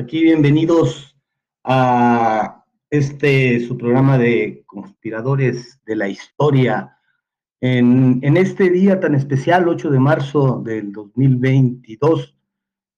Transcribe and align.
Aquí 0.00 0.22
bienvenidos 0.22 1.14
a 1.62 2.64
este 2.88 3.60
su 3.60 3.76
programa 3.76 4.16
de 4.16 4.64
conspiradores 4.64 5.78
de 5.84 5.94
la 5.94 6.08
historia. 6.08 6.96
En, 7.60 8.34
este 8.38 8.70
día 8.70 8.98
tan 8.98 9.14
especial, 9.14 9.68
8 9.68 9.90
de 9.90 9.98
marzo 9.98 10.62
del 10.64 10.90
2022, 10.90 12.34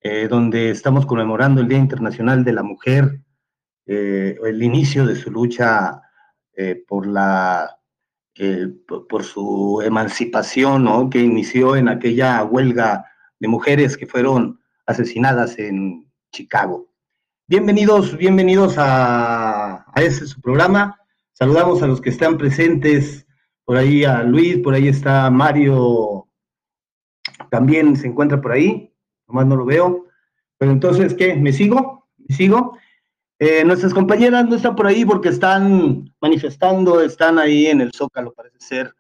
eh, 0.00 0.28
donde 0.28 0.70
estamos 0.70 1.04
conmemorando 1.04 1.60
el 1.60 1.66
Día 1.66 1.78
Internacional 1.78 2.44
de 2.44 2.52
la 2.52 2.62
Mujer, 2.62 3.20
eh, 3.86 4.38
el 4.44 4.62
inicio 4.62 5.04
de 5.04 5.16
su 5.16 5.32
lucha 5.32 6.02
eh, 6.56 6.84
por 6.86 7.08
la 7.08 7.80
por, 9.08 9.24
su 9.24 9.82
emancipación, 9.84 10.84
¿no? 10.84 11.10
que 11.10 11.20
inició 11.20 11.74
en 11.74 11.88
aquella 11.88 12.44
huelga 12.44 13.04
de 13.40 13.48
mujeres 13.48 13.96
que 13.96 14.06
fueron 14.06 14.60
asesinadas 14.86 15.58
en 15.58 16.08
Chicago. 16.30 16.91
Bienvenidos, 17.48 18.16
bienvenidos 18.16 18.78
a, 18.78 19.84
a 19.92 20.02
este 20.02 20.26
su 20.26 20.40
programa. 20.40 20.98
Saludamos 21.32 21.82
a 21.82 21.88
los 21.88 22.00
que 22.00 22.10
están 22.10 22.38
presentes, 22.38 23.26
por 23.64 23.76
ahí 23.76 24.04
a 24.04 24.22
Luis, 24.22 24.58
por 24.58 24.74
ahí 24.74 24.86
está 24.86 25.28
Mario, 25.28 26.28
también 27.50 27.96
se 27.96 28.06
encuentra 28.06 28.40
por 28.40 28.52
ahí, 28.52 28.94
nomás 29.26 29.46
no 29.46 29.56
lo 29.56 29.64
veo. 29.64 30.06
Pero 30.56 30.70
entonces, 30.70 31.14
¿qué? 31.14 31.34
¿Me 31.34 31.52
sigo? 31.52 32.08
¿Me 32.16 32.34
sigo? 32.34 32.78
Eh, 33.40 33.64
nuestras 33.64 33.92
compañeras 33.92 34.46
no 34.46 34.54
están 34.54 34.76
por 34.76 34.86
ahí 34.86 35.04
porque 35.04 35.30
están 35.30 36.14
manifestando, 36.20 37.00
están 37.00 37.40
ahí 37.40 37.66
en 37.66 37.80
el 37.80 37.92
Zócalo, 37.92 38.32
parece 38.32 38.60
ser, 38.60 38.94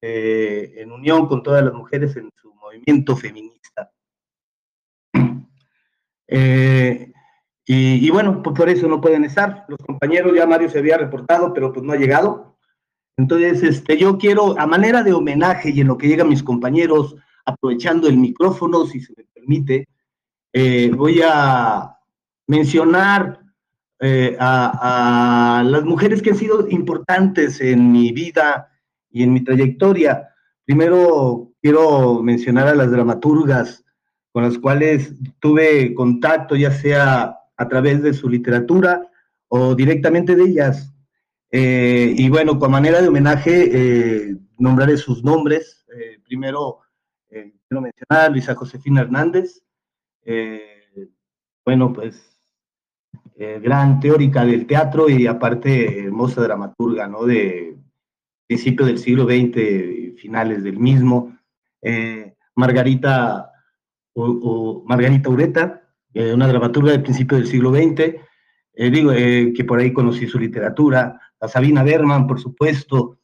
eh, 0.00 0.74
en 0.76 0.92
unión 0.92 1.26
con 1.26 1.42
todas 1.42 1.64
las 1.64 1.74
mujeres 1.74 2.16
en 2.16 2.30
su 2.40 2.54
movimiento 2.54 3.16
feminista. 3.16 3.90
Eh, 6.32 7.12
y, 7.72 8.10
bueno, 8.10 8.42
pues 8.42 8.56
por 8.56 8.68
eso 8.68 8.88
no 8.88 9.00
pueden 9.00 9.24
estar. 9.24 9.64
Los 9.68 9.78
compañeros, 9.78 10.34
ya 10.34 10.46
Mario 10.46 10.68
se 10.68 10.80
había 10.80 10.98
reportado, 10.98 11.54
pero 11.54 11.72
pues 11.72 11.84
no 11.84 11.92
ha 11.92 11.96
llegado. 11.96 12.56
Entonces, 13.16 13.62
este, 13.62 13.96
yo 13.96 14.18
quiero, 14.18 14.58
a 14.58 14.66
manera 14.66 15.02
de 15.02 15.12
homenaje 15.12 15.70
y 15.70 15.80
en 15.80 15.86
lo 15.86 15.96
que 15.96 16.08
llegan 16.08 16.28
mis 16.28 16.42
compañeros, 16.42 17.14
aprovechando 17.44 18.08
el 18.08 18.16
micrófono, 18.16 18.86
si 18.86 19.00
se 19.00 19.12
me 19.16 19.24
permite, 19.32 19.88
voy 20.96 21.20
a 21.24 21.96
mencionar 22.48 23.40
eh, 24.02 24.34
a, 24.40 25.62
las 25.64 25.84
mujeres 25.84 26.22
que 26.22 26.30
han 26.30 26.36
sido 26.36 26.66
importantes 26.70 27.60
en 27.60 27.92
mi 27.92 28.12
vida 28.12 28.70
y 29.10 29.22
en 29.22 29.32
mi 29.32 29.44
trayectoria. 29.44 30.30
Primero 30.64 31.52
quiero 31.60 32.22
mencionar 32.22 32.68
a 32.68 32.74
las 32.74 32.90
dramaturgas 32.90 33.84
con 34.32 34.44
las 34.44 34.58
cuales 34.58 35.12
tuve 35.38 35.92
contacto, 35.92 36.56
ya 36.56 36.72
sea 36.72 37.39
a 37.60 37.68
través 37.68 38.02
de 38.02 38.14
su 38.14 38.28
literatura 38.28 39.06
o 39.48 39.74
directamente 39.74 40.34
de 40.34 40.44
ellas. 40.44 40.94
Eh, 41.50 42.14
y 42.16 42.28
bueno, 42.30 42.58
con 42.58 42.70
manera 42.70 43.02
de 43.02 43.08
homenaje, 43.08 43.70
eh, 43.72 44.36
nombraré 44.58 44.96
sus 44.96 45.22
nombres. 45.22 45.84
primero, 46.24 46.78
quiero 47.28 47.80
mencionar 47.82 48.30
Luisa 48.30 48.54
Josefina 48.54 49.02
Hernández. 49.02 49.62
bueno, 51.64 51.92
pues 51.92 52.30
eh, 53.36 53.58
gran 53.58 54.00
teórica 54.00 54.44
del 54.44 54.66
teatro 54.66 55.08
y 55.08 55.26
aparte 55.26 56.04
hermosa 56.04 56.42
dramaturga, 56.42 57.08
¿no? 57.08 57.24
De 57.24 57.74
principio 58.46 58.84
del 58.84 58.98
siglo 58.98 59.24
XX 59.24 60.18
finales 60.20 60.62
del 60.62 60.78
mismo. 60.78 61.38
Eh, 61.80 62.34
Margarita, 62.54 63.50
o, 64.14 64.82
Margarita 64.86 65.30
Ureta, 65.30 65.79
eh, 66.14 66.32
una 66.32 66.48
dramaturga 66.48 66.92
del 66.92 67.02
principio 67.02 67.36
del 67.36 67.46
siglo 67.46 67.70
XX, 67.70 68.16
digo 68.72 69.10
que 69.10 69.64
por 69.66 69.78
ahí 69.78 69.92
conocí 69.92 70.26
su 70.26 70.38
literatura, 70.38 71.20
a 71.38 71.48
Sabina 71.48 71.82
Berman, 71.82 72.26
por 72.26 72.40
supuesto, 72.40 73.18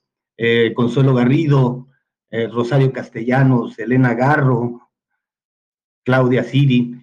Consuelo 0.74 1.14
Garrido, 1.14 1.88
Rosario 2.52 2.92
Castellanos, 2.92 3.78
Elena 3.78 4.12
Garro, 4.12 4.90
Claudia 6.04 6.44
Siri, 6.44 6.94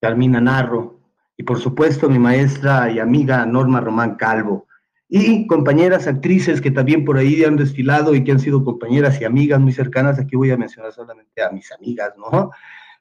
Carmina 0.00 0.40
Narro, 0.40 1.00
y 1.36 1.42
por 1.42 1.58
supuesto 1.58 2.08
mi 2.08 2.18
maestra 2.18 2.90
y 2.90 2.98
amiga 2.98 3.44
Norma 3.46 3.80
Román 3.80 4.16
Calvo, 4.16 4.66
y 5.08 5.46
compañeras 5.46 6.06
actrices 6.06 6.60
que 6.60 6.70
también 6.70 7.04
por 7.04 7.18
ahí 7.18 7.44
han 7.44 7.56
desfilado 7.56 8.14
y 8.14 8.24
que 8.24 8.32
han 8.32 8.40
sido 8.40 8.64
compañeras 8.64 9.20
y 9.20 9.24
amigas 9.24 9.60
muy 9.60 9.72
cercanas, 9.72 10.18
aquí 10.18 10.34
voy 10.36 10.50
a 10.50 10.56
mencionar 10.56 10.92
solamente 10.92 11.42
a 11.42 11.50
mis 11.50 11.70
amigas, 11.72 12.14
¿no? 12.18 12.50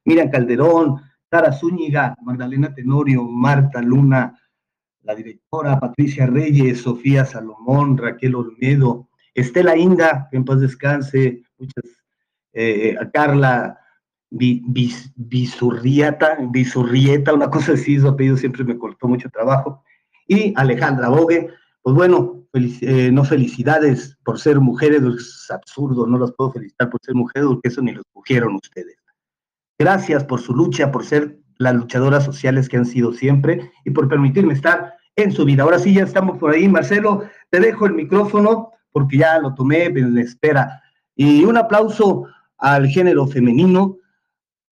Miriam 0.05 0.29
Calderón, 0.29 1.01
Sara 1.29 1.51
Zúñiga, 1.51 2.15
Magdalena 2.21 2.73
Tenorio, 2.73 3.23
Marta 3.23 3.81
Luna, 3.81 4.39
la 5.01 5.15
directora 5.15 5.79
Patricia 5.79 6.25
Reyes, 6.25 6.81
Sofía 6.81 7.25
Salomón, 7.25 7.97
Raquel 7.97 8.35
Olmedo, 8.35 9.09
Estela 9.33 9.75
Inda, 9.75 10.27
que 10.29 10.37
en 10.37 10.45
paz 10.45 10.61
descanse, 10.61 11.43
muchas, 11.57 11.83
eh, 12.53 12.95
a 12.99 13.09
Carla 13.09 13.79
Bisurrieta, 14.29 16.37
Bisurrieta, 16.49 17.33
una 17.33 17.49
cosa 17.49 17.73
así, 17.73 17.99
su 17.99 18.07
apellido 18.07 18.37
siempre 18.37 18.63
me 18.63 18.77
cortó 18.77 19.07
mucho 19.07 19.29
trabajo. 19.29 19.83
Y 20.27 20.53
Alejandra 20.55 21.09
Bogue, 21.09 21.49
pues 21.81 21.95
bueno, 21.95 22.45
eh, 22.53 23.11
no 23.11 23.23
felicidades 23.23 24.17
por 24.23 24.39
ser 24.39 24.59
mujeres, 24.59 25.03
es 25.03 25.51
absurdo, 25.51 26.07
no 26.07 26.17
las 26.17 26.31
puedo 26.31 26.51
felicitar 26.51 26.89
por 26.89 26.99
ser 27.03 27.15
mujeres, 27.15 27.47
porque 27.47 27.69
eso 27.69 27.81
ni 27.81 27.91
lo 27.91 28.01
escogieron 28.01 28.55
ustedes. 28.55 29.02
Gracias 29.83 30.23
por 30.23 30.39
su 30.39 30.55
lucha, 30.55 30.94
por 30.94 31.03
ser 31.03 31.38
las 31.57 31.75
luchadoras 31.75 32.23
sociales 32.23 32.69
que 32.69 32.77
han 32.77 32.85
sido 32.85 33.11
siempre 33.11 33.69
y 33.83 33.91
por 33.91 34.07
permitirme 34.07 34.53
estar 34.53 34.94
en 35.17 35.29
su 35.33 35.44
vida. 35.44 35.63
Ahora 35.63 35.77
sí, 35.77 35.94
ya 35.94 36.03
estamos 36.03 36.38
por 36.38 36.51
ahí. 36.51 36.69
Marcelo, 36.69 37.25
te 37.49 37.59
dejo 37.59 37.85
el 37.85 37.91
micrófono 37.91 38.71
porque 38.94 39.17
ya 39.17 39.39
lo 39.39 39.53
tomé, 39.53 39.89
me 39.89 40.21
espera. 40.21 40.81
Y 41.17 41.44
un 41.44 41.57
aplauso 41.57 42.27
al 42.59 42.88
género 42.88 43.27
femenino, 43.27 43.97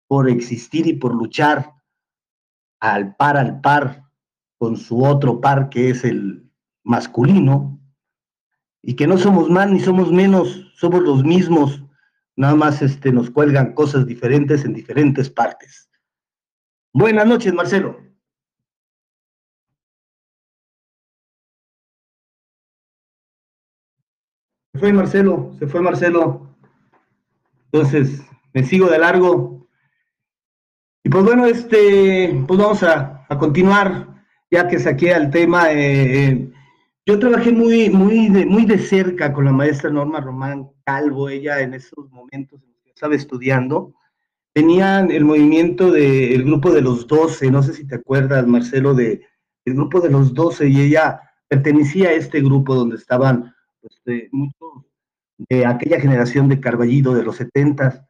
por 0.07 0.31
existir 0.31 0.87
y 0.87 0.93
por 0.93 1.13
luchar 1.13 1.73
al 2.79 3.17
par 3.17 3.37
al 3.37 3.61
par 3.61 4.05
con 4.59 4.77
su 4.77 5.05
otro 5.05 5.41
par 5.41 5.71
que 5.71 5.91
es 5.91 6.05
el 6.05 6.49
masculino, 6.85 7.81
y 8.81 8.95
que 8.95 9.09
no 9.09 9.19
somos 9.19 9.51
más 9.51 9.69
ni 9.69 9.81
somos 9.81 10.13
menos, 10.13 10.71
somos 10.77 11.03
los 11.03 11.25
mismos, 11.25 11.83
nada 12.37 12.55
más 12.55 12.83
este, 12.83 13.13
nos 13.13 13.31
cuelgan 13.31 13.75
cosas 13.75 14.07
diferentes 14.07 14.65
en 14.65 14.75
diferentes 14.75 15.31
partes. 15.31 15.91
Buenas 16.93 17.27
noches, 17.27 17.53
Marcelo. 17.55 18.01
Se 24.73 24.79
fue 24.79 24.93
Marcelo, 24.93 25.55
se 25.59 25.67
fue 25.67 25.81
Marcelo. 25.81 26.57
Entonces, 27.73 28.23
me 28.53 28.65
sigo 28.65 28.89
de 28.89 28.99
largo. 28.99 29.69
Y 31.05 31.09
pues 31.09 31.25
bueno, 31.25 31.47
este, 31.47 32.45
pues 32.47 32.59
vamos 32.59 32.83
a, 32.83 33.27
continuar, 33.39 34.25
ya 34.51 34.69
que 34.69 34.79
saqué 34.79 35.15
al 35.15 35.31
tema. 35.31 35.71
Eh, 35.73 36.25
eh, 36.25 36.53
yo 37.11 37.19
trabajé 37.19 37.51
muy, 37.51 37.91
muy, 37.91 38.29
de, 38.29 38.47
muy 38.47 38.65
de 38.65 38.79
cerca 38.79 39.33
con 39.33 39.45
la 39.45 39.51
maestra 39.51 39.91
Norma 39.91 40.21
Román 40.21 40.71
Calvo, 40.85 41.29
ella 41.29 41.61
en 41.61 41.75
esos 41.75 42.09
momentos 42.11 42.61
estaba 42.85 43.17
estudiando. 43.17 43.95
Tenían 44.53 45.11
el 45.11 45.25
movimiento 45.25 45.91
del 45.91 46.45
grupo 46.45 46.71
de 46.71 46.83
los 46.83 47.09
12, 47.09 47.51
no 47.51 47.65
sé 47.65 47.73
si 47.73 47.85
te 47.85 47.97
acuerdas, 47.97 48.47
Marcelo, 48.47 48.95
de 48.95 49.27
el 49.65 49.75
grupo 49.75 50.01
de 50.01 50.11
los 50.11 50.35
12, 50.35 50.69
y 50.69 50.81
ella 50.83 51.21
pertenecía 51.49 52.11
a 52.11 52.13
este 52.13 52.41
grupo 52.41 52.77
donde 52.77 52.95
estaban 52.95 53.53
pues, 53.81 54.29
muchos 54.31 54.85
de 55.37 55.67
aquella 55.67 55.99
generación 55.99 56.49
de 56.49 56.61
Carballido 56.61 57.13
de 57.15 57.25
los 57.25 57.37
70 57.37 58.07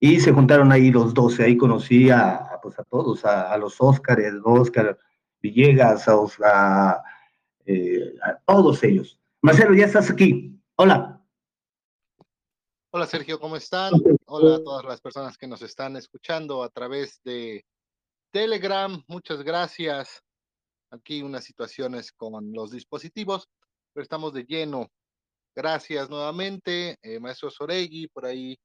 y 0.00 0.18
se 0.18 0.32
juntaron 0.32 0.72
ahí 0.72 0.90
los 0.90 1.14
12, 1.14 1.44
ahí 1.44 1.56
conocí 1.56 2.10
a, 2.10 2.58
pues 2.60 2.76
a 2.80 2.82
todos, 2.82 3.24
a, 3.24 3.56
los 3.56 3.80
Óscares, 3.80 4.34
Óscar 4.42 4.98
Villegas, 5.40 6.08
a, 6.08 7.02
eh, 7.66 8.14
a, 8.22 8.38
todos 8.46 8.82
ellos. 8.84 9.20
Marcelo, 9.40 9.74
ya 9.74 9.86
estás 9.86 10.10
aquí. 10.10 10.58
Hola. 10.76 11.20
Hola 12.90 13.06
Sergio, 13.06 13.40
¿cómo 13.40 13.56
están? 13.56 13.92
Hola 14.26 14.56
a 14.56 14.62
todas 14.62 14.84
las 14.84 15.00
personas 15.00 15.38
que 15.38 15.46
nos 15.46 15.62
están 15.62 15.96
escuchando 15.96 16.62
a 16.62 16.68
través 16.68 17.20
de 17.24 17.64
Telegram. 18.30 19.02
Muchas 19.08 19.42
gracias. 19.42 20.22
Aquí 20.90 21.22
unas 21.22 21.44
situaciones 21.44 22.12
con 22.12 22.52
los 22.52 22.70
dispositivos, 22.70 23.48
pero 23.92 24.02
estamos 24.02 24.34
de 24.34 24.44
lleno. 24.44 24.88
Gracias 25.54 26.08
nuevamente, 26.10 26.96
eh, 27.02 27.18
maestro 27.18 27.50
Soregui, 27.50 28.08
por 28.08 28.26
ahí 28.26 28.58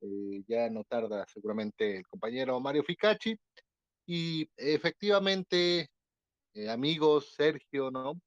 eh, 0.00 0.42
ya 0.48 0.70
no 0.70 0.84
tarda 0.84 1.26
seguramente 1.26 1.98
el 1.98 2.06
compañero 2.06 2.58
Mario 2.60 2.82
Ficacci. 2.84 3.36
Y 4.06 4.48
efectivamente, 4.56 5.88
eh, 6.54 6.68
amigos, 6.68 7.34
Sergio, 7.36 7.90
¿no? 7.90 8.20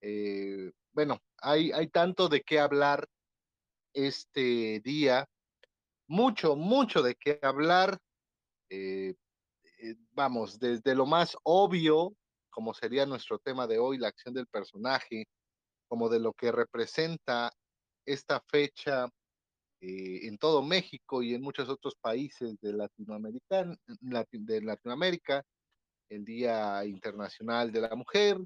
Eh, 0.00 0.72
bueno, 0.92 1.18
hay, 1.38 1.72
hay 1.72 1.88
tanto 1.88 2.28
de 2.28 2.42
qué 2.42 2.58
hablar 2.58 3.06
este 3.92 4.80
día, 4.80 5.26
mucho, 6.06 6.56
mucho 6.56 7.02
de 7.02 7.14
qué 7.14 7.38
hablar. 7.42 7.98
vamos, 10.12 10.58
desde 10.58 10.94
lo 10.94 11.06
más 11.06 11.36
obvio, 11.42 12.14
como 12.50 12.74
sería 12.74 13.06
nuestro 13.06 13.38
tema 13.38 13.66
de 13.66 13.78
hoy, 13.78 13.98
la 13.98 14.08
acción 14.08 14.34
del 14.34 14.46
personaje, 14.46 15.26
como 15.88 16.08
de 16.08 16.20
lo 16.20 16.32
que 16.32 16.52
representa 16.52 17.52
esta 18.06 18.40
fecha 18.48 19.08
eh, 19.80 20.26
en 20.26 20.38
todo 20.38 20.62
México 20.62 21.22
y 21.22 21.34
en 21.34 21.42
muchos 21.42 21.68
otros 21.68 21.94
países 21.96 22.58
de 22.60 22.72
Latinoamérica, 22.74 23.74
el 26.10 26.24
Día 26.24 26.84
Internacional 26.84 27.72
de 27.72 27.80
la 27.80 27.96
Mujer, 27.96 28.38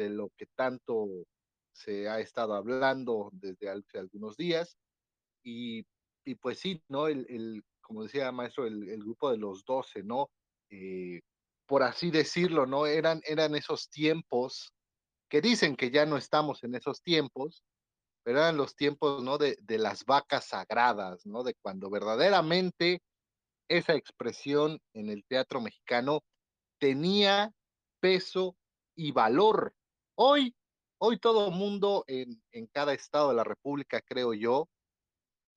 de 0.00 0.10
lo 0.10 0.30
que 0.36 0.46
tanto 0.56 1.06
se 1.72 2.08
ha 2.08 2.20
estado 2.20 2.54
hablando 2.54 3.30
desde 3.32 3.68
hace 3.68 3.98
algunos 3.98 4.36
días. 4.36 4.76
Y, 5.42 5.84
y 6.24 6.34
pues 6.36 6.58
sí, 6.58 6.82
¿no? 6.88 7.06
El, 7.06 7.26
el, 7.28 7.62
como 7.80 8.04
decía 8.04 8.32
maestro, 8.32 8.66
el, 8.66 8.88
el 8.88 9.00
grupo 9.00 9.30
de 9.30 9.36
los 9.36 9.64
12, 9.64 10.02
¿no? 10.02 10.30
Eh, 10.70 11.20
por 11.66 11.82
así 11.82 12.10
decirlo, 12.10 12.66
¿no? 12.66 12.86
Eran, 12.86 13.20
eran 13.24 13.54
esos 13.54 13.90
tiempos 13.90 14.72
que 15.28 15.40
dicen 15.40 15.76
que 15.76 15.90
ya 15.90 16.06
no 16.06 16.16
estamos 16.16 16.64
en 16.64 16.74
esos 16.74 17.02
tiempos, 17.02 17.62
pero 18.24 18.38
eran 18.38 18.56
los 18.56 18.74
tiempos, 18.74 19.22
¿no? 19.22 19.38
De, 19.38 19.56
de 19.60 19.78
las 19.78 20.04
vacas 20.04 20.46
sagradas, 20.46 21.26
¿no? 21.26 21.42
De 21.42 21.54
cuando 21.62 21.90
verdaderamente 21.90 23.02
esa 23.68 23.94
expresión 23.94 24.80
en 24.94 25.10
el 25.10 25.24
teatro 25.24 25.60
mexicano 25.60 26.22
tenía 26.78 27.52
peso 28.00 28.56
y 28.96 29.12
valor. 29.12 29.74
Hoy, 30.22 30.54
hoy 30.98 31.18
todo 31.18 31.50
mundo 31.50 32.04
en, 32.06 32.42
en 32.52 32.66
cada 32.66 32.92
estado 32.92 33.30
de 33.30 33.36
la 33.36 33.42
República, 33.42 34.02
creo 34.02 34.34
yo, 34.34 34.68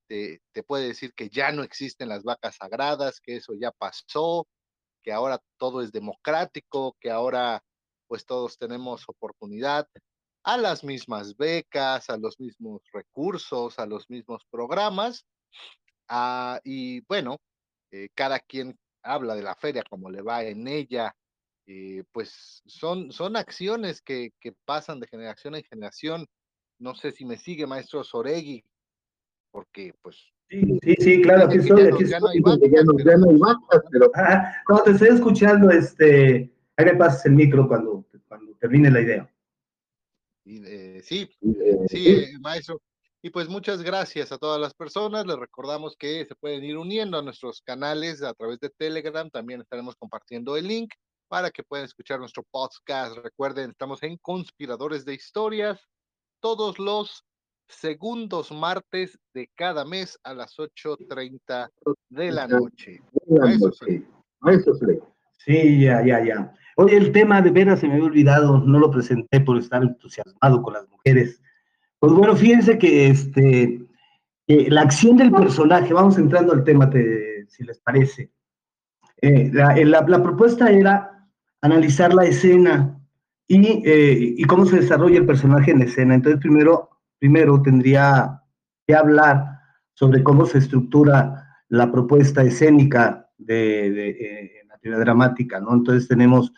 te, 0.08 0.42
te, 0.54 0.64
puede 0.64 0.88
decir 0.88 1.14
que 1.14 1.28
ya 1.28 1.52
no 1.52 1.64
existen 1.64 2.08
las 2.08 2.24
vacas 2.24 2.56
sagradas, 2.56 3.20
que 3.20 3.36
eso 3.36 3.52
ya 3.60 3.72
pasó, 3.72 4.48
que 5.04 5.12
ahora 5.12 5.42
todo 5.58 5.82
es 5.82 5.92
democrático, 5.92 6.96
que 7.02 7.12
ahora 7.12 7.62
pues 8.08 8.26
todos 8.26 8.58
tenemos 8.58 9.04
oportunidad 9.10 9.86
a 10.46 10.56
las 10.56 10.86
mismas 10.86 11.36
becas, 11.36 12.10
a 12.10 12.16
los 12.16 12.40
mismos 12.40 12.82
recursos, 12.94 13.80
a 13.80 13.86
los 13.86 14.10
mismos 14.10 14.46
programas. 14.50 15.26
Ah, 16.08 16.62
y 16.64 17.02
bueno, 17.02 17.36
eh, 17.92 18.08
cada 18.16 18.40
quien 18.40 18.80
habla 19.02 19.36
de 19.36 19.44
la 19.44 19.56
feria 19.56 19.84
como 19.90 20.10
le 20.10 20.22
va 20.22 20.42
en 20.46 20.70
ella. 20.70 21.14
Eh, 21.66 22.04
pues 22.12 22.62
son, 22.66 23.12
son 23.12 23.36
acciones 23.36 24.02
que, 24.02 24.32
que 24.40 24.54
pasan 24.66 25.00
de 25.00 25.08
generación 25.08 25.56
en 25.56 25.64
generación. 25.64 26.28
No 26.80 26.96
sé 26.96 27.12
si 27.12 27.26
me 27.26 27.38
sigue, 27.38 27.66
maestro 27.68 28.04
Soregui, 28.04 28.64
porque 29.52 29.94
pues 30.02 30.34
Sí, 30.50 30.80
sí, 30.84 30.96
sí, 31.00 31.22
claro, 31.22 31.46
aquí 31.46 31.58
estoy, 31.58 31.88
aquí 31.88 32.06
ya, 32.06 32.20
no 32.20 32.28
hay 32.28 32.40
vacas, 32.42 32.60
vacas, 33.40 33.82
pero 33.92 34.12
ah, 34.14 34.84
te 34.86 34.92
estoy 34.92 35.08
escuchando, 35.08 35.72
este, 35.72 36.54
ahí 36.78 36.86
me 36.86 36.96
pasas 36.96 37.26
el 37.26 37.34
micro 37.34 37.68
cuando, 37.68 38.06
cuando 38.28 38.54
termine 38.58 38.92
la 38.92 39.02
idea. 39.02 39.34
Eh, 40.46 41.02
sí, 41.04 41.28
sí, 41.88 42.08
eh, 42.08 42.38
maestro. 42.40 42.80
Y 43.22 43.30
pues 43.30 43.48
muchas 43.48 43.82
gracias 43.82 44.32
a 44.32 44.38
todas 44.38 44.60
las 44.60 44.74
personas. 44.74 45.26
Les 45.26 45.38
recordamos 45.38 45.96
que 45.98 46.26
se 46.26 46.36
pueden 46.36 46.64
ir 46.66 46.78
uniendo 46.78 47.18
a 47.18 47.22
nuestros 47.22 47.62
canales 47.62 48.22
a 48.22 48.34
través 48.34 48.60
de 48.60 48.70
Telegram. 48.70 49.30
También 49.30 49.62
estaremos 49.62 49.96
compartiendo 49.96 50.58
el 50.58 50.68
link 50.68 50.94
para 51.34 51.50
que 51.50 51.64
puedan 51.64 51.86
escuchar 51.86 52.20
nuestro 52.20 52.44
podcast. 52.52 53.18
Recuerden, 53.18 53.72
estamos 53.72 54.04
en 54.04 54.18
Conspiradores 54.18 55.04
de 55.04 55.16
Historias 55.16 55.90
todos 56.40 56.78
los 56.78 57.26
segundos 57.68 58.52
martes 58.52 59.18
de 59.34 59.50
cada 59.56 59.84
mes 59.84 60.20
a 60.24 60.36
las 60.36 60.56
8.30 60.60 61.70
de 62.10 62.32
la 62.32 62.48
noche. 62.48 63.02
Eso 64.46 64.74
sí, 65.40 65.82
ya, 65.82 66.06
ya, 66.06 66.24
ya. 66.24 66.54
Oye, 66.76 66.98
el 66.98 67.12
tema 67.12 67.42
de 67.42 67.50
veras 67.50 67.80
se 67.80 67.88
me 67.88 67.94
había 67.94 68.06
olvidado, 68.06 68.60
no 68.60 68.78
lo 68.78 68.92
presenté 68.92 69.42
por 69.42 69.58
estar 69.58 69.82
entusiasmado 69.82 70.62
con 70.62 70.74
las 70.76 70.88
mujeres. 70.88 71.42
Pues 71.98 72.14
bueno, 72.14 72.36
fíjense 72.36 72.78
que 72.78 73.08
este, 73.08 73.84
la 74.46 74.82
acción 74.82 75.18
del 75.18 75.32
personaje, 75.32 75.96
vamos 75.96 76.16
entrando 76.20 76.54
al 76.54 76.64
tema, 76.64 76.92
si 76.92 77.64
les 77.64 77.80
parece. 77.80 78.30
Eh, 79.24 79.50
eh, 79.56 79.86
la, 79.86 80.02
la, 80.02 80.22
propuesta 80.22 80.70
era 80.70 81.13
analizar 81.64 82.14
la 82.14 82.26
escena 82.26 83.00
y, 83.48 83.82
eh, 83.86 84.36
y 84.38 84.44
cómo 84.44 84.66
se 84.66 84.80
desarrolla 84.80 85.18
el 85.18 85.26
personaje 85.26 85.72
en 85.72 85.80
la 85.80 85.86
escena. 85.86 86.14
Entonces, 86.14 86.40
primero 86.40 86.92
primero 87.24 87.62
tendría 87.62 88.42
que 88.86 88.94
hablar 88.94 89.46
sobre 89.94 90.22
cómo 90.24 90.46
se 90.46 90.58
estructura 90.58 91.64
la 91.70 91.90
propuesta 91.90 92.44
escénica 92.44 93.30
de, 93.38 94.10
eh, 94.10 94.52
la 94.68 94.78
teoría 94.80 95.00
dramática, 95.00 95.62
¿no? 95.62 95.74
Entonces 95.74 96.10
tenemos, 96.10 96.52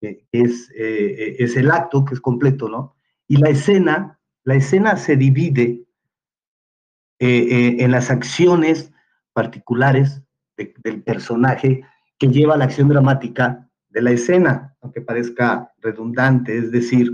eh, 0.00 0.24
es, 0.32 0.70
eh, 0.74 1.36
es 1.38 1.54
el 1.58 1.70
acto 1.70 2.02
que 2.06 2.14
es 2.14 2.20
completo, 2.22 2.66
¿no? 2.66 2.96
Y 3.28 3.36
la 3.36 3.50
escena, 3.50 4.18
la 4.44 4.54
escena 4.54 4.96
se 4.96 5.18
divide 5.18 5.84
en 7.18 7.90
las 7.90 8.10
acciones 8.10 8.92
particulares 9.34 10.22
de, 10.56 10.72
del 10.82 11.02
personaje 11.02 11.82
que 12.18 12.28
lleva 12.28 12.56
la 12.56 12.64
acción 12.64 12.88
dramática 12.88 13.65
de 13.96 14.02
la 14.02 14.10
escena, 14.10 14.76
aunque 14.82 15.00
parezca 15.00 15.72
redundante, 15.80 16.58
es 16.58 16.70
decir, 16.70 17.10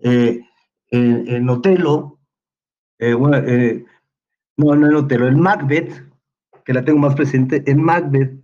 en, 0.00 0.44
en 0.90 1.48
Otelo, 1.48 2.20
eh, 2.98 3.16
eh, 3.46 3.84
no, 4.58 4.76
no 4.76 4.86
en 4.86 4.94
Otelo, 4.94 5.26
en 5.26 5.40
Macbeth, 5.40 6.04
que 6.62 6.74
la 6.74 6.84
tengo 6.84 6.98
más 6.98 7.14
presente, 7.14 7.62
en 7.66 7.82
Macbeth, 7.82 8.38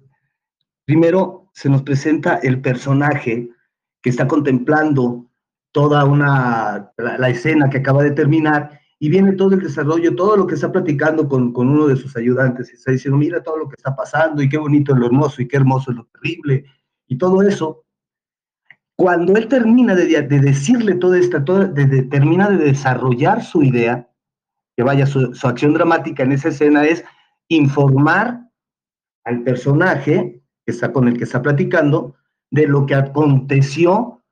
primero 0.86 1.50
se 1.52 1.68
nos 1.68 1.82
presenta 1.82 2.36
el 2.36 2.62
personaje 2.62 3.50
que 4.00 4.08
está 4.08 4.26
contemplando 4.26 5.30
toda 5.70 6.06
una, 6.06 6.90
la, 6.96 7.28
escena 7.28 7.68
que 7.68 7.76
acaba 7.76 8.02
de 8.02 8.12
terminar 8.12 8.80
y 8.98 9.10
viene 9.10 9.32
todo 9.32 9.52
el 9.52 9.60
desarrollo, 9.60 10.16
todo 10.16 10.34
lo 10.34 10.46
que 10.46 10.54
está 10.54 10.72
platicando 10.72 11.28
con, 11.28 11.52
con, 11.52 11.68
uno 11.68 11.88
de 11.88 11.96
sus 11.96 12.16
ayudantes 12.16 12.70
y 12.70 12.76
está 12.76 12.90
diciendo, 12.90 13.18
mira 13.18 13.42
todo 13.42 13.58
lo 13.58 13.68
que 13.68 13.74
está 13.76 13.94
pasando 13.94 14.42
y 14.42 14.48
qué 14.48 14.56
bonito 14.56 14.94
es 14.94 14.98
lo 14.98 15.04
hermoso 15.04 15.42
y 15.42 15.46
qué 15.46 15.58
hermoso 15.58 15.90
es 15.90 15.98
lo 15.98 16.06
terrible 16.06 16.64
y 17.10 17.18
todo 17.18 17.42
eso. 17.42 17.84
Cuando 18.96 19.36
él 19.36 19.48
termina 19.48 19.94
de, 19.94 20.22
de 20.22 20.40
decirle 20.40 20.94
toda 20.94 21.18
esta, 21.18 21.44
toda, 21.44 21.74
termina 21.74 22.48
de 22.48 22.58
desarrollar 22.58 23.42
su 23.42 23.62
idea, 23.62 24.08
que 24.76 24.84
vaya, 24.84 25.06
su, 25.06 25.32
acción 25.42 25.74
dramática 25.74 26.22
en 26.22 26.32
esa 26.32 26.48
escena 26.48 26.84
es 26.84 27.04
informar 27.48 28.48
al 29.24 29.42
personaje 29.42 30.40
que 30.64 30.72
está 30.72 30.92
con 30.92 31.08
el 31.08 31.18
que 31.18 31.24
está 31.24 31.42
platicando 31.42 32.14
de 32.50 32.68
lo 32.68 32.86
que 32.86 32.94
aconteció 32.94 34.22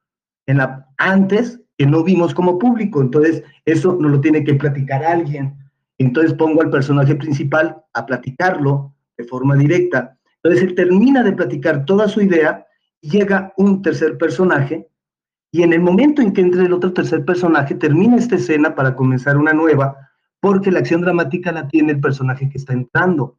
en 0.47 0.59
la, 0.59 0.87
antes 0.99 1.61
que 1.77 1.87
no 1.87 2.05
vimos 2.05 2.33
como 2.33 2.59
público. 2.59 3.01
Entonces, 3.01 3.43
eso 3.65 3.97
no 4.01 4.09
lo 4.09 4.21
tiene 4.21 4.45
que 4.45 4.55
platicar 4.55 5.05
alguien. 5.05 5.57
Entonces 5.99 6.35
pongo 6.35 6.63
al 6.63 6.71
personaje 6.71 7.17
principal 7.17 7.83
a 7.93 8.07
platicarlo 8.07 8.95
de 9.17 9.25
forma 9.25 9.57
directa. 9.57 10.17
Entonces 10.43 10.69
él 10.69 10.75
termina 10.77 11.25
de 11.25 11.33
platicar 11.33 11.85
toda 11.85 12.07
su 12.07 12.21
idea 12.21 12.65
llega 13.01 13.53
un 13.57 13.83
tercer 13.83 14.19
personaje 14.19 14.89
y 15.51 15.63
en 15.63 15.73
el 15.73 15.81
momento 15.81 16.21
en 16.21 16.33
que 16.33 16.41
entre 16.41 16.67
el 16.67 16.73
otro 16.73 16.93
tercer 16.93 17.25
personaje 17.25 17.75
termina 17.75 18.17
esta 18.17 18.37
escena 18.37 18.75
para 18.75 18.95
comenzar 18.95 19.37
una 19.37 19.53
nueva 19.53 19.97
porque 20.41 20.71
la 20.71 20.81
acción 20.81 21.01
dramática 21.01 21.53
la 21.53 21.67
tiene 21.69 21.93
el 21.93 22.01
personaje 22.01 22.49
que 22.49 22.59
está 22.59 22.73
entrando, 22.73 23.37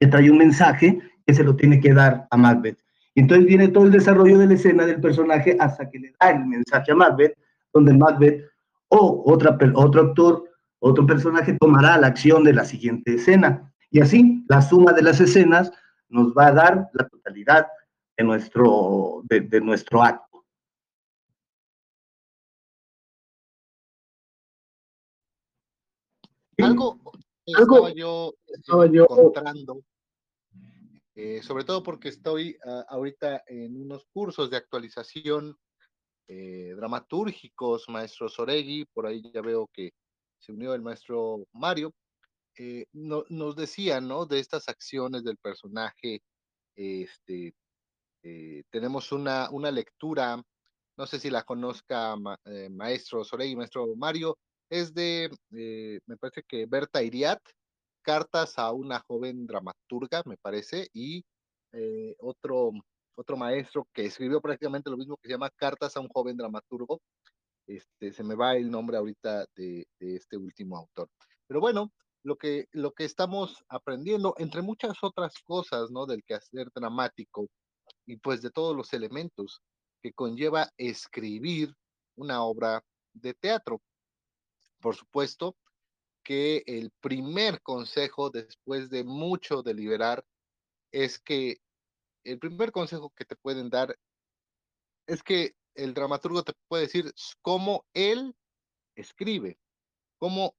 que 0.00 0.06
trae 0.06 0.30
un 0.30 0.38
mensaje 0.38 1.00
que 1.26 1.34
se 1.34 1.44
lo 1.44 1.56
tiene 1.56 1.80
que 1.80 1.92
dar 1.92 2.26
a 2.30 2.36
Macbeth. 2.36 2.78
Y 3.14 3.20
entonces 3.20 3.46
viene 3.46 3.68
todo 3.68 3.84
el 3.84 3.92
desarrollo 3.92 4.38
de 4.38 4.46
la 4.46 4.54
escena 4.54 4.86
del 4.86 5.00
personaje 5.00 5.56
hasta 5.60 5.90
que 5.90 5.98
le 5.98 6.14
da 6.18 6.30
el 6.30 6.46
mensaje 6.46 6.92
a 6.92 6.94
Macbeth, 6.94 7.36
donde 7.72 7.92
Macbeth 7.92 8.44
o 8.88 9.22
otra, 9.26 9.58
otro 9.74 10.02
actor, 10.02 10.44
otro 10.78 11.06
personaje 11.06 11.56
tomará 11.60 11.98
la 11.98 12.06
acción 12.06 12.44
de 12.44 12.54
la 12.54 12.64
siguiente 12.64 13.14
escena. 13.14 13.70
Y 13.90 14.00
así, 14.00 14.44
la 14.48 14.62
suma 14.62 14.92
de 14.92 15.02
las 15.02 15.20
escenas 15.20 15.70
nos 16.08 16.32
va 16.32 16.48
a 16.48 16.52
dar 16.52 16.88
la 16.94 17.08
totalidad 17.08 17.66
de 18.16 18.24
nuestro, 18.24 19.22
de, 19.24 19.40
de 19.40 19.60
nuestro 19.60 20.02
acto. 20.02 20.44
Algo, 26.58 27.00
estaba 27.44 27.92
yo, 27.92 28.34
estaba 28.46 28.86
yo 28.86 29.04
encontrando, 29.04 29.82
eh, 31.14 31.42
sobre 31.42 31.64
todo 31.64 31.82
porque 31.82 32.08
estoy 32.08 32.56
uh, 32.64 32.84
ahorita 32.88 33.42
en 33.46 33.80
unos 33.80 34.06
cursos 34.12 34.48
de 34.50 34.58
actualización 34.58 35.56
eh, 36.28 36.72
dramatúrgicos, 36.76 37.88
maestro 37.88 38.28
Soregui, 38.28 38.84
por 38.84 39.06
ahí 39.06 39.22
ya 39.34 39.40
veo 39.40 39.68
que 39.72 39.92
se 40.38 40.52
unió 40.52 40.72
el 40.74 40.82
maestro 40.82 41.46
Mario, 41.52 41.92
eh, 42.58 42.86
no, 42.92 43.24
nos 43.28 43.56
decía, 43.56 44.00
¿no? 44.00 44.26
De 44.26 44.38
estas 44.38 44.68
acciones 44.68 45.24
del 45.24 45.38
personaje, 45.38 46.22
este, 46.76 47.54
eh, 48.22 48.62
tenemos 48.70 49.12
una, 49.12 49.50
una 49.50 49.70
lectura, 49.70 50.40
no 50.96 51.06
sé 51.06 51.18
si 51.18 51.30
la 51.30 51.42
conozca 51.42 52.16
ma, 52.16 52.38
eh, 52.44 52.68
maestro 52.70 53.24
Soregui, 53.24 53.56
maestro 53.56 53.94
Mario, 53.96 54.38
es 54.70 54.94
de, 54.94 55.30
eh, 55.52 56.00
me 56.06 56.16
parece 56.16 56.42
que 56.46 56.66
Berta 56.66 57.02
Iriat, 57.02 57.40
Cartas 58.02 58.58
a 58.58 58.72
una 58.72 59.00
joven 59.00 59.46
dramaturga, 59.46 60.22
me 60.26 60.36
parece, 60.36 60.88
y 60.92 61.24
eh, 61.72 62.16
otro, 62.18 62.72
otro 63.14 63.36
maestro 63.36 63.86
que 63.92 64.06
escribió 64.06 64.40
prácticamente 64.40 64.90
lo 64.90 64.96
mismo 64.96 65.16
que 65.16 65.28
se 65.28 65.34
llama 65.34 65.50
Cartas 65.50 65.96
a 65.96 66.00
un 66.00 66.08
joven 66.08 66.36
dramaturgo. 66.36 67.00
Este, 67.66 68.12
se 68.12 68.24
me 68.24 68.34
va 68.34 68.56
el 68.56 68.70
nombre 68.70 68.96
ahorita 68.96 69.46
de, 69.54 69.86
de 70.00 70.16
este 70.16 70.36
último 70.36 70.76
autor. 70.76 71.08
Pero 71.46 71.60
bueno, 71.60 71.92
lo 72.24 72.36
que, 72.36 72.66
lo 72.72 72.92
que 72.92 73.04
estamos 73.04 73.64
aprendiendo, 73.68 74.34
entre 74.38 74.62
muchas 74.62 74.96
otras 75.02 75.34
cosas, 75.44 75.90
¿no? 75.90 76.06
Del 76.06 76.24
quehacer 76.24 76.68
dramático 76.74 77.48
y 78.06 78.16
pues 78.16 78.42
de 78.42 78.50
todos 78.50 78.76
los 78.76 78.92
elementos 78.92 79.62
que 80.02 80.12
conlleva 80.12 80.70
escribir 80.76 81.74
una 82.16 82.42
obra 82.42 82.84
de 83.12 83.34
teatro. 83.34 83.80
Por 84.80 84.96
supuesto 84.96 85.56
que 86.24 86.62
el 86.66 86.90
primer 87.00 87.62
consejo 87.62 88.30
después 88.30 88.90
de 88.90 89.04
mucho 89.04 89.62
deliberar 89.62 90.24
es 90.92 91.18
que 91.18 91.58
el 92.24 92.38
primer 92.38 92.70
consejo 92.72 93.10
que 93.16 93.24
te 93.24 93.36
pueden 93.36 93.70
dar 93.70 93.96
es 95.06 95.22
que 95.22 95.54
el 95.74 95.94
dramaturgo 95.94 96.42
te 96.42 96.52
puede 96.68 96.84
decir 96.84 97.12
cómo 97.40 97.84
él 97.94 98.36
escribe, 98.94 99.58
cómo 100.18 100.54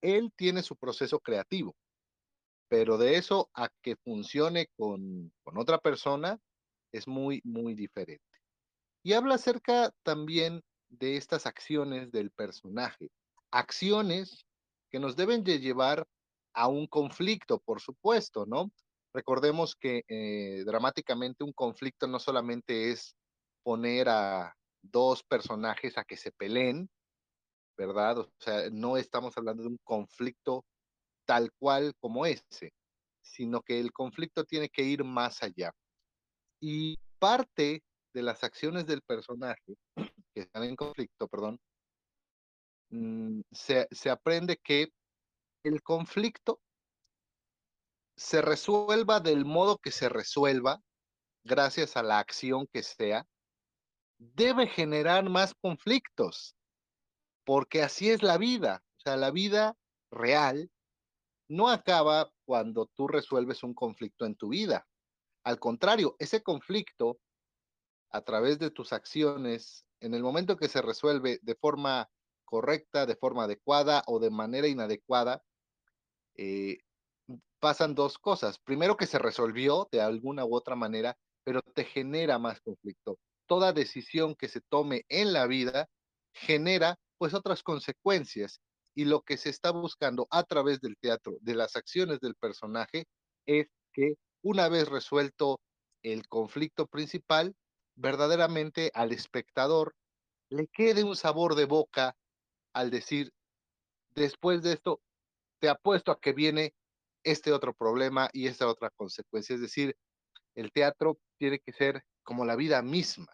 él 0.00 0.32
tiene 0.36 0.62
su 0.62 0.76
proceso 0.76 1.18
creativo, 1.18 1.74
pero 2.68 2.98
de 2.98 3.16
eso 3.16 3.50
a 3.54 3.68
que 3.82 3.96
funcione 3.96 4.68
con, 4.76 5.32
con 5.42 5.58
otra 5.58 5.78
persona 5.78 6.38
es 6.92 7.06
muy, 7.08 7.40
muy 7.44 7.74
diferente. 7.74 8.24
Y 9.02 9.12
habla 9.12 9.36
acerca 9.36 9.90
también 10.02 10.62
de 10.88 11.16
estas 11.16 11.46
acciones 11.46 12.10
del 12.10 12.30
personaje, 12.30 13.10
acciones 13.50 14.46
que 14.90 14.98
nos 14.98 15.16
deben 15.16 15.44
de 15.44 15.60
llevar 15.60 16.06
a 16.54 16.68
un 16.68 16.86
conflicto, 16.86 17.60
por 17.60 17.80
supuesto, 17.80 18.46
¿no? 18.46 18.70
Recordemos 19.12 19.74
que 19.76 20.02
eh, 20.08 20.64
dramáticamente 20.64 21.44
un 21.44 21.52
conflicto 21.52 22.06
no 22.06 22.18
solamente 22.18 22.90
es 22.90 23.14
poner 23.62 24.08
a 24.08 24.54
dos 24.82 25.22
personajes 25.22 25.98
a 25.98 26.04
que 26.04 26.16
se 26.16 26.32
peleen, 26.32 26.88
¿verdad? 27.76 28.18
O 28.18 28.30
sea, 28.38 28.70
no 28.70 28.96
estamos 28.96 29.36
hablando 29.36 29.62
de 29.62 29.68
un 29.68 29.78
conflicto 29.84 30.64
tal 31.26 31.52
cual 31.58 31.94
como 32.00 32.26
ese, 32.26 32.72
sino 33.22 33.62
que 33.62 33.78
el 33.78 33.92
conflicto 33.92 34.44
tiene 34.44 34.68
que 34.68 34.82
ir 34.82 35.04
más 35.04 35.42
allá. 35.42 35.72
Y 36.60 36.98
parte 37.18 37.82
de 38.12 38.22
las 38.22 38.42
acciones 38.44 38.86
del 38.86 39.02
personaje 39.02 39.76
que 40.34 40.40
están 40.40 40.64
en 40.64 40.76
conflicto, 40.76 41.28
perdón, 41.28 41.60
mm, 42.90 43.40
se, 43.52 43.88
se 43.90 44.10
aprende 44.10 44.56
que 44.56 44.92
el 45.64 45.82
conflicto 45.82 46.60
se 48.16 48.42
resuelva 48.42 49.20
del 49.20 49.44
modo 49.44 49.78
que 49.78 49.92
se 49.92 50.08
resuelva, 50.08 50.82
gracias 51.44 51.96
a 51.96 52.02
la 52.02 52.18
acción 52.18 52.66
que 52.72 52.82
sea, 52.82 53.26
debe 54.18 54.66
generar 54.66 55.28
más 55.28 55.54
conflictos 55.54 56.56
porque 57.44 57.82
así 57.82 58.10
es 58.10 58.22
la 58.22 58.36
vida. 58.36 58.82
O 58.98 59.00
sea, 59.00 59.16
la 59.16 59.30
vida 59.30 59.76
real 60.10 60.70
no 61.48 61.68
acaba 61.68 62.30
cuando 62.44 62.86
tú 62.94 63.08
resuelves 63.08 63.62
un 63.62 63.74
conflicto 63.74 64.26
en 64.26 64.36
tu 64.36 64.48
vida. 64.48 64.86
Al 65.48 65.58
contrario, 65.58 66.14
ese 66.18 66.42
conflicto, 66.42 67.20
a 68.10 68.20
través 68.20 68.58
de 68.58 68.70
tus 68.70 68.92
acciones, 68.92 69.86
en 69.98 70.12
el 70.12 70.22
momento 70.22 70.58
que 70.58 70.68
se 70.68 70.82
resuelve 70.82 71.38
de 71.40 71.54
forma 71.54 72.10
correcta, 72.44 73.06
de 73.06 73.16
forma 73.16 73.44
adecuada 73.44 74.02
o 74.08 74.18
de 74.18 74.28
manera 74.28 74.68
inadecuada, 74.68 75.42
eh, 76.34 76.80
pasan 77.60 77.94
dos 77.94 78.18
cosas. 78.18 78.58
Primero 78.58 78.98
que 78.98 79.06
se 79.06 79.18
resolvió 79.18 79.88
de 79.90 80.02
alguna 80.02 80.44
u 80.44 80.54
otra 80.54 80.76
manera, 80.76 81.16
pero 81.44 81.62
te 81.62 81.86
genera 81.86 82.38
más 82.38 82.60
conflicto. 82.60 83.18
Toda 83.46 83.72
decisión 83.72 84.34
que 84.34 84.48
se 84.48 84.60
tome 84.60 85.06
en 85.08 85.32
la 85.32 85.46
vida 85.46 85.88
genera 86.34 86.98
pues 87.16 87.32
otras 87.32 87.62
consecuencias. 87.62 88.60
Y 88.94 89.06
lo 89.06 89.22
que 89.22 89.38
se 89.38 89.48
está 89.48 89.70
buscando 89.70 90.28
a 90.30 90.42
través 90.42 90.82
del 90.82 90.98
teatro, 90.98 91.38
de 91.40 91.54
las 91.54 91.74
acciones 91.74 92.20
del 92.20 92.34
personaje, 92.34 93.06
es 93.46 93.66
que 93.94 94.16
una 94.42 94.68
vez 94.68 94.88
resuelto 94.88 95.60
el 96.02 96.28
conflicto 96.28 96.86
principal, 96.86 97.56
verdaderamente 97.96 98.90
al 98.94 99.12
espectador 99.12 99.94
le 100.50 100.66
quede 100.68 101.04
un 101.04 101.16
sabor 101.16 101.54
de 101.54 101.66
boca 101.66 102.16
al 102.72 102.90
decir, 102.90 103.32
después 104.14 104.62
de 104.62 104.74
esto, 104.74 105.00
te 105.60 105.68
apuesto 105.68 106.12
a 106.12 106.20
que 106.20 106.32
viene 106.32 106.74
este 107.24 107.52
otro 107.52 107.74
problema 107.74 108.30
y 108.32 108.46
esta 108.46 108.68
otra 108.68 108.90
consecuencia. 108.90 109.54
Es 109.54 109.60
decir, 109.60 109.96
el 110.54 110.72
teatro 110.72 111.18
tiene 111.36 111.58
que 111.58 111.72
ser 111.72 112.04
como 112.22 112.44
la 112.44 112.56
vida 112.56 112.82
misma. 112.82 113.32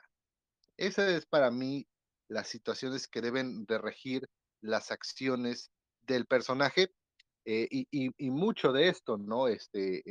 Esa 0.76 1.08
es 1.08 1.26
para 1.26 1.50
mí 1.50 1.86
las 2.28 2.48
situaciones 2.48 3.06
que 3.06 3.20
deben 3.20 3.64
de 3.66 3.78
regir 3.78 4.28
las 4.60 4.90
acciones 4.90 5.70
del 6.02 6.26
personaje 6.26 6.90
eh, 7.44 7.68
y, 7.70 8.30
mucho 8.30 8.72
de 8.72 8.88
esto, 8.88 9.18
¿no? 9.18 9.48
Este, 9.48 10.02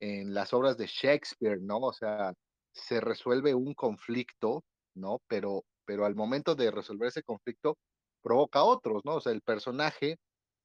las 0.00 0.52
obras 0.52 0.76
de 0.76 0.86
Shakespeare, 0.86 1.60
¿no? 1.60 1.78
O 1.78 1.92
sea, 1.92 2.32
se 2.72 3.00
resuelve 3.00 3.54
un 3.54 3.74
conflicto, 3.74 4.64
¿no? 4.94 5.20
Pero, 5.28 5.64
pero 5.84 6.04
al 6.04 6.14
momento 6.14 6.54
de 6.54 6.70
resolver 6.70 7.08
ese 7.08 7.22
conflicto 7.22 7.76
provoca 8.22 8.62
otros, 8.62 9.04
¿no? 9.04 9.16
O 9.16 9.20
sea, 9.20 9.32
el 9.32 9.40
personaje 9.40 10.18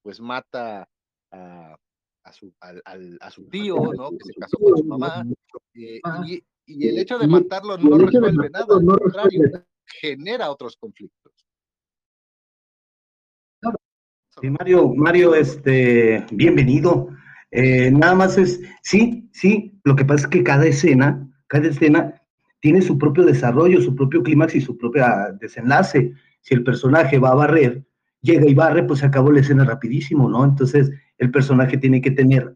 pues 0.03 0.19
mata 0.19 0.87
a, 1.31 1.75
a 2.23 2.33
su, 2.33 2.53
a 2.59 3.31
su 3.31 3.47
tío, 3.49 3.75
¿no? 3.75 4.11
Que 4.11 4.25
se 4.25 4.33
casó 4.33 4.57
con 4.57 4.77
su 4.77 4.83
mamá. 4.85 5.23
Eh, 5.73 6.01
y, 6.25 6.43
y, 6.65 6.87
el 6.87 6.99
hecho 6.99 7.17
de 7.17 7.27
matarlo 7.27 7.77
no 7.77 7.97
resuelve 7.97 8.49
nada, 8.49 8.65
al 8.75 8.85
contrario, 8.85 9.41
genera 9.85 10.51
otros 10.51 10.75
conflictos. 10.75 11.33
Sí, 14.41 14.49
Mario, 14.49 14.93
Mario, 14.95 15.35
este, 15.35 16.25
bienvenido. 16.31 17.09
Eh, 17.51 17.91
nada 17.91 18.15
más 18.15 18.37
es, 18.37 18.61
sí, 18.81 19.29
sí, 19.33 19.79
lo 19.83 19.95
que 19.95 20.05
pasa 20.05 20.21
es 20.21 20.27
que 20.27 20.43
cada 20.43 20.65
escena, 20.65 21.29
cada 21.47 21.67
escena 21.67 22.21
tiene 22.61 22.81
su 22.81 22.97
propio 22.97 23.25
desarrollo, 23.25 23.81
su 23.81 23.95
propio 23.95 24.23
clímax 24.23 24.55
y 24.55 24.61
su 24.61 24.77
propio 24.77 25.05
desenlace. 25.39 26.13
Si 26.41 26.53
el 26.53 26.63
personaje 26.63 27.19
va 27.19 27.31
a 27.31 27.35
barrer, 27.35 27.83
llega 28.21 28.47
y 28.47 28.53
barre, 28.53 28.83
pues 28.83 28.99
se 28.99 29.05
acabó 29.05 29.31
la 29.31 29.41
escena 29.41 29.65
rapidísimo, 29.65 30.29
¿no? 30.29 30.45
Entonces, 30.45 30.91
el 31.17 31.31
personaje 31.31 31.77
tiene 31.77 32.01
que 32.01 32.11
tener 32.11 32.55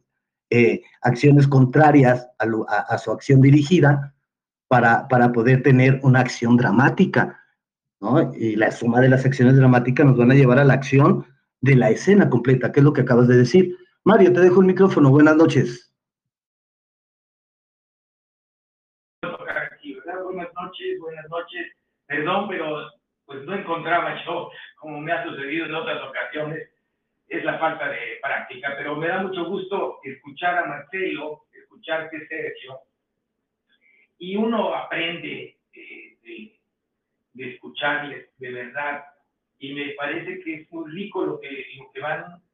eh, 0.50 0.82
acciones 1.02 1.48
contrarias 1.48 2.28
a, 2.38 2.98
su 2.98 3.12
acción 3.12 3.42
dirigida 3.42 4.14
para, 4.68 5.08
para 5.08 5.32
poder 5.32 5.64
tener 5.64 6.00
una 6.04 6.22
acción 6.22 6.56
dramática, 6.56 7.40
¿no? 8.00 8.32
Y 8.34 8.56
la 8.56 8.72
suma 8.72 9.02
de 9.02 9.10
las 9.10 9.26
acciones 9.26 9.56
dramáticas 9.56 10.06
nos 10.06 10.18
van 10.18 10.32
a 10.32 10.36
llevar 10.36 10.60
a 10.60 10.66
la 10.66 10.76
acción 10.76 11.26
de 11.62 11.76
la 11.76 11.90
escena 11.90 12.30
completa, 12.30 12.72
que 12.72 12.80
es 12.80 12.84
lo 12.84 12.94
que 12.94 13.02
acabas 13.02 13.28
de 13.28 13.38
decir. 13.38 13.76
Mario, 14.08 14.32
te 14.32 14.40
dejo 14.40 14.62
el 14.62 14.68
micrófono. 14.68 15.10
Buenas 15.10 15.36
noches. 15.36 15.92
Buenas 19.24 20.54
noches, 20.54 21.00
buenas 21.00 21.30
noches. 21.30 21.74
Perdón, 22.06 22.48
pero 22.48 22.92
pues 23.26 23.44
no 23.46 23.56
encontraba 23.56 24.24
yo, 24.24 24.52
como 24.78 25.02
me 25.02 25.12
ha 25.12 25.24
sucedido 25.24 25.66
en 25.66 25.74
otras 25.74 26.04
ocasiones, 26.08 26.70
es 27.28 27.44
la 27.44 27.58
falta 27.58 27.90
de 27.90 28.20
práctica, 28.22 28.76
pero 28.78 28.96
me 28.96 29.08
da 29.08 29.24
mucho 29.24 29.46
gusto 29.46 30.00
escuchar 30.04 30.60
a 30.60 30.68
Marcelo, 30.68 31.48
escucharte 31.52 32.28
Sergio, 32.28 32.82
y 34.20 34.36
uno 34.36 34.76
aprende 34.76 35.58
eh, 35.74 36.18
de, 36.22 36.60
de, 37.34 37.54
escucharles 37.54 38.30
de 38.38 38.52
verdad 38.52 39.04
y 39.58 39.74
me 39.74 39.94
parece 39.94 40.42
que 40.42 40.62
es 40.62 40.72
muy 40.72 40.92
rico 40.92 41.26
lo 41.26 41.40
que, 41.40 41.66
lo 41.80 41.92
que 41.92 42.02
van 42.02 42.45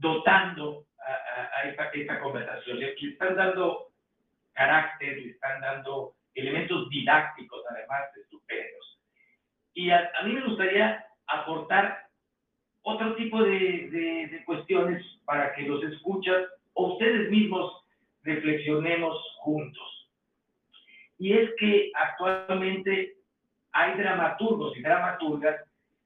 dotando 0.00 0.86
a, 0.98 1.58
a, 1.58 1.68
esta, 1.68 1.90
esta, 1.90 2.20
conversación. 2.20 2.78
Le, 2.78 2.94
están 2.94 3.36
dando 3.36 3.88
carácter, 4.52 5.18
le 5.18 5.30
están 5.30 5.60
dando 5.60 6.14
elementos 6.34 6.88
didácticos, 6.88 7.62
además 7.70 8.04
estupendos. 8.16 9.00
Y 9.74 9.90
a, 9.90 10.10
a 10.18 10.22
mí 10.24 10.32
me 10.32 10.44
gustaría 10.44 11.04
aportar 11.26 12.06
otro 12.82 13.14
tipo 13.16 13.42
de, 13.42 13.88
de, 13.90 14.28
de, 14.28 14.44
cuestiones 14.44 15.04
para 15.24 15.54
que 15.54 15.62
los 15.62 15.82
escuchas 15.84 16.46
o 16.74 16.94
ustedes 16.94 17.30
mismos 17.30 17.84
reflexionemos 18.22 19.16
juntos 19.38 19.98
y 21.18 21.32
es 21.32 21.50
que 21.58 21.90
actualmente 21.94 23.16
hay 23.72 23.98
dramaturgos 23.98 24.76
y 24.76 24.82
dramaturgas 24.82 25.56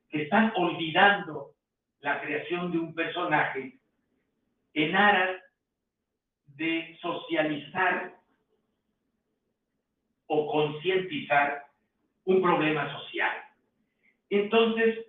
que 0.09 0.23
están 0.23 0.53
olvidando 0.57 1.53
la 2.01 2.21
creación 2.21 2.73
de 2.73 2.79
un 2.79 2.95
personaje 2.95 3.79
en 4.75 4.97
aras 4.97 5.41
de 6.57 6.97
socializar 7.01 8.15
o 10.27 10.51
concientizar 10.51 11.65
un 12.25 12.41
problema 12.41 12.91
social. 12.99 13.33
Entonces, 14.31 15.07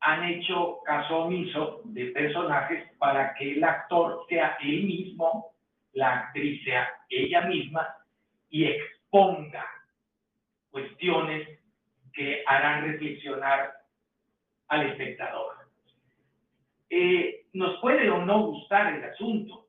han 0.00 0.24
hecho 0.24 0.80
caso 0.84 1.24
omiso 1.24 1.80
de 1.84 2.06
personajes 2.06 2.90
para 2.98 3.34
que 3.34 3.52
el 3.52 3.64
actor 3.64 4.26
sea 4.28 4.58
él 4.60 4.84
mismo, 4.84 5.54
la 5.92 6.20
actriz 6.20 6.62
sea 6.64 6.88
ella 7.08 7.42
misma, 7.42 7.96
y 8.50 8.66
exponga 8.66 9.66
cuestiones 10.70 11.48
que 12.12 12.42
harán 12.46 12.84
reflexionar 12.84 13.72
al 14.68 14.90
espectador. 14.90 15.63
Eh, 16.96 17.46
nos 17.54 17.80
puede 17.80 18.08
o 18.08 18.24
no 18.24 18.46
gustar 18.46 18.94
el 18.94 19.02
asunto, 19.02 19.66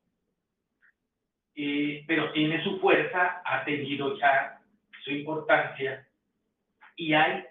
eh, 1.55 2.03
pero 2.05 2.32
tiene 2.34 2.63
su 2.63 2.79
fuerza, 2.79 3.41
ha 3.44 3.65
tenido 3.65 4.15
ya 4.15 4.62
su 5.03 5.10
importancia 5.10 6.08
y 6.96 7.13
hay 7.13 7.44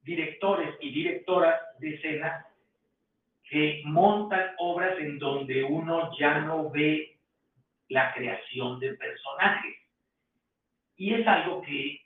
directores 0.00 0.74
y 0.80 0.90
directoras 0.90 1.60
de 1.78 1.94
escena 1.94 2.44
que 3.44 3.80
montan 3.84 4.56
obras 4.58 4.98
en 4.98 5.20
donde 5.20 5.62
uno 5.62 6.10
ya 6.18 6.40
no 6.40 6.68
ve 6.68 7.16
la 7.90 8.12
creación 8.12 8.80
de 8.80 8.94
personajes. 8.94 9.76
Y 10.96 11.14
es 11.14 11.24
algo 11.28 11.62
que 11.62 12.00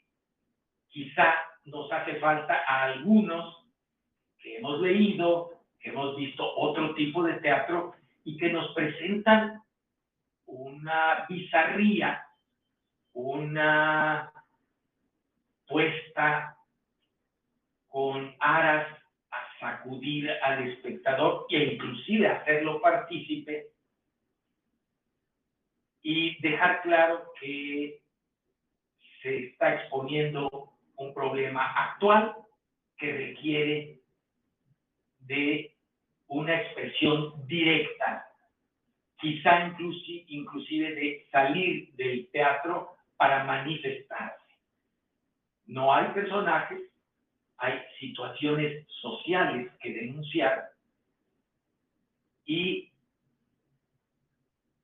quizá 0.89 1.35
nos 1.65 1.91
hace 1.91 2.17
falta 2.17 2.63
a 2.69 2.93
algunos 2.93 3.65
que 4.39 4.59
hemos 4.59 4.83
leído, 4.83 5.56
hemos 5.91 6.17
visto 6.17 6.45
otro 6.57 6.95
tipo 6.95 7.23
de 7.23 7.35
teatro 7.35 7.95
y 8.25 8.37
que 8.37 8.51
nos 8.51 8.73
presentan 8.75 9.63
una 10.47 11.27
bizarría, 11.29 12.25
una 13.13 14.33
puesta 15.67 16.57
con 17.89 18.35
aras 18.41 18.87
a 19.31 19.59
sacudir 19.59 20.31
al 20.43 20.69
espectador 20.69 21.47
e 21.51 21.75
inclusive 21.75 22.29
hacerlo 22.29 22.81
partícipe 22.81 23.69
y 26.03 26.41
dejar 26.41 26.83
claro 26.83 27.33
que 27.41 28.01
se 29.23 29.47
está 29.47 29.75
exponiendo 29.75 30.73
un 30.97 31.15
problema 31.15 31.73
actual 31.73 32.37
que 32.97 33.13
requiere 33.13 34.01
de 35.21 35.76
una 36.29 36.61
expresión 36.61 37.47
directa, 37.47 38.27
quizá 39.19 39.75
inclusive 40.29 40.95
de 40.95 41.27
salir 41.31 41.93
del 41.95 42.29
teatro 42.31 42.97
para 43.17 43.45
manifestarse. 43.45 44.45
No 45.67 45.93
hay 45.93 46.09
personajes, 46.09 46.81
hay 47.59 47.81
situaciones 47.99 48.87
sociales 49.01 49.73
que 49.81 49.93
denunciar 49.93 50.71
y 52.45 52.93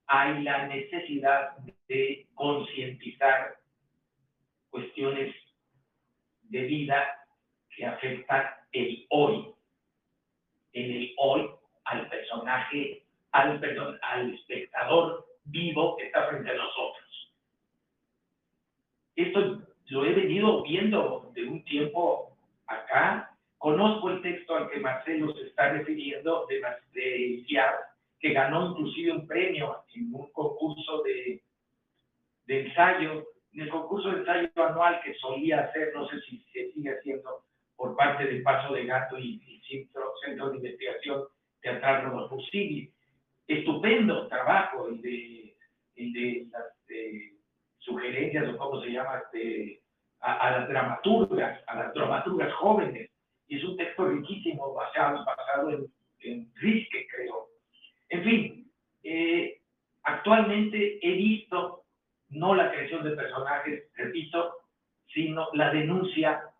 hay 0.07 0.43
la 0.43 0.67
necesidad 0.67 1.57
de 1.89 2.27
concientizar 2.35 3.57
cuestiones 4.71 5.35
de 6.43 6.63
vida 6.63 7.27
que 7.75 7.87
afectan 7.87 8.47
el 8.73 9.07
hoy, 9.11 9.55
en 10.73 10.91
el 10.91 11.15
hoy 11.19 11.51
al 11.85 12.09
personaje, 12.09 13.03
al, 13.33 13.61
perdón, 13.61 13.99
al 14.03 14.35
espectador 14.35 15.27
vivo 15.45 15.97
que 15.97 16.07
está 16.07 16.29
frente 16.29 16.51
a 16.51 16.55
nosotros. 16.55 17.33
Esto 19.17 19.63
lo 19.89 20.05
he 20.05 20.13
venido 20.13 20.63
viendo 20.63 21.31
de 21.35 21.45
un 21.45 21.65
tiempo 21.65 22.37
acá. 22.67 23.31
Conozco 23.59 24.11
el 24.11 24.23
texto 24.23 24.57
al 24.57 24.71
que 24.71 24.81
Marcelo 24.81 25.33
se 25.35 25.47
está 25.47 25.71
refiriendo 25.71 26.47
de, 26.49 26.61
de 26.93 27.45
que 28.19 28.33
ganó 28.33 28.71
inclusive 28.71 29.13
un 29.13 29.27
premio 29.27 29.85
en 29.95 30.15
un 30.15 30.31
concurso 30.31 31.03
de, 31.03 31.43
de 32.47 32.67
ensayo, 32.67 33.27
en 33.53 33.61
el 33.61 33.69
concurso 33.69 34.11
de 34.11 34.21
ensayo 34.21 34.49
anual 34.57 35.01
que 35.03 35.15
solía 35.15 35.61
hacer, 35.61 35.93
no 35.95 36.09
sé 36.09 36.21
si 36.23 36.39
se 36.53 36.73
sigue 36.73 36.97
haciendo 36.97 37.45
por 37.83 37.97
parte 37.97 38.27
del 38.27 38.45
Paso 38.45 38.75
de 38.75 38.87
Gato 38.87 39.19
y, 39.19 39.61
Centro, 39.69 40.13
Centro, 40.25 40.51
de 40.51 40.59
Investigación 40.59 41.25
Teatral 41.61 42.05
Rodolfo 42.05 42.41
Sigli. 42.43 42.89
Estupendo 43.49 44.29
trabajo 44.29 44.89
y 44.89 44.99
de, 44.99 45.57
de 45.97 46.47
las 46.53 46.63
sugerencias 47.79 48.55
o 48.55 48.57
cómo 48.57 48.81
se 48.83 48.91
llama, 48.93 49.21
a, 50.21 50.51
las 50.53 50.69
dramaturgas, 50.69 51.61
a 51.67 51.75
las 51.75 51.93
dramaturgas 51.93 52.53
jóvenes. 52.53 53.11
Y 53.49 53.59
es 53.59 53.65
un 53.65 53.77
texto 53.77 54.07
riquísimo 54.07 54.75
basado, 54.75 55.25
basado 55.25 55.71
en, 55.71 55.87
en 56.21 56.53
creo. 56.55 57.49
En 58.11 58.23
fin, 58.23 58.71
eh, 59.03 59.61
actualmente 60.05 61.05
he 61.05 61.17
visto 61.17 61.83
no 62.29 62.55
la 62.55 62.71
creación 62.71 63.03
de 63.03 63.17
personajes, 63.17 63.91
repito, 63.97 64.55
sino 65.13 65.49
la 65.55 65.73
denuncia 65.73 66.52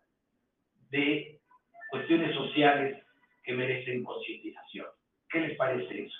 de 0.93 1.41
cuestiones 1.89 2.35
sociales 2.35 3.03
que 3.43 3.53
merecen 3.53 4.03
concientización. 4.03 4.85
¿Qué 5.29 5.39
les 5.39 5.57
parece 5.57 6.05
eso? 6.05 6.17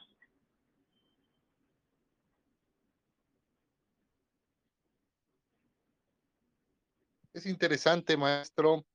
Es 7.34 7.46
interesante, 7.46 8.18
maestro. 8.18 8.86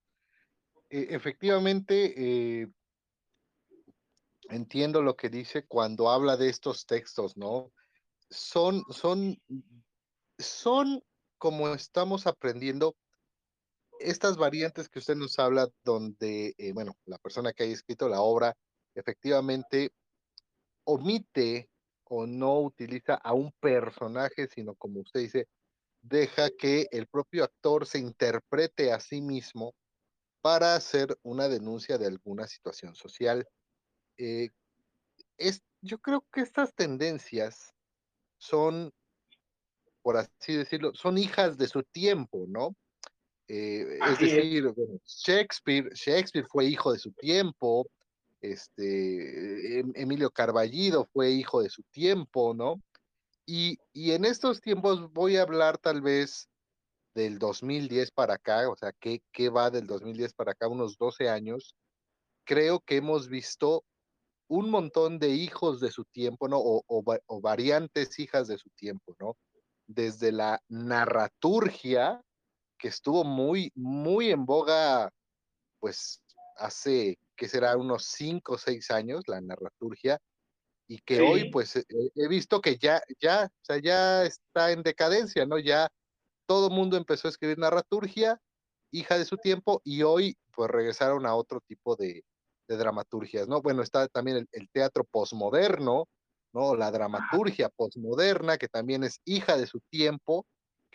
Eh, 0.90 1.08
efectivamente, 1.10 2.14
eh, 2.62 2.68
entiendo 4.48 5.00
lo 5.02 5.16
que 5.16 5.28
dice 5.28 5.64
cuando 5.64 6.10
habla 6.10 6.36
de 6.36 6.48
estos 6.48 6.86
textos, 6.86 7.36
¿no? 7.36 7.72
Son, 8.30 8.82
son, 8.90 9.40
son 10.38 11.02
como 11.38 11.72
estamos 11.72 12.26
aprendiendo 12.26 12.96
estas 14.00 14.36
variantes 14.36 14.88
que 14.88 14.98
usted 14.98 15.16
nos 15.16 15.38
habla, 15.38 15.68
donde, 15.84 16.54
eh, 16.58 16.72
bueno, 16.72 16.96
la 17.06 17.18
persona 17.18 17.52
que 17.52 17.64
haya 17.64 17.72
escrito 17.72 18.08
la 18.08 18.20
obra 18.20 18.54
efectivamente 18.94 19.90
omite 20.84 21.68
o 22.04 22.26
no 22.26 22.60
utiliza 22.60 23.14
a 23.14 23.34
un 23.34 23.52
personaje, 23.60 24.48
sino 24.48 24.74
como 24.74 25.00
usted 25.00 25.20
dice, 25.20 25.48
deja 26.00 26.50
que 26.50 26.86
el 26.90 27.06
propio 27.06 27.44
actor 27.44 27.86
se 27.86 27.98
interprete 27.98 28.92
a 28.92 29.00
sí 29.00 29.20
mismo 29.20 29.74
para 30.40 30.74
hacer 30.74 31.18
una 31.22 31.48
denuncia 31.48 31.98
de 31.98 32.06
alguna 32.06 32.46
situación 32.46 32.94
social. 32.94 33.46
Eh, 34.16 34.48
es, 35.36 35.62
yo 35.82 35.98
creo 35.98 36.24
que 36.32 36.40
estas 36.40 36.74
tendencias 36.74 37.74
son, 38.38 38.92
por 40.02 40.16
así 40.16 40.54
decirlo, 40.54 40.94
son 40.94 41.18
hijas 41.18 41.58
de 41.58 41.68
su 41.68 41.82
tiempo, 41.82 42.46
¿no? 42.48 42.74
Eh, 43.48 43.98
es 44.06 44.18
decir, 44.18 44.74
Shakespeare, 45.06 45.88
Shakespeare 45.94 46.46
fue 46.46 46.66
hijo 46.66 46.92
de 46.92 46.98
su 46.98 47.12
tiempo, 47.12 47.88
este, 48.42 49.80
em, 49.80 49.92
Emilio 49.94 50.30
Carballido 50.30 51.08
fue 51.12 51.30
hijo 51.30 51.62
de 51.62 51.70
su 51.70 51.82
tiempo, 51.84 52.54
¿no? 52.54 52.80
Y, 53.46 53.78
y, 53.94 54.12
en 54.12 54.26
estos 54.26 54.60
tiempos 54.60 55.10
voy 55.12 55.38
a 55.38 55.42
hablar 55.42 55.78
tal 55.78 56.02
vez 56.02 56.48
del 57.14 57.38
2010 57.38 58.10
para 58.12 58.34
acá, 58.34 58.68
o 58.68 58.76
sea, 58.76 58.92
¿qué, 59.00 59.22
qué 59.32 59.48
va 59.48 59.70
del 59.70 59.86
2010 59.86 60.34
para 60.34 60.52
acá? 60.52 60.68
Unos 60.68 60.98
12 60.98 61.30
años. 61.30 61.74
Creo 62.44 62.80
que 62.80 62.96
hemos 62.96 63.28
visto 63.28 63.84
un 64.48 64.70
montón 64.70 65.18
de 65.18 65.30
hijos 65.30 65.80
de 65.80 65.90
su 65.90 66.04
tiempo, 66.04 66.48
¿no? 66.48 66.58
O, 66.58 66.84
o 66.86 67.40
variantes 67.40 68.18
hijas 68.18 68.48
de 68.48 68.58
su 68.58 68.68
tiempo, 68.70 69.16
¿no? 69.18 69.36
Desde 69.86 70.32
la 70.32 70.62
narraturgia, 70.68 72.22
que 72.78 72.88
estuvo 72.88 73.24
muy, 73.24 73.72
muy 73.74 74.30
en 74.30 74.46
boga, 74.46 75.10
pues 75.80 76.22
hace, 76.56 77.18
que 77.36 77.48
será 77.48 77.76
unos 77.76 78.06
cinco 78.06 78.54
o 78.54 78.58
seis 78.58 78.90
años, 78.90 79.24
la 79.26 79.40
narraturgia, 79.40 80.18
y 80.86 80.98
que 81.00 81.20
hoy, 81.20 81.50
pues, 81.50 81.76
he 81.76 82.28
visto 82.28 82.62
que 82.62 82.78
ya, 82.78 83.02
ya, 83.20 83.44
o 83.44 83.64
sea, 83.64 83.78
ya 83.78 84.24
está 84.24 84.72
en 84.72 84.82
decadencia, 84.82 85.44
¿no? 85.44 85.58
Ya 85.58 85.88
todo 86.46 86.70
mundo 86.70 86.96
empezó 86.96 87.28
a 87.28 87.30
escribir 87.30 87.58
narraturgia, 87.58 88.40
hija 88.90 89.18
de 89.18 89.26
su 89.26 89.36
tiempo, 89.36 89.82
y 89.84 90.02
hoy, 90.02 90.38
pues, 90.52 90.70
regresaron 90.70 91.26
a 91.26 91.34
otro 91.34 91.60
tipo 91.60 91.94
de, 91.96 92.24
de 92.68 92.76
dramaturgias, 92.76 93.48
¿no? 93.48 93.60
Bueno, 93.60 93.82
está 93.82 94.08
también 94.08 94.38
el, 94.38 94.48
el 94.52 94.70
teatro 94.70 95.04
posmoderno, 95.04 96.08
¿no? 96.54 96.74
La 96.74 96.90
dramaturgia 96.90 97.68
posmoderna, 97.68 98.56
que 98.56 98.68
también 98.68 99.04
es 99.04 99.20
hija 99.26 99.58
de 99.58 99.66
su 99.66 99.80
tiempo, 99.90 100.46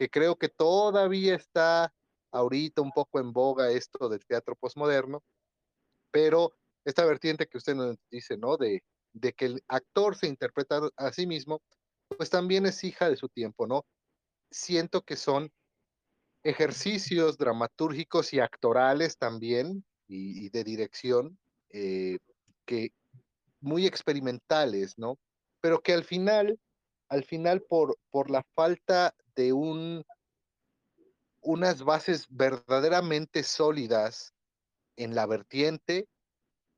que 0.03 0.09
creo 0.09 0.35
que 0.35 0.49
todavía 0.49 1.35
está 1.35 1.93
ahorita 2.31 2.81
un 2.81 2.91
poco 2.91 3.21
en 3.21 3.31
boga 3.31 3.71
esto 3.71 4.09
del 4.09 4.25
teatro 4.25 4.53
postmoderno, 4.53 5.23
pero 6.11 6.51
esta 6.83 7.05
vertiente 7.05 7.47
que 7.47 7.57
usted 7.57 7.73
nos 7.73 7.95
dice, 8.11 8.35
¿no? 8.37 8.57
De, 8.57 8.83
de 9.13 9.31
que 9.31 9.45
el 9.45 9.63
actor 9.69 10.17
se 10.17 10.27
interpreta 10.27 10.81
a 10.97 11.13
sí 11.13 11.25
mismo, 11.25 11.61
pues 12.17 12.29
también 12.29 12.65
es 12.65 12.83
hija 12.83 13.09
de 13.09 13.15
su 13.15 13.29
tiempo, 13.29 13.65
¿no? 13.65 13.85
Siento 14.51 15.03
que 15.03 15.15
son 15.15 15.53
ejercicios 16.43 17.37
dramatúrgicos 17.37 18.33
y 18.33 18.41
actorales 18.41 19.17
también, 19.17 19.85
y, 20.09 20.49
de 20.49 20.65
dirección, 20.65 21.39
eh, 21.69 22.17
que 22.65 22.91
muy 23.61 23.87
experimentales, 23.87 24.97
¿no? 24.97 25.17
Pero 25.61 25.79
que 25.81 25.93
al 25.93 26.03
final, 26.03 26.59
al 27.07 27.23
final 27.23 27.61
por, 27.61 27.97
por 28.11 28.29
la 28.29 28.43
falta 28.53 29.15
de 29.35 29.53
un 29.53 30.03
unas 31.41 31.83
bases 31.83 32.25
verdaderamente 32.29 33.43
sólidas 33.43 34.33
en 34.95 35.13
la 35.13 35.25
vertiente, 35.25 36.07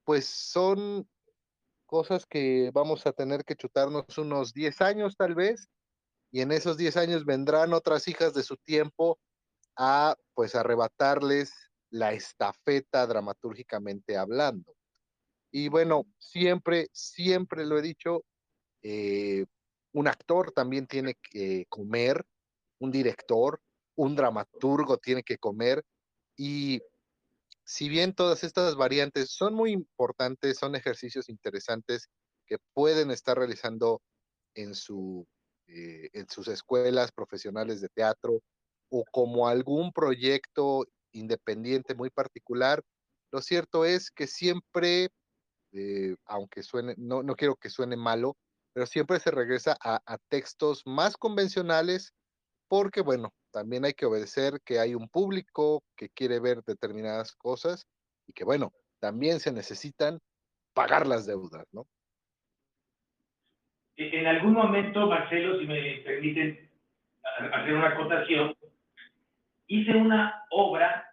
pues 0.03 0.25
son 0.25 1.07
cosas 1.85 2.25
que 2.25 2.71
vamos 2.73 3.05
a 3.05 3.11
tener 3.11 3.45
que 3.45 3.55
chutarnos 3.55 4.17
unos 4.17 4.53
10 4.53 4.81
años 4.81 5.15
tal 5.17 5.35
vez, 5.35 5.69
y 6.31 6.41
en 6.41 6.51
esos 6.51 6.77
10 6.77 6.97
años 6.97 7.25
vendrán 7.25 7.73
otras 7.73 8.07
hijas 8.07 8.33
de 8.33 8.43
su 8.43 8.57
tiempo 8.57 9.19
a 9.77 10.15
pues 10.33 10.55
arrebatarles 10.55 11.53
la 11.91 12.13
estafeta 12.13 13.05
dramatúrgicamente 13.05 14.17
hablando. 14.17 14.75
Y 15.51 15.69
bueno, 15.69 16.05
siempre, 16.17 16.89
siempre 16.91 17.65
lo 17.65 17.77
he 17.77 17.81
dicho, 17.81 18.25
eh, 18.81 19.45
un 19.93 20.07
actor 20.07 20.51
también 20.51 20.87
tiene 20.87 21.15
que 21.15 21.65
comer, 21.69 22.25
un 22.79 22.91
director, 22.91 23.59
un 23.95 24.15
dramaturgo 24.15 24.97
tiene 24.97 25.23
que 25.23 25.38
comer. 25.38 25.83
Y 26.38 26.81
si 27.63 27.89
bien 27.89 28.13
todas 28.13 28.43
estas 28.43 28.75
variantes 28.75 29.31
son 29.31 29.53
muy 29.53 29.71
importantes, 29.71 30.57
son 30.57 30.75
ejercicios 30.75 31.29
interesantes 31.29 32.09
que 32.45 32.57
pueden 32.73 33.11
estar 33.11 33.38
realizando 33.38 34.01
en, 34.53 34.75
su, 34.75 35.27
eh, 35.67 36.09
en 36.13 36.29
sus 36.29 36.47
escuelas 36.47 37.11
profesionales 37.11 37.81
de 37.81 37.89
teatro 37.89 38.41
o 38.89 39.03
como 39.11 39.47
algún 39.47 39.91
proyecto 39.91 40.85
independiente 41.11 41.95
muy 41.95 42.09
particular, 42.09 42.83
lo 43.31 43.41
cierto 43.41 43.85
es 43.85 44.11
que 44.11 44.27
siempre, 44.27 45.09
eh, 45.71 46.15
aunque 46.25 46.63
suene, 46.63 46.93
no, 46.97 47.23
no 47.23 47.35
quiero 47.35 47.55
que 47.55 47.69
suene 47.69 47.97
malo, 47.97 48.38
pero 48.73 48.85
siempre 48.85 49.19
se 49.19 49.31
regresa 49.31 49.75
a, 49.81 49.99
a 50.05 50.17
textos 50.29 50.83
más 50.85 51.17
convencionales 51.17 52.13
porque, 52.77 52.99
bueno, 52.99 53.33
también 53.53 53.85
hay 53.85 53.93
que 53.93 54.05
obedecer 54.05 54.59
que 54.65 54.79
hay 54.79 54.95
un 54.95 55.07
público 55.07 55.81
que 55.95 56.09
quiere 56.09 56.41
ver 56.41 56.61
determinadas 56.61 57.33
cosas 57.33 57.88
y 58.27 58.33
que, 58.33 58.43
bueno, 58.43 58.73
también 58.99 59.39
se 59.39 59.53
necesitan 59.53 60.19
pagar 60.73 61.07
las 61.07 61.25
deudas, 61.25 61.65
¿no? 61.71 61.88
En 63.95 64.27
algún 64.27 64.55
momento, 64.55 65.07
Marcelo, 65.07 65.57
si 65.57 65.65
me 65.67 66.01
permiten 66.03 66.69
hacer 67.53 67.75
una 67.75 67.91
acotación, 67.91 68.53
hice 69.67 69.91
una 69.91 70.43
obra 70.49 71.09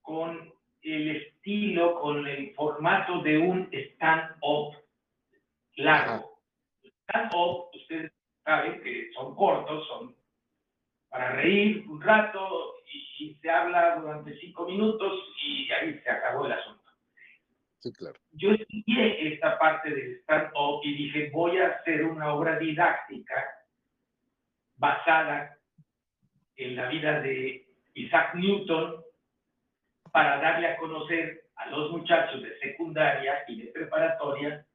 con 0.00 0.50
el 0.80 1.16
estilo, 1.16 2.00
con 2.00 2.26
el 2.26 2.54
formato 2.54 3.20
de 3.20 3.36
un 3.36 3.68
stand-up 3.70 4.76
largo. 5.74 6.40
Stand-up, 7.02 7.68
ustedes 7.74 8.15
saben 8.46 8.80
que 8.80 9.12
son 9.12 9.34
cortos, 9.34 9.86
son 9.88 10.14
para 11.10 11.32
reír 11.32 11.84
un 11.88 12.00
rato 12.00 12.76
y, 13.18 13.34
se 13.42 13.50
habla 13.50 13.96
durante 13.96 14.38
cinco 14.38 14.66
minutos 14.66 15.12
y 15.42 15.70
ahí 15.72 15.98
se 16.00 16.10
acabó 16.10 16.46
el 16.46 16.52
asunto. 16.52 16.82
Sí, 17.78 17.92
claro. 17.92 18.18
Yo 18.32 18.52
estudié 18.52 19.34
esta 19.34 19.58
parte 19.58 19.90
del 19.90 20.20
stand-up 20.20 20.80
y 20.84 20.94
dije, 20.94 21.30
voy 21.30 21.58
a 21.58 21.68
hacer 21.68 22.04
una 22.04 22.32
obra 22.34 22.58
didáctica 22.58 23.44
basada 24.76 25.56
en 26.56 26.76
la 26.76 26.88
vida 26.88 27.20
de 27.20 27.66
Isaac 27.94 28.34
Newton 28.34 29.02
para 30.12 30.38
darle 30.38 30.68
a 30.68 30.76
conocer 30.76 31.46
a 31.56 31.70
los 31.70 31.90
muchachos 31.90 32.42
de 32.42 32.58
secundaria 32.58 33.44
y 33.48 33.62
de 33.62 33.72
preparatoria 33.72 34.66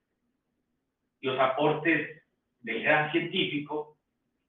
los 1.21 1.39
aportes 1.39 2.20
del 2.62 2.84
gran 2.84 3.12
científico 3.12 3.97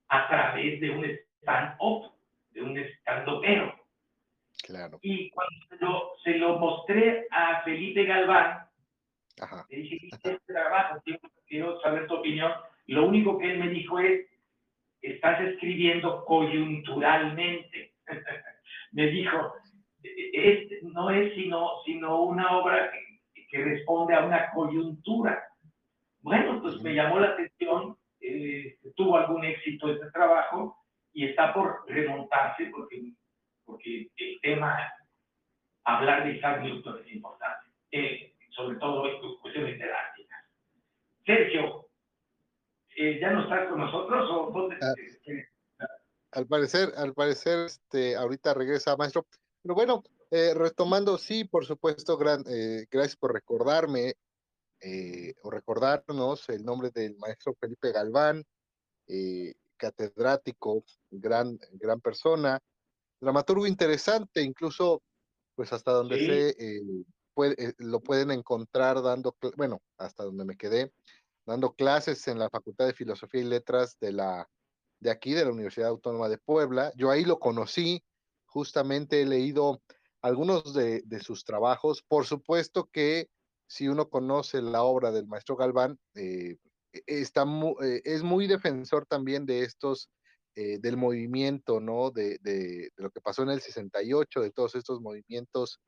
a 0.09 0.29
través 0.29 0.81
de 0.81 0.91
un 0.91 1.05
stand-up, 1.41 2.13
de 2.51 2.63
un 2.63 2.79
stand-upero. 2.79 3.75
Claro. 4.65 4.99
Y 5.03 5.31
cuando 5.31 6.13
se 6.23 6.39
lo 6.39 6.59
mostré 6.59 7.27
a 7.31 7.63
Felipe 7.63 8.05
Galván, 8.05 8.63
le 9.71 9.77
dije, 9.77 9.99
este 10.11 10.39
trabajo, 10.47 11.03
quiero 11.47 11.81
saber 11.81 12.07
tu 12.07 12.15
opinión. 12.15 12.53
Lo 12.87 13.07
único 13.07 13.39
que 13.39 13.53
él 13.53 13.59
me 13.59 13.69
dijo 13.71 13.99
es, 13.99 14.27
estás 15.01 15.41
escribiendo 15.41 16.25
coyunturalmente. 16.25 17.95
me 18.93 19.07
dijo, 19.07 19.55
es, 20.03 20.83
no 20.83 21.11
es 21.11 21.35
sino, 21.35 21.83
sino 21.85 22.23
una 22.23 22.59
obra 22.59 22.91
que, 23.35 23.47
que, 23.47 23.65
responde 23.65 24.15
a 24.15 24.25
una 24.25 24.51
coyuntura. 24.53 25.43
Bueno, 26.21 26.61
pues 26.63 26.81
me 26.83 26.95
llamó 26.95 27.19
la 27.19 27.29
atención, 27.29 27.97
eh, 28.23 28.79
tuvo 28.97 29.17
algún 29.17 29.45
éxito 29.45 29.93
este 29.93 30.11
trabajo 30.11 30.77
y 31.13 31.27
está 31.27 31.53
por 31.53 31.85
remontarse 31.89 32.67
porque, 32.67 33.13
porque 33.65 34.11
el 34.17 34.41
tema, 34.41 34.79
hablar 35.85 36.25
de 36.25 36.37
Isaac 36.37 36.63
Newton 36.63 37.01
es 37.05 37.13
importante, 37.13 37.67
eh, 37.91 38.35
sobre 38.51 38.79
todo 38.79 39.09
en 39.09 39.37
cuestiones 39.41 39.75
didácticas. 39.79 40.45
Sergio, 41.27 41.89
eh, 42.97 43.19
¿ya 43.21 43.31
no 43.31 43.43
estás 43.43 43.69
con 43.69 43.81
nosotros 43.81 44.31
o 44.31 44.51
dónde? 44.53 44.77
Ah, 44.81 45.87
al 46.33 46.47
parecer, 46.47 46.91
al 46.97 47.13
parecer, 47.13 47.67
este, 47.67 48.17
ahorita 48.17 48.55
regresa 48.55 48.97
maestro. 48.97 49.27
Pero 49.63 49.75
bueno, 49.75 50.03
eh, 50.31 50.55
retomando, 50.55 51.19
sí, 51.19 51.45
por 51.45 51.67
supuesto, 51.67 52.17
gran, 52.17 52.43
gracias 52.91 53.17
por 53.17 53.35
recordarme 53.35 54.15
o 55.43 55.51
recordarnos 55.51 56.49
el 56.49 56.65
nombre 56.65 56.91
del 56.91 57.17
maestro 57.17 57.55
Felipe 57.61 57.93
Galván, 57.93 58.45
catedrático, 59.83 60.85
gran, 61.11 61.59
gran 61.73 62.01
persona, 62.01 62.61
dramaturgo 63.21 63.67
interesante, 63.67 64.43
incluso, 64.43 65.03
pues 65.57 65.73
hasta 65.73 65.91
donde 65.91 66.17
sé, 66.17 66.57
eh, 66.59 66.81
puede, 67.35 67.55
eh, 67.59 67.75
lo 67.79 68.01
pueden 68.01 68.31
encontrar 68.31 69.03
dando, 69.03 69.37
bueno, 69.57 69.81
hasta 69.99 70.23
donde 70.23 70.45
me 70.45 70.57
quedé, 70.57 70.93
dando 71.45 71.75
clases 71.75 72.29
en 72.29 72.39
la 72.39 72.49
Facultad 72.49 72.87
de 72.87 72.95
Filosofía 72.95 73.41
y 73.41 73.45
Letras 73.45 73.97
de 74.01 74.13
la 74.13 74.49
de 75.01 75.11
aquí, 75.11 75.33
de 75.33 75.45
la 75.45 75.51
Universidad 75.51 75.89
Autónoma 75.89 76.29
de 76.29 76.39
Puebla. 76.39 76.93
Yo 76.95 77.11
ahí 77.11 77.25
lo 77.25 77.41
conocí, 77.41 78.05
justamente 78.47 79.23
he 79.23 79.27
leído 79.27 79.83
algunos 80.21 80.75
de, 80.75 81.03
de 81.03 81.19
sus 81.19 81.45
trabajos. 81.45 82.05
Por 82.07 82.25
supuesto 82.25 82.89
que 82.93 83.29
si 83.73 83.89
uno 83.89 84.11
conoce 84.11 84.61
la 84.61 84.83
obra 84.83 85.11
del 85.13 85.27
maestro 85.27 85.57
Galván, 85.57 85.99
eh, 86.15 86.59
e-, 86.93 87.03
está 87.07 87.47
eh, 87.83 88.03
es 88.05 88.23
muy 88.23 88.47
defensor 88.47 89.07
también 89.07 89.47
de 89.47 89.63
estos, 89.63 90.11
eh, 90.55 90.77
del 90.79 90.99
movimiento, 90.99 91.81
¿no? 91.81 92.11
De, 92.11 92.37
de, 92.43 92.91
lo 92.97 93.11
que 93.11 93.23
pasó 93.23 93.45
en 93.45 93.49
el 93.49 93.63
68, 93.63 94.43
de 94.43 94.51
todos 94.51 94.75
estos 94.75 95.01
movimientos 95.01 95.81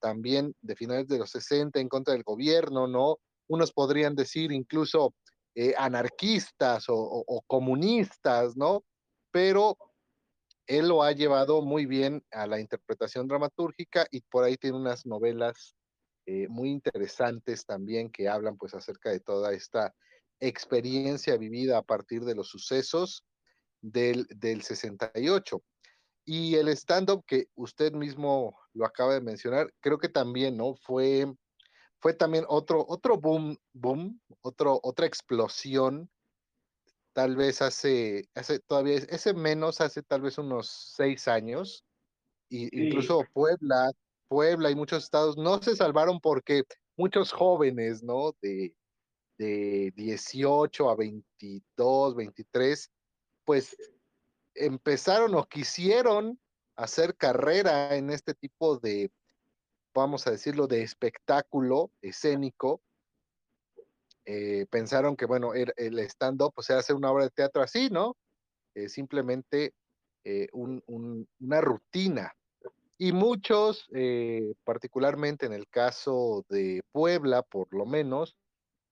también 0.00 0.54
de 0.60 0.76
finales 0.76 1.08
de 1.08 1.18
los 1.18 1.30
60 1.30 1.80
en 1.80 1.88
contra 1.88 2.14
del 2.14 2.22
gobierno, 2.22 2.86
¿no? 2.86 3.16
Unos 3.48 3.72
podrían 3.72 4.14
decir 4.14 4.52
incluso 4.52 5.12
eh, 5.56 5.74
anarquistas 5.76 6.88
o, 6.88 6.94
o, 6.96 7.42
comunistas, 7.48 8.56
¿no? 8.56 8.84
Pero 9.32 9.76
él 10.68 10.86
lo 10.86 11.02
ha 11.02 11.10
llevado 11.10 11.60
muy 11.62 11.86
bien 11.86 12.22
a 12.30 12.46
la 12.46 12.60
interpretación 12.60 13.26
dramatúrgica 13.26 14.06
y 14.12 14.20
por 14.20 14.44
ahí 14.44 14.56
tiene 14.56 14.76
unas 14.76 15.06
novelas 15.06 15.75
muy 16.48 16.70
interesantes 16.70 17.64
también 17.64 18.10
que 18.10 18.28
hablan 18.28 18.56
pues 18.56 18.74
acerca 18.74 19.10
de 19.10 19.20
toda 19.20 19.52
esta 19.52 19.94
experiencia 20.40 21.36
vivida 21.36 21.78
a 21.78 21.82
partir 21.82 22.24
de 22.24 22.34
los 22.34 22.48
sucesos 22.48 23.24
del, 23.80 24.26
del 24.28 24.62
68. 24.62 25.62
Y 26.24 26.56
el 26.56 26.68
stand-up 26.68 27.24
que 27.24 27.46
usted 27.54 27.92
mismo 27.92 28.58
lo 28.72 28.84
acaba 28.84 29.14
de 29.14 29.20
mencionar, 29.20 29.72
creo 29.80 29.98
que 29.98 30.08
también, 30.08 30.56
¿no? 30.56 30.74
Fue, 30.74 31.32
fue 32.00 32.14
también 32.14 32.44
otro, 32.48 32.84
otro 32.88 33.18
boom, 33.18 33.56
boom, 33.72 34.20
otro, 34.40 34.80
otra 34.82 35.06
explosión, 35.06 36.10
tal 37.12 37.36
vez 37.36 37.62
hace, 37.62 38.28
hace 38.34 38.58
todavía, 38.58 38.96
ese 38.96 39.34
menos, 39.34 39.80
hace 39.80 40.02
tal 40.02 40.20
vez 40.20 40.36
unos 40.36 40.68
seis 40.96 41.28
años, 41.28 41.84
y 42.48 42.86
incluso 42.86 43.24
Puebla, 43.32 43.90
Puebla 44.28 44.70
y 44.70 44.74
muchos 44.74 45.04
estados 45.04 45.36
no 45.36 45.62
se 45.62 45.76
salvaron 45.76 46.20
porque 46.20 46.64
muchos 46.96 47.32
jóvenes, 47.32 48.02
¿no? 48.02 48.34
De, 48.40 48.74
de 49.38 49.92
18 49.96 50.90
a 50.90 50.96
22, 50.96 52.14
23, 52.16 52.90
pues 53.44 53.76
empezaron 54.54 55.34
o 55.34 55.44
quisieron 55.44 56.38
hacer 56.76 57.16
carrera 57.16 57.96
en 57.96 58.10
este 58.10 58.34
tipo 58.34 58.78
de, 58.78 59.10
vamos 59.94 60.26
a 60.26 60.30
decirlo, 60.30 60.66
de 60.66 60.82
espectáculo 60.82 61.90
escénico. 62.02 62.82
Eh, 64.24 64.66
pensaron 64.70 65.16
que, 65.16 65.26
bueno, 65.26 65.52
el, 65.54 65.98
stand-up, 66.00 66.52
pues 66.54 66.68
era 66.70 66.80
hacer 66.80 66.96
una 66.96 67.10
obra 67.10 67.24
de 67.24 67.30
teatro 67.30 67.62
así, 67.62 67.88
¿no? 67.90 68.16
Eh, 68.74 68.88
simplemente 68.88 69.72
eh, 70.24 70.48
un, 70.52 70.82
un, 70.86 71.28
una 71.40 71.60
rutina. 71.60 72.34
Y 72.98 73.12
muchos, 73.12 73.86
particularmente 74.64 75.46
en 75.46 75.52
el 75.52 75.68
caso 75.68 76.44
de 76.48 76.82
Puebla, 76.92 77.42
por 77.42 77.72
lo 77.74 77.84
menos, 77.84 78.36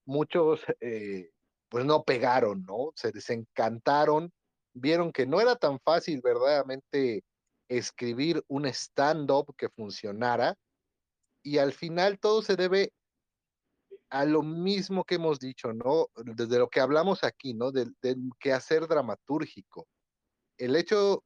muchos 0.05 0.61
eh, 0.81 1.31
pues 1.69 1.85
no 1.85 2.05
pegaron, 2.05 2.65
¿no? 2.65 2.93
Se 2.95 3.11
desencantaron, 3.11 4.33
vieron 4.75 5.13
que 5.13 5.27
no 5.27 5.41
era 5.41 5.57
tan 5.57 5.81
fácil 5.81 6.21
verdaderamente 6.23 7.25
escribir 7.69 8.45
un 8.49 8.67
stand-up 8.67 9.55
que 9.57 9.71
funcionara 9.71 10.55
y 11.43 11.59
al 11.59 11.73
final 11.73 12.19
todo 12.19 12.43
se 12.43 12.57
debe 12.57 12.93
a 14.11 14.25
lo 14.25 14.43
mismo 14.43 15.05
que 15.05 15.17
hemos 15.17 15.41
dicho, 15.41 15.73
¿no? 15.73 16.07
Desde 16.15 16.59
lo 16.59 16.69
que 16.69 16.81
hablamos 16.81 17.25
aquí, 17.25 17.55
¿no? 17.55 17.73
Del, 17.73 17.95
quehacer 18.39 18.87
dramatúrgico. 18.87 19.89
El 20.57 20.77
hecho 20.77 21.25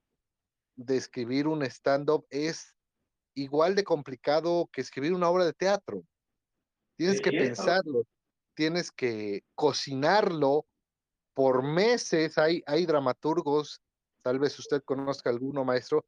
de 0.79 0.97
escribir 0.97 1.49
un 1.49 1.63
stand-up 1.65 2.25
es 2.31 2.75
igual 3.35 3.75
de 3.75 3.85
complicado 3.85 4.69
que 4.73 4.81
escribir 4.81 5.13
una 5.13 5.29
obra 5.29 5.45
de 5.45 5.53
teatro. 5.53 6.03
Tienes 6.97 7.21
que 7.21 7.33
pensarlo, 7.33 8.05
tienes 8.55 8.91
que 8.91 9.43
cocinarlo 9.55 10.67
por 11.35 11.63
meses. 11.63 12.39
Hay, 12.39 12.63
hay 12.67 12.87
dramaturgos, 12.87 13.83
tal 14.23 14.39
vez 14.39 14.59
usted 14.59 14.83
conozca 14.85 15.31
alguno, 15.31 15.65
maestro, 15.65 16.07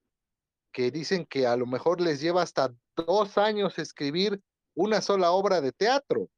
que 0.73 0.91
dicen 0.91 1.27
que 1.27 1.47
a 1.47 1.57
lo 1.57 1.67
mejor 1.67 2.01
les 2.01 2.21
lleva 2.21 2.43
hasta 2.43 2.73
dos 2.97 3.39
años 3.39 3.79
escribir 3.79 4.41
una 4.75 5.01
sola 5.01 5.33
obra 5.33 5.61
de 5.61 5.73
teatro. 5.73 6.29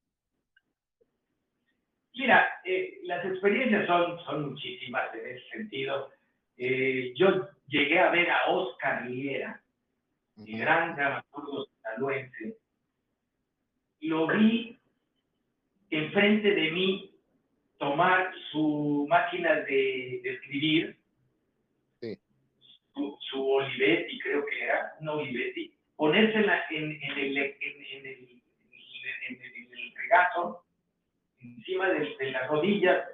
Mira, 2.15 2.47
eh, 2.65 2.99
las 3.05 3.25
experiencias 3.27 3.87
son, 3.87 4.19
son 4.25 4.51
muchísimas 4.51 5.15
en 5.15 5.37
ese 5.37 5.49
sentido. 5.51 6.11
Eh, 6.65 7.13
yo 7.17 7.49
llegué 7.67 7.99
a 7.99 8.11
ver 8.11 8.31
a 8.31 8.49
Oscar 8.51 9.11
Liera, 9.11 9.61
el 10.37 10.59
gran 10.61 10.95
dramaturgo 10.95 11.67
sinaloense. 11.67 12.57
Lo 14.03 14.29
vi 14.29 14.79
enfrente 15.91 16.55
de 16.55 16.71
mí 16.71 17.17
tomar 17.79 18.33
su 18.53 19.09
máquina 19.11 19.57
de, 19.63 20.21
escribir, 20.23 20.97
su, 22.93 23.45
Olivetti, 23.45 24.21
creo 24.21 24.47
que 24.47 24.63
era, 24.63 24.95
una 25.01 25.15
Olivetti, 25.15 25.75
ponérsela 25.97 26.65
en, 26.71 26.93
en, 26.93 27.19
el, 27.19 27.39
en, 27.39 28.07
el, 28.07 28.39
regazo, 29.97 30.65
encima 31.41 31.89
de, 31.89 32.31
las 32.31 32.49
rodillas, 32.49 33.05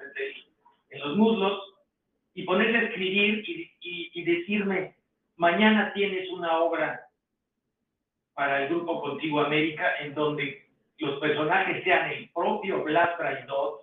en 0.91 1.01
los 1.01 1.17
muslos, 1.17 1.78
y 2.39 2.45
ponerse 2.45 2.77
a 2.79 2.83
escribir 2.83 3.43
y, 3.81 4.23
decirme, 4.23 4.95
mañana 5.39 5.93
tienes 5.93 6.31
una 6.31 6.61
obra 6.61 7.01
para 8.33 8.63
el 8.63 8.69
grupo 8.69 9.01
Contigo 9.01 9.41
América 9.41 9.97
en 9.99 10.15
donde 10.15 10.65
los 10.99 11.19
personajes 11.19 11.83
sean 11.83 12.13
el 12.13 12.31
propio 12.31 12.85
Blas 12.85 13.19
Braidot, 13.19 13.81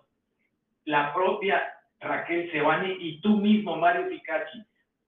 la 0.85 1.13
propia 1.13 1.61
Raquel 1.99 2.49
Sebane 2.49 2.95
y 2.97 3.19
tú 3.19 3.35
mismo, 3.35 3.75
Mario 3.75 4.07
Picacci. 4.07 4.63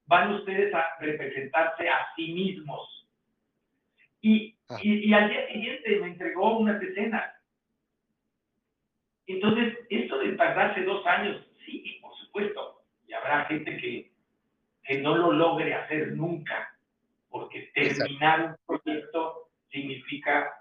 Van 0.07 0.33
ustedes 0.33 0.73
a 0.73 0.85
representarse 0.99 1.87
a 1.87 2.05
sí 2.17 2.33
mismos. 2.33 3.07
Y, 4.21 4.57
ah. 4.67 4.77
y, 4.83 5.13
al 5.13 5.29
día 5.29 5.47
siguiente 5.47 5.99
me 6.01 6.07
entregó 6.07 6.57
unas 6.57 6.83
escenas. 6.83 7.33
Entonces, 9.25 9.73
esto 9.89 10.19
de 10.19 10.33
tardarse 10.33 10.83
dos 10.83 11.05
años, 11.05 11.41
sí, 11.65 11.97
por 12.01 12.13
supuesto, 12.17 12.76
y 13.07 13.13
habrá 13.13 13.45
gente 13.45 13.77
que, 13.77 14.11
que 14.83 15.01
no 15.01 15.15
lo 15.15 15.31
logre 15.31 15.73
hacer 15.73 16.11
nunca, 16.13 16.69
porque 17.29 17.71
terminar 17.73 18.57
un 18.67 18.77
proyecto 18.83 19.49
significa 19.71 20.51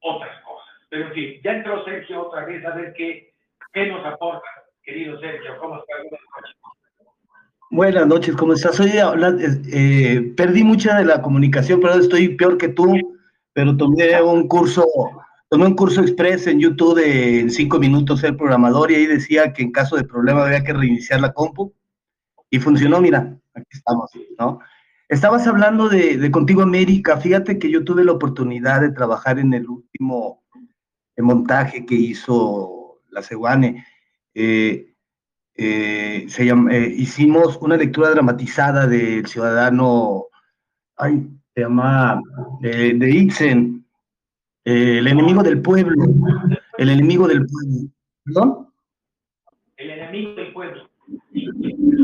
otras 0.00 0.42
cosas. 0.42 0.68
Pero 0.90 1.08
en 1.08 1.12
fin, 1.12 1.40
ya 1.42 1.52
entró 1.52 1.84
Sergio 1.84 2.26
otra 2.26 2.44
vez 2.44 2.64
a 2.64 2.74
ver 2.74 2.92
qué, 2.94 3.32
qué 3.72 3.86
nos 3.86 4.04
aporta, 4.04 4.48
querido 4.82 5.18
Sergio. 5.20 5.58
¿Cómo 5.58 5.78
estás? 5.78 6.20
Buenas 7.70 8.06
noches, 8.06 8.34
¿cómo 8.34 8.54
estás? 8.54 8.80
Oye, 8.80 9.02
eh, 9.72 10.32
perdí 10.36 10.64
mucha 10.64 10.98
de 10.98 11.04
la 11.04 11.20
comunicación, 11.20 11.80
pero 11.80 11.94
estoy 11.94 12.34
peor 12.36 12.56
que 12.56 12.68
tú, 12.68 13.18
pero 13.52 13.76
tomé 13.76 14.20
un 14.22 14.48
curso, 14.48 14.86
tomé 15.48 15.66
un 15.66 15.74
curso 15.74 16.02
express 16.02 16.46
en 16.46 16.60
YouTube 16.60 16.96
de 16.96 17.40
en 17.40 17.50
cinco 17.50 17.78
minutos 17.78 18.20
ser 18.20 18.36
programador 18.36 18.90
y 18.90 18.96
ahí 18.96 19.06
decía 19.06 19.52
que 19.52 19.62
en 19.62 19.72
caso 19.72 19.96
de 19.96 20.04
problema 20.04 20.44
había 20.44 20.62
que 20.62 20.72
reiniciar 20.72 21.20
la 21.20 21.32
compu 21.32 21.72
y 22.50 22.58
funcionó, 22.58 23.00
mira, 23.00 23.38
aquí 23.54 23.66
estamos, 23.70 24.10
¿no? 24.38 24.60
Estabas 25.08 25.46
hablando 25.46 25.88
de, 25.88 26.30
Contigo 26.30 26.60
América, 26.60 27.16
fíjate 27.16 27.58
que 27.58 27.70
yo 27.70 27.82
tuve 27.82 28.04
la 28.04 28.12
oportunidad 28.12 28.82
de 28.82 28.92
trabajar 28.92 29.38
en 29.38 29.54
el 29.54 29.66
último 29.66 30.44
montaje 31.16 31.86
que 31.86 31.94
hizo 31.94 33.00
la 33.10 33.22
Seguane. 33.22 33.86
Eh, 34.34 34.94
eh, 35.54 36.26
se 36.28 36.48
eh, 36.48 36.94
hicimos 36.94 37.56
una 37.62 37.78
lectura 37.78 38.10
dramatizada 38.10 38.86
del 38.86 39.26
ciudadano, 39.26 40.26
ay, 40.96 41.26
se 41.54 41.62
llama, 41.62 42.20
de 42.60 43.10
Ibsen, 43.10 43.77
el 44.68 45.06
enemigo 45.06 45.42
del 45.42 45.62
pueblo, 45.62 46.04
el 46.76 46.90
enemigo 46.90 47.26
del 47.26 47.46
pueblo, 47.46 47.88
¿perdón? 48.24 48.68
El 49.78 49.90
enemigo 49.90 50.34
del 50.34 50.52
pueblo. 50.52 50.90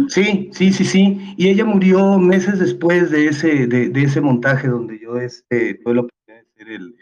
Sí, 0.08 0.48
sí, 0.52 0.72
sí, 0.72 0.84
sí. 0.84 1.34
Y 1.36 1.48
ella 1.48 1.66
murió 1.66 2.18
meses 2.18 2.58
después 2.58 3.10
de 3.10 3.26
ese, 3.26 3.66
de, 3.66 4.02
ese 4.02 4.20
montaje 4.20 4.68
donde 4.68 4.98
yo 4.98 5.18
este, 5.18 5.74
tuve 5.74 5.94
la 5.94 6.00
oportunidad 6.02 6.42
de 6.42 6.64
ser 6.64 6.68
el, 6.68 6.96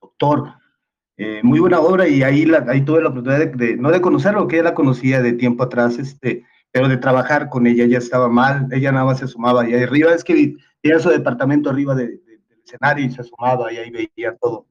doctor. 0.00 0.54
Eh, 1.18 1.40
muy 1.42 1.60
buena 1.60 1.80
obra 1.80 2.08
y 2.08 2.22
ahí, 2.22 2.46
la, 2.46 2.64
ahí 2.68 2.80
tuve 2.82 3.02
la 3.02 3.10
oportunidad 3.10 3.52
de, 3.52 3.76
no 3.76 3.90
de 3.90 4.00
conocerlo, 4.00 4.48
que 4.48 4.56
ella 4.56 4.70
la 4.70 4.74
conocía 4.74 5.20
de 5.20 5.34
tiempo 5.34 5.64
atrás, 5.64 5.98
este, 5.98 6.44
pero 6.70 6.88
de 6.88 6.96
trabajar 6.96 7.50
con 7.50 7.66
ella, 7.66 7.84
ya 7.84 7.98
estaba 7.98 8.30
mal, 8.30 8.66
ella 8.72 8.92
nada 8.92 9.04
más 9.04 9.18
se 9.18 9.26
asomaba 9.26 9.62
ahí 9.62 9.74
arriba, 9.74 10.14
es 10.14 10.24
que 10.24 10.56
tenía 10.80 10.98
su 11.00 11.10
departamento 11.10 11.68
arriba 11.68 11.94
del 11.94 12.18
escenario 12.64 13.04
y 13.04 13.10
se 13.10 13.20
asomaba 13.20 13.70
y 13.70 13.76
ahí 13.76 13.90
veía 13.90 14.34
todo. 14.40 14.66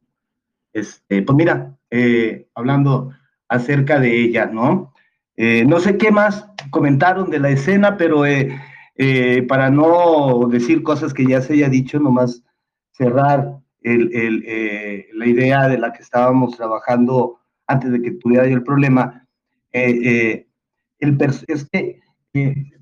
Este, 0.74 1.22
pues 1.22 1.36
mira, 1.36 1.78
eh, 1.90 2.48
hablando 2.56 3.12
acerca 3.50 4.00
de 4.00 4.22
ella, 4.22 4.46
¿no? 4.46 4.94
Eh, 5.36 5.66
no 5.66 5.80
sé 5.80 5.98
qué 5.98 6.12
más 6.12 6.48
comentaron 6.70 7.30
de 7.30 7.40
la 7.40 7.50
escena, 7.50 7.98
pero 7.98 8.26
eh, 8.26 8.58
para 9.48 9.70
no 9.70 10.48
decir 10.50 10.84
cosas 10.84 11.14
que 11.14 11.26
ya 11.26 11.42
se 11.42 11.54
haya 11.54 11.70
dicho, 11.70 12.00
nomás 12.00 12.44
cerrar 12.92 13.58
la 13.84 15.26
idea 15.26 15.68
de 15.68 15.78
la 15.80 15.92
que 15.92 16.04
estábamos 16.04 16.56
trabajando 16.56 17.40
antes 17.66 17.92
de 17.92 18.02
que 18.02 18.12
tuviera 18.12 18.46
el 18.46 18.64
problema. 18.64 19.28
el 19.72 20.46
es 21.48 21.68
que 21.72 22.00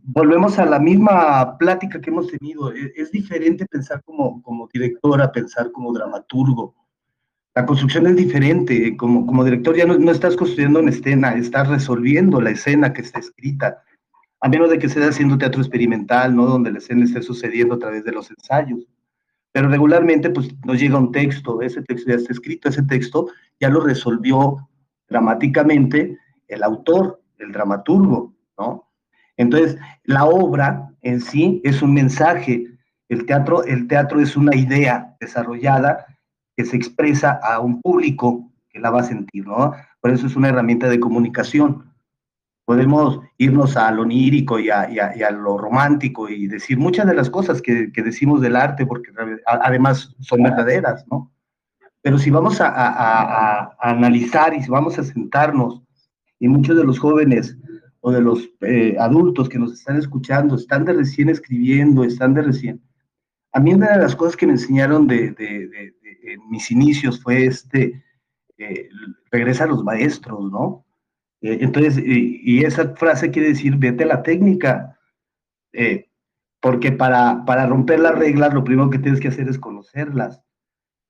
volvemos 0.03 0.59
a 0.59 0.65
la 0.65 0.79
misma 0.79 1.57
plática 1.57 2.01
que 2.01 2.09
hemos 2.09 2.27
tenido. 2.27 2.73
Es, 2.73 2.91
es 2.95 3.11
diferente 3.11 3.65
pensar 3.65 4.03
como, 4.03 4.41
como 4.43 4.67
directora, 4.73 5.31
pensar 5.31 5.71
como 5.71 5.93
dramaturgo 5.93 6.75
la 7.55 7.65
construcción 7.65 8.07
es 8.07 8.15
diferente, 8.15 8.95
como, 8.95 9.25
como 9.25 9.43
director 9.43 9.75
ya 9.75 9.85
no, 9.85 10.11
estás 10.11 10.35
construyendo 10.35 10.79
una 10.79 10.91
escena, 10.91 11.33
estás 11.33 11.67
resolviendo 11.67 12.39
la 12.39 12.51
escena 12.51 12.93
que 12.93 13.01
está 13.01 13.19
escrita, 13.19 13.83
a 14.41 14.47
menos 14.47 14.69
de 14.69 14.79
que 14.79 14.87
estés 14.87 15.07
haciendo 15.07 15.37
teatro 15.37 15.61
experimental, 15.61 16.35
¿no? 16.35 16.45
Donde 16.45 16.71
la 16.71 16.77
escena 16.77 17.03
esté 17.03 17.21
sucediendo 17.21 17.75
a 17.75 17.79
través 17.79 18.05
de 18.05 18.11
los 18.11 18.29
ensayos. 18.29 18.87
Pero 19.51 19.67
regularmente, 19.67 20.29
pues, 20.29 20.55
nos 20.63 20.79
llega 20.79 20.97
un 20.97 21.11
texto, 21.11 21.61
ese 21.61 21.81
texto 21.81 22.09
ya 22.09 22.17
está 22.17 22.31
escrito, 22.31 22.69
ese 22.69 22.83
texto 22.83 23.27
ya 23.59 23.69
lo 23.69 23.81
resolvió 23.81 24.69
dramáticamente 25.09 26.17
el 26.47 26.63
autor, 26.63 27.21
el 27.39 27.51
dramaturgo, 27.51 28.33
¿no? 28.57 28.89
Entonces, 29.37 29.77
la 30.03 30.25
obra 30.25 30.89
en 31.01 31.19
sí 31.19 31.61
es 31.63 31.81
un 31.81 31.93
mensaje, 31.93 32.67
el 33.09 33.25
teatro, 33.25 33.63
el 33.63 33.87
teatro 33.87 34.19
es 34.19 34.37
una 34.37 34.55
idea 34.55 35.15
desarrollada 35.19 36.05
que 36.59 36.65
se 36.65 36.75
expresa 36.75 37.39
a 37.41 37.61
un 37.61 37.81
público 37.81 38.51
que 38.69 38.79
la 38.79 38.89
va 38.89 38.99
a 38.99 39.03
sentir, 39.03 39.47
¿no? 39.47 39.71
Por 40.01 40.11
eso 40.11 40.27
es 40.27 40.35
una 40.35 40.49
herramienta 40.49 40.89
de 40.89 40.99
comunicación. 40.99 41.93
Podemos 42.65 43.21
irnos 43.37 43.77
a 43.77 43.89
lo 43.91 44.01
onírico 44.01 44.59
y 44.59 44.69
a, 44.69 45.31
lo 45.31 45.57
romántico 45.57 46.27
y 46.27 46.47
decir 46.47 46.77
muchas 46.77 47.07
de 47.07 47.13
las 47.13 47.29
cosas 47.29 47.61
que, 47.61 47.89
decimos 47.95 48.41
del 48.41 48.57
arte, 48.57 48.85
porque 48.85 49.09
además 49.45 50.13
son 50.19 50.43
verdaderas, 50.43 51.05
¿no? 51.09 51.31
Pero 52.01 52.17
si 52.17 52.29
vamos 52.29 52.59
a, 52.59 53.73
analizar 53.79 54.53
y 54.53 54.61
si 54.61 54.69
vamos 54.69 54.99
a 54.99 55.03
sentarnos, 55.05 55.81
y 56.39 56.49
muchos 56.49 56.75
de 56.75 56.83
los 56.83 56.99
jóvenes 56.99 57.57
o 58.01 58.11
de 58.11 58.19
los 58.19 58.49
eh, 58.59 58.97
adultos 58.99 59.47
que 59.47 59.59
nos 59.59 59.71
están 59.71 59.95
escuchando 59.95 60.55
están 60.57 60.83
de 60.83 60.91
recién 60.91 61.29
escribiendo, 61.29 62.03
están 62.03 62.33
de 62.33 62.41
recién. 62.41 62.81
A 63.51 63.59
mí 63.59 63.73
una 63.73 63.93
de 63.93 63.99
las 63.99 64.15
cosas 64.15 64.35
que 64.35 64.45
me 64.45 64.53
enseñaron 64.53 65.07
de, 65.07 65.33
en 66.23 66.49
mis 66.49 66.71
inicios 66.71 67.21
fue 67.21 67.45
este, 67.45 68.03
eh, 68.57 68.89
regresa 69.31 69.63
a 69.63 69.67
los 69.67 69.83
maestros, 69.83 70.51
¿no? 70.51 70.85
Eh, 71.41 71.59
entonces, 71.61 71.97
y 72.03 72.65
esa 72.65 72.93
frase 72.95 73.31
quiere 73.31 73.49
decir, 73.49 73.77
vete 73.77 74.03
a 74.03 74.07
la 74.07 74.21
técnica, 74.23 74.99
eh, 75.71 76.09
porque 76.59 76.91
para, 76.91 77.45
para 77.45 77.67
romper 77.67 78.01
las 78.01 78.19
reglas 78.19 78.53
lo 78.53 78.65
primero 78.65 78.89
que 78.89 78.99
tienes 78.99 79.21
que 79.21 79.29
hacer 79.29 79.47
es 79.47 79.57
conocerlas. 79.57 80.41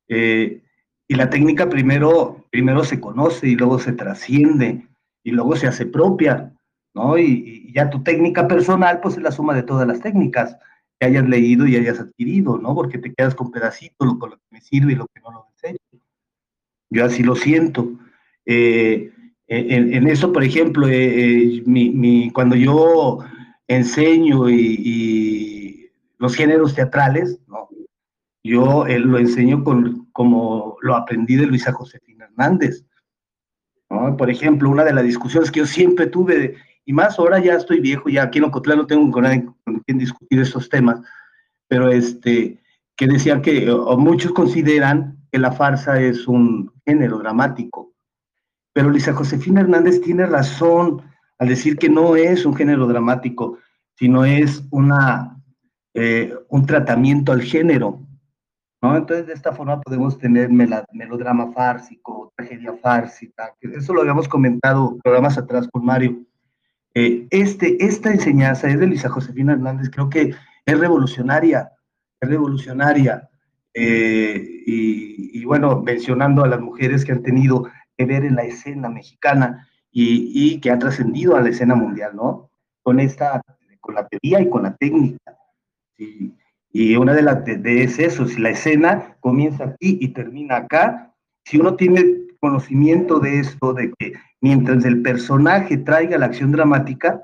y 0.08 1.16
la 1.16 1.30
técnica 1.30 1.70
primero, 1.70 2.48
primero 2.52 2.84
se 2.84 3.00
conoce 3.00 3.48
y 3.48 3.56
luego 3.56 3.80
se 3.80 3.94
trasciende 3.94 4.88
y 5.24 5.32
luego 5.32 5.56
se 5.56 5.68
hace 5.68 5.88
propia, 5.88 6.54
¿no? 6.94 7.18
Y, 7.18 7.24
y, 7.24 7.74
ya 7.74 7.90
tu 7.90 8.04
técnica 8.04 8.48
personal, 8.48 9.00
pues 9.02 9.18
es 9.18 9.24
la 9.24 9.32
suma 9.32 9.56
de 9.56 9.64
todas 9.64 9.88
las 9.88 10.02
técnicas. 10.02 10.58
Que 11.00 11.08
hayas 11.08 11.28
leído 11.28 11.66
y 11.66 11.76
hayas 11.76 12.00
adquirido, 12.00 12.58
¿no? 12.58 12.76
Porque 12.76 12.98
te 12.98 13.14
quedas 13.14 13.34
con 13.34 13.52
pedacitos, 13.52 14.08
lo, 14.08 14.20
con 14.20 14.32
lo 14.32 14.38
que 14.38 14.46
me 14.52 14.62
sirve 14.62 14.94
y 14.94 14.96
lo 14.96 15.08
que 15.08 15.22
no 15.22 15.32
lo 15.32 15.46
enseño. 15.54 15.80
Yo 16.90 17.06
así 17.06 17.24
lo 17.24 17.36
siento. 17.36 17.94
Eh, 18.46 19.12
en, 19.48 20.08
eso, 20.08 20.32
por 20.32 20.44
ejemplo, 20.44 20.88
eh, 20.90 21.64
mi, 21.66 22.30
cuando 22.32 22.56
yo 22.56 23.20
enseño 23.68 24.50
y, 24.50 25.90
los 26.18 26.36
géneros 26.36 26.76
teatrales, 26.76 27.40
¿no? 27.48 27.70
yo 28.44 28.86
lo 28.86 29.18
enseño 29.18 29.64
con, 29.64 30.10
como 30.12 30.76
lo 30.82 30.96
aprendí 30.96 31.38
de 31.38 31.46
Luisa 31.46 31.72
Josefina 31.72 32.26
Hernández. 32.26 32.86
¿no? 33.90 34.18
Por 34.18 34.30
ejemplo, 34.30 34.70
una 34.70 34.84
de 34.84 34.94
las 34.94 35.06
discusiones 35.06 35.50
que 35.50 35.62
yo 35.62 35.66
siempre 35.66 36.08
tuve, 36.08 36.56
y 36.84 36.92
más 36.92 37.18
ahora 37.18 37.40
ya 37.40 37.54
estoy 37.54 37.80
viejo, 37.80 38.10
ya 38.10 38.24
aquí 38.24 38.40
en 38.40 38.46
Ocotlán 38.46 38.80
no 38.80 38.86
tengo 38.86 39.10
con 39.12 39.24
nadie 39.24 39.46
con 39.74 39.82
quien 39.82 39.98
discutir 39.98 40.40
estos 40.40 40.70
temas, 40.70 41.02
pero 41.68 41.90
este, 41.90 42.60
que 42.96 43.08
decía 43.08 43.42
que 43.42 43.72
muchos 43.98 44.32
consideran 44.34 45.18
que 45.32 45.40
la 45.40 45.52
farsa 45.52 46.02
es 46.02 46.28
un 46.28 46.72
género 46.86 47.20
dramático, 47.20 47.94
pero 48.74 48.90
Luisa 48.90 49.14
Josefina 49.14 49.62
Hernández 49.62 50.02
tiene 50.02 50.26
razón 50.26 51.02
al 51.38 51.48
decir 51.48 51.78
que 51.78 51.90
no 51.90 52.16
es 52.16 52.46
un 52.46 52.56
género 52.56 52.88
dramático, 52.88 53.58
sino 53.96 54.26
es 54.26 54.64
una, 54.72 55.42
eh, 55.94 56.34
un 56.50 56.66
tratamiento 56.66 57.32
al 57.32 57.42
género. 57.42 58.02
¿no? 58.82 58.96
Entonces, 58.96 59.28
de 59.28 59.34
esta 59.34 59.54
forma 59.54 59.82
podemos 59.82 60.18
tener 60.18 60.50
melodrama 60.50 61.52
fársico, 61.52 62.32
tragedia 62.36 62.74
fársica, 62.82 63.54
eso 63.62 63.94
lo 63.94 64.02
habíamos 64.02 64.28
comentado 64.28 64.98
programas 65.04 65.38
atrás 65.38 65.68
con 65.72 65.86
Mario. 65.86 66.26
Eh, 67.00 67.28
este, 67.30 67.78
esta 67.80 68.12
enseñanza 68.12 68.68
es 68.68 68.78
de 68.78 68.86
Luisa 68.86 69.08
Josefina 69.08 69.54
Hernández, 69.54 69.90
creo 69.90 70.10
que 70.10 70.36
es 70.66 70.80
revolucionaria, 70.80 71.72
es 72.20 72.30
revolucionaria. 72.30 73.30
Eh, 73.74 74.64
y, 74.66 75.40
y, 75.40 75.46
bueno, 75.46 75.82
mencionando 75.82 76.44
a 76.44 76.50
las 76.50 76.60
mujeres 76.60 77.06
que 77.06 77.14
han 77.14 77.24
tenido 77.24 77.70
que 77.98 78.04
ver 78.04 78.26
en 78.26 78.36
la 78.36 78.44
escena 78.44 78.90
mexicana 78.90 79.66
y, 79.92 80.60
que 80.60 80.72
ha 80.72 80.78
trascendido 80.78 81.38
a 81.38 81.42
la 81.42 81.50
escena 81.50 81.74
mundial, 81.74 82.18
¿no? 82.18 82.52
Con 82.84 83.00
esta, 83.00 83.42
con 83.80 83.96
la 83.96 84.06
teoría 84.06 84.42
y 84.42 84.50
con 84.50 84.64
la 84.64 84.76
técnica. 84.76 85.38
Y 86.72 86.98
una 86.98 87.14
de 87.14 87.22
las 87.22 87.46
de, 87.46 87.84
es 87.84 87.98
eso, 87.98 88.28
si 88.28 88.42
la 88.42 88.50
escena 88.50 89.16
comienza 89.22 89.64
aquí 89.64 89.98
y 90.02 90.10
termina 90.10 90.58
acá, 90.58 91.16
si 91.46 91.58
uno 91.60 91.78
tiene 91.78 92.04
conocimiento 92.40 93.20
de 93.20 93.40
esto, 93.40 93.74
de 93.74 93.94
que 93.98 94.14
mientras 94.42 94.86
el 94.86 95.02
personaje 95.02 95.78
traiga 95.78 96.18
la 96.18 96.28
acción 96.28 96.52
dramática, 96.52 97.22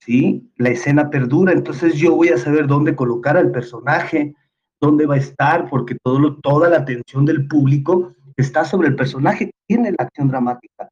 ¿sí? 0.00 0.50
La 0.56 0.70
escena 0.70 1.10
perdura, 1.10 1.52
entonces 1.52 1.94
yo 1.94 2.14
voy 2.16 2.28
a 2.28 2.38
saber 2.38 2.66
dónde 2.66 2.94
colocar 2.94 3.36
al 3.36 3.50
personaje, 3.50 4.34
dónde 4.80 5.06
va 5.06 5.14
a 5.14 5.18
estar, 5.18 5.68
porque 5.68 5.96
todo 6.02 6.36
toda 6.36 6.68
la 6.68 6.78
atención 6.78 7.24
del 7.24 7.46
público 7.48 8.14
está 8.36 8.64
sobre 8.64 8.88
el 8.88 8.96
personaje, 8.96 9.50
tiene 9.66 9.90
la 9.90 10.04
acción 10.04 10.28
dramática. 10.28 10.88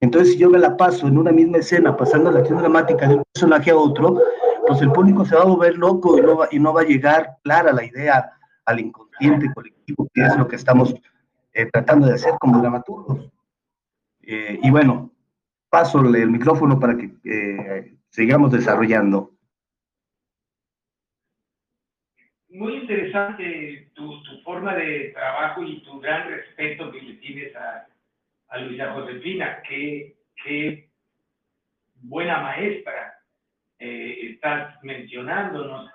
Entonces, 0.00 0.34
si 0.34 0.38
yo 0.38 0.50
me 0.50 0.58
la 0.58 0.76
paso 0.76 1.08
en 1.08 1.18
una 1.18 1.32
misma 1.32 1.58
escena, 1.58 1.96
pasando 1.96 2.30
la 2.30 2.40
acción 2.40 2.58
dramática 2.58 3.08
de 3.08 3.16
un 3.16 3.22
personaje 3.32 3.70
a 3.70 3.76
otro, 3.76 4.20
pues 4.66 4.80
el 4.82 4.92
público 4.92 5.24
se 5.24 5.34
va 5.34 5.42
a 5.42 5.46
volver 5.46 5.76
loco 5.78 6.18
y 6.18 6.20
no 6.20 6.36
va, 6.36 6.48
y 6.50 6.58
no 6.58 6.72
va 6.72 6.82
a 6.82 6.84
llegar 6.84 7.38
clara 7.42 7.72
la 7.72 7.84
idea 7.84 8.30
al 8.66 8.80
inconsciente 8.80 9.50
colectivo, 9.54 10.08
que 10.12 10.22
es 10.22 10.36
lo 10.36 10.46
que 10.46 10.56
estamos 10.56 10.94
eh, 11.56 11.70
tratando 11.72 12.06
de 12.06 12.12
hacer 12.12 12.34
como 12.38 12.60
dramaturgos. 12.60 13.32
Eh, 14.20 14.60
y 14.62 14.70
bueno, 14.70 15.10
paso 15.70 16.00
el 16.00 16.30
micrófono 16.30 16.78
para 16.78 16.98
que 16.98 17.10
eh, 17.24 17.96
sigamos 18.10 18.52
desarrollando. 18.52 19.30
Muy 22.50 22.74
interesante 22.74 23.90
tu, 23.94 24.22
forma 24.44 24.74
de 24.74 25.12
trabajo 25.14 25.62
y 25.62 25.82
tu 25.82 25.98
gran 25.98 26.28
respeto 26.28 26.92
que 26.92 27.00
le 27.00 27.14
tienes 27.14 27.56
a, 27.56 27.86
a 28.48 28.58
Luisa 28.58 28.92
Josefina. 28.92 29.62
Qué, 29.66 30.14
qué 30.44 30.90
buena 32.02 32.42
maestra 32.42 33.14
estás 33.78 34.76
mencionándonos. 34.82 35.90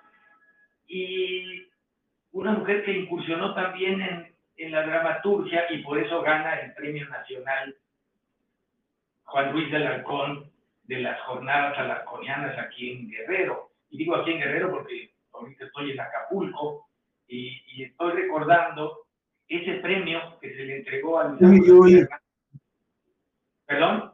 Y 0.87 1.67
una 2.31 2.53
mujer 2.53 2.83
que 2.83 2.97
incursionó 2.97 3.53
también 3.53 4.01
en, 4.01 4.30
en 4.63 4.71
la 4.71 4.83
dramaturgia 4.83 5.71
y 5.71 5.79
por 5.83 5.97
eso 5.97 6.21
gana 6.21 6.59
el 6.59 6.73
Premio 6.73 7.07
Nacional 7.09 7.75
Juan 9.23 9.53
Luis 9.53 9.71
de 9.71 9.77
Alarcón 9.77 10.51
de 10.83 10.99
las 10.99 11.19
jornadas 11.21 11.77
alarconianas 11.77 12.57
aquí 12.59 12.91
en 12.91 13.09
Guerrero. 13.09 13.71
Y 13.89 13.97
digo 13.97 14.15
aquí 14.15 14.31
en 14.31 14.39
Guerrero 14.39 14.71
porque 14.71 15.13
ahorita 15.33 15.65
estoy 15.65 15.91
en 15.91 15.99
Acapulco 15.99 16.87
y, 17.27 17.61
y 17.67 17.83
estoy 17.83 18.11
recordando 18.11 19.05
ese 19.47 19.75
premio 19.75 20.19
que 20.39 20.49
se 20.49 20.63
le 20.63 20.77
entregó 20.77 21.19
a 21.19 21.29
Luis 21.39 22.07
¿Perdón? 23.65 24.11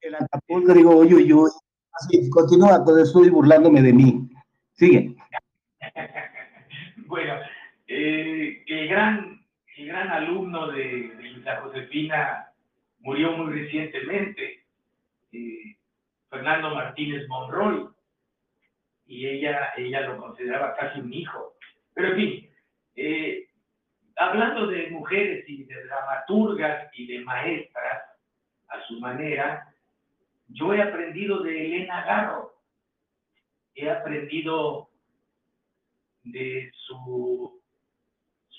El 0.00 0.14
Acapulco, 0.16 0.72
digo, 0.74 0.96
oye, 0.96 1.26
yo, 1.26 1.44
así, 1.92 2.28
continúa, 2.30 2.82
pues 2.84 3.06
estoy 3.06 3.30
burlándome 3.30 3.82
de 3.82 3.92
mí. 3.92 4.28
Sigue. 4.72 5.14
bueno, 7.06 7.34
eh, 7.92 8.62
el, 8.68 8.88
gran, 8.88 9.44
el 9.76 9.86
gran 9.88 10.08
alumno 10.10 10.68
de, 10.68 11.08
de 11.08 11.56
Josefina 11.60 12.46
murió 13.00 13.32
muy 13.32 13.52
recientemente, 13.52 14.64
eh, 15.32 15.76
Fernando 16.28 16.72
Martínez 16.72 17.26
Monroy, 17.26 17.88
y 19.06 19.26
ella, 19.26 19.72
ella 19.76 20.02
lo 20.02 20.18
consideraba 20.18 20.76
casi 20.76 21.00
un 21.00 21.12
hijo. 21.12 21.56
Pero 21.92 22.08
en 22.10 22.16
fin, 22.16 22.50
eh, 22.94 23.48
hablando 24.14 24.68
de 24.68 24.90
mujeres 24.90 25.44
y 25.48 25.64
de 25.64 25.84
dramaturgas 25.86 26.96
y 26.96 27.08
de 27.08 27.24
maestras 27.24 28.02
a 28.68 28.80
su 28.86 29.00
manera, 29.00 29.74
yo 30.46 30.72
he 30.72 30.80
aprendido 30.80 31.42
de 31.42 31.66
Elena 31.66 32.04
Garro, 32.04 32.54
he 33.74 33.90
aprendido 33.90 34.90
de 36.22 36.70
su, 36.86 37.59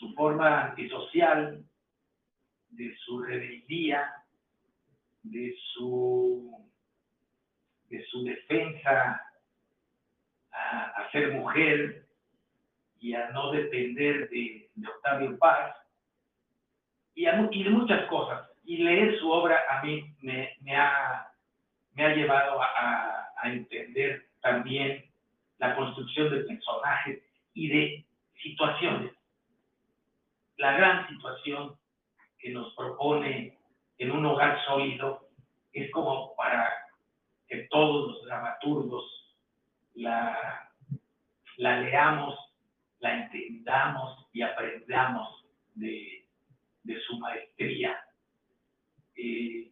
su 0.01 0.11
forma 0.15 0.63
antisocial, 0.63 1.63
de 2.71 2.97
su 3.05 3.21
rebeldía, 3.21 4.11
de 5.21 5.55
su, 5.73 6.57
de 7.87 8.03
su 8.07 8.23
defensa 8.23 9.21
a, 10.51 11.09
ser 11.11 11.33
mujer 11.33 12.07
y 12.99 13.13
a 13.13 13.29
no 13.29 13.51
depender 13.51 14.29
de, 14.29 14.69
Octavio 14.87 15.37
Paz 15.37 15.75
y, 17.13 17.25
de 17.25 17.69
muchas 17.69 18.07
cosas. 18.07 18.49
Y 18.63 18.77
leer 18.77 19.19
su 19.19 19.29
obra 19.29 19.59
a 19.69 19.83
mí 19.83 20.03
me, 20.21 20.55
me, 20.61 20.75
ha, 20.75 21.31
me 21.93 22.05
ha 22.05 22.15
llevado 22.15 22.59
a, 22.59 23.27
a 23.37 23.51
entender 23.51 24.29
también 24.41 25.05
la 25.59 25.75
construcción 25.75 26.31
de 26.31 26.43
personajes 26.45 27.21
y 27.53 27.67
de 27.67 28.05
situaciones. 28.41 29.20
La 30.61 30.73
gran 30.73 31.07
situación 31.07 31.75
que 32.37 32.51
nos 32.51 32.71
propone 32.75 33.57
en 33.97 34.11
un 34.11 34.23
hogar 34.27 34.63
sólido, 34.65 35.27
es 35.73 35.89
como 35.89 36.35
para 36.35 36.71
que 37.47 37.67
todos 37.71 38.11
los 38.11 38.25
dramaturgos 38.25 39.35
la, 39.95 40.71
leamos, 41.57 42.37
la 42.99 43.23
entendamos 43.23 44.27
y 44.33 44.43
aprendamos 44.43 45.47
de, 45.73 46.27
de 46.83 47.01
su 47.07 47.17
maestría. 47.17 47.99
Eh, 49.15 49.71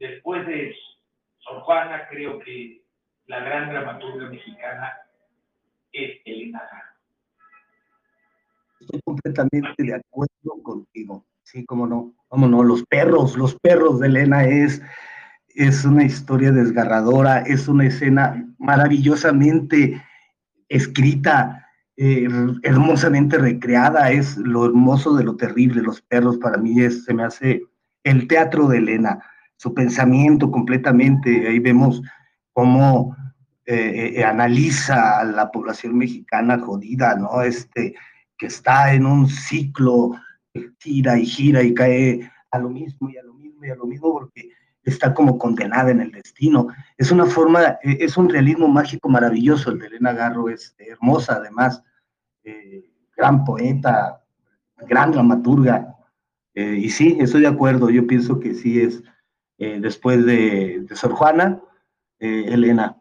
después 0.00 0.44
de 0.48 0.76
Sor 1.38 1.60
Juana, 1.60 2.08
creo 2.08 2.40
que 2.40 2.82
la 3.26 3.38
gran 3.44 3.70
dramaturga 3.70 4.28
mexicana 4.28 4.92
es 5.92 6.20
Elena 6.24 6.68
Garro. 6.68 6.95
Estoy 8.80 9.00
completamente 9.04 9.82
de 9.82 9.94
acuerdo 9.94 10.62
contigo. 10.62 11.24
Sí, 11.42 11.64
cómo 11.64 11.86
no, 11.86 12.14
cómo 12.28 12.48
no, 12.48 12.62
los 12.62 12.84
perros, 12.86 13.36
los 13.36 13.54
perros 13.60 14.00
de 14.00 14.08
Elena 14.08 14.44
es, 14.44 14.82
es 15.54 15.84
una 15.84 16.04
historia 16.04 16.50
desgarradora, 16.50 17.40
es 17.40 17.68
una 17.68 17.86
escena 17.86 18.44
maravillosamente 18.58 20.02
escrita, 20.68 21.66
eh, 21.96 22.28
hermosamente 22.62 23.38
recreada, 23.38 24.10
es 24.10 24.36
lo 24.36 24.66
hermoso 24.66 25.14
de 25.14 25.24
lo 25.24 25.36
terrible, 25.36 25.82
los 25.82 26.02
perros 26.02 26.36
para 26.38 26.58
mí 26.58 26.80
es, 26.80 27.04
se 27.04 27.14
me 27.14 27.24
hace 27.24 27.62
el 28.02 28.26
teatro 28.26 28.66
de 28.68 28.78
Elena, 28.78 29.22
su 29.56 29.72
pensamiento 29.72 30.50
completamente, 30.50 31.48
ahí 31.48 31.58
vemos 31.60 32.02
cómo 32.52 33.16
eh, 33.64 34.14
eh, 34.16 34.24
analiza 34.24 35.20
a 35.20 35.24
la 35.24 35.50
población 35.50 35.96
mexicana 35.96 36.58
jodida, 36.58 37.16
¿no? 37.16 37.42
Este, 37.42 37.94
que 38.36 38.46
está 38.46 38.92
en 38.92 39.06
un 39.06 39.28
ciclo 39.28 40.12
gira 40.78 41.18
y 41.18 41.26
gira 41.26 41.62
y 41.62 41.74
cae 41.74 42.30
a 42.50 42.58
lo 42.58 42.70
mismo 42.70 43.10
y 43.10 43.16
a 43.16 43.22
lo 43.22 43.34
mismo 43.34 43.64
y 43.64 43.70
a 43.70 43.74
lo 43.74 43.86
mismo, 43.86 44.12
porque 44.12 44.50
está 44.82 45.12
como 45.12 45.38
condenada 45.38 45.90
en 45.90 46.00
el 46.00 46.12
destino. 46.12 46.68
Es 46.96 47.10
una 47.10 47.26
forma, 47.26 47.78
e, 47.82 47.98
es 48.00 48.16
un 48.16 48.28
realismo 48.28 48.68
mágico 48.68 49.08
maravilloso. 49.08 49.70
El 49.70 49.78
de 49.78 49.88
Elena 49.88 50.12
Garro 50.12 50.48
es 50.48 50.74
hermosa, 50.78 51.34
además, 51.36 51.82
eh, 52.44 52.90
gran 53.16 53.44
poeta, 53.44 54.22
gran 54.88 55.12
dramaturga. 55.12 55.94
Eh, 56.54 56.78
y 56.82 56.90
sí, 56.90 57.16
estoy 57.20 57.42
de 57.42 57.48
acuerdo. 57.48 57.90
Yo 57.90 58.06
pienso 58.06 58.40
que 58.40 58.54
sí 58.54 58.80
es 58.80 59.02
eh, 59.58 59.78
después 59.80 60.24
de, 60.24 60.86
Sor 60.94 61.12
Juana, 61.12 61.60
Elena. 62.18 62.96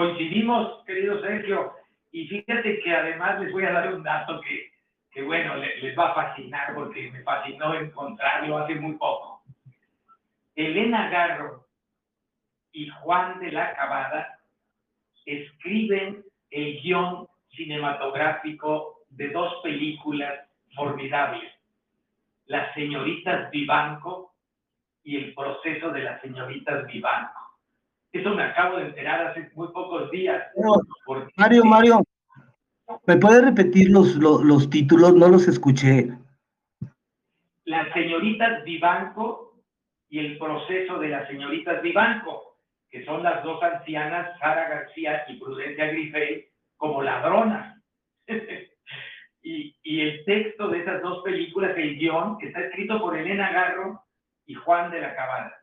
Coincidimos, 0.00 0.82
querido 0.86 1.20
Sergio. 1.20 1.74
Y 2.10 2.26
fíjate 2.26 2.80
que 2.80 2.94
además 2.94 3.38
les 3.40 3.52
voy 3.52 3.64
a 3.64 3.72
dar 3.72 3.94
un 3.94 4.02
dato 4.02 4.40
que 4.40 4.70
que 5.10 5.22
bueno, 5.22 5.56
les, 5.56 5.98
va 5.98 6.10
a 6.10 6.14
fascinar 6.14 6.72
porque 6.74 7.10
me 7.10 7.22
fascinó 7.22 7.74
encontrarlo 7.74 8.58
hace 8.58 8.76
muy 8.76 8.94
poco. 8.94 9.42
Elena 10.54 11.10
Garro 11.10 11.66
y 12.72 12.88
Juan 12.88 13.40
de 13.40 13.50
la 13.50 13.74
Cabada 13.74 14.38
escriben 15.26 16.24
el 16.50 16.80
guion 16.80 17.26
cinematográfico 17.50 19.00
de 19.08 19.30
dos 19.30 19.52
películas 19.64 20.48
formidables, 20.76 21.52
Las 22.46 22.72
señoritas 22.74 23.50
Vivanco 23.50 24.32
y 25.02 25.16
El 25.16 25.34
proceso 25.34 25.90
de 25.90 26.04
las 26.04 26.20
señoritas 26.20 26.86
Vivanco. 26.86 27.39
Eso 28.12 28.34
me 28.34 28.42
acabo 28.42 28.76
de 28.76 28.86
enterar 28.86 29.28
hace 29.28 29.50
muy 29.54 29.68
pocos 29.68 30.10
días. 30.10 30.42
Mario, 31.36 31.64
Mario, 31.64 32.02
¿Me 33.06 33.16
puede 33.16 33.42
repetir 33.42 33.90
los, 33.90 34.16
los, 34.16 34.68
títulos? 34.70 35.14
No 35.14 35.28
los 35.28 35.46
escuché. 35.46 36.10
Las 37.64 37.92
señoritas 37.92 38.64
Vivanco 38.64 39.62
y 40.08 40.18
el 40.18 40.38
proceso 40.38 40.98
de 40.98 41.08
las 41.08 41.28
señoritas 41.28 41.82
Vivanco, 41.82 42.56
que 42.90 43.04
son 43.04 43.22
las 43.22 43.44
dos 43.44 43.62
ancianas, 43.62 44.36
Sara 44.40 44.68
García 44.68 45.24
y 45.28 45.36
Prudencia 45.36 45.86
Grifey, 45.86 46.48
como 46.76 47.02
ladronas. 47.02 47.80
y, 49.42 49.76
y 49.82 50.00
el 50.00 50.24
texto 50.24 50.68
de 50.68 50.80
esas 50.80 51.00
dos 51.02 51.22
películas, 51.22 51.76
el 51.76 51.96
guion, 51.96 52.38
está 52.40 52.60
escrito 52.60 53.00
por 53.00 53.16
Elena 53.16 53.52
Garro 53.52 54.02
y 54.46 54.54
Juan 54.54 54.90
de 54.90 55.00
la 55.00 55.14
Cabada. 55.14 55.59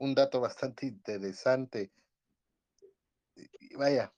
Un 0.00 0.14
dato 0.14 0.40
bastante 0.40 0.86
interesante. 0.86 1.92
vaya, 3.76 4.12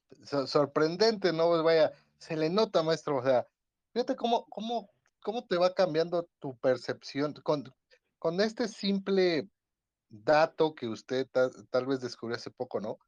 sorprendente, 0.47 1.33
¿no? 1.33 1.49
Pues 1.49 1.63
vaya, 1.63 1.93
se 2.19 2.37
le 2.37 2.49
nota, 2.49 2.83
maestro, 2.83 3.19
o 3.19 3.23
sea, 3.23 3.47
fíjate 3.93 4.17
cómo, 4.17 4.47
cómo, 4.49 4.91
cómo 5.21 5.45
te 5.45 5.57
va 5.57 5.75
cambiando 5.75 6.29
tu 6.39 6.57
percepción 6.59 7.35
con, 7.43 7.65
con 8.19 8.41
este 8.41 8.69
simple 8.69 9.49
dato 10.09 10.75
que 10.75 10.87
usted 10.87 11.29
tal 11.71 11.87
vez 11.87 12.01
descubrió 12.01 12.37
hace 12.37 12.51
poco, 12.51 12.81
¿no? 12.81 12.99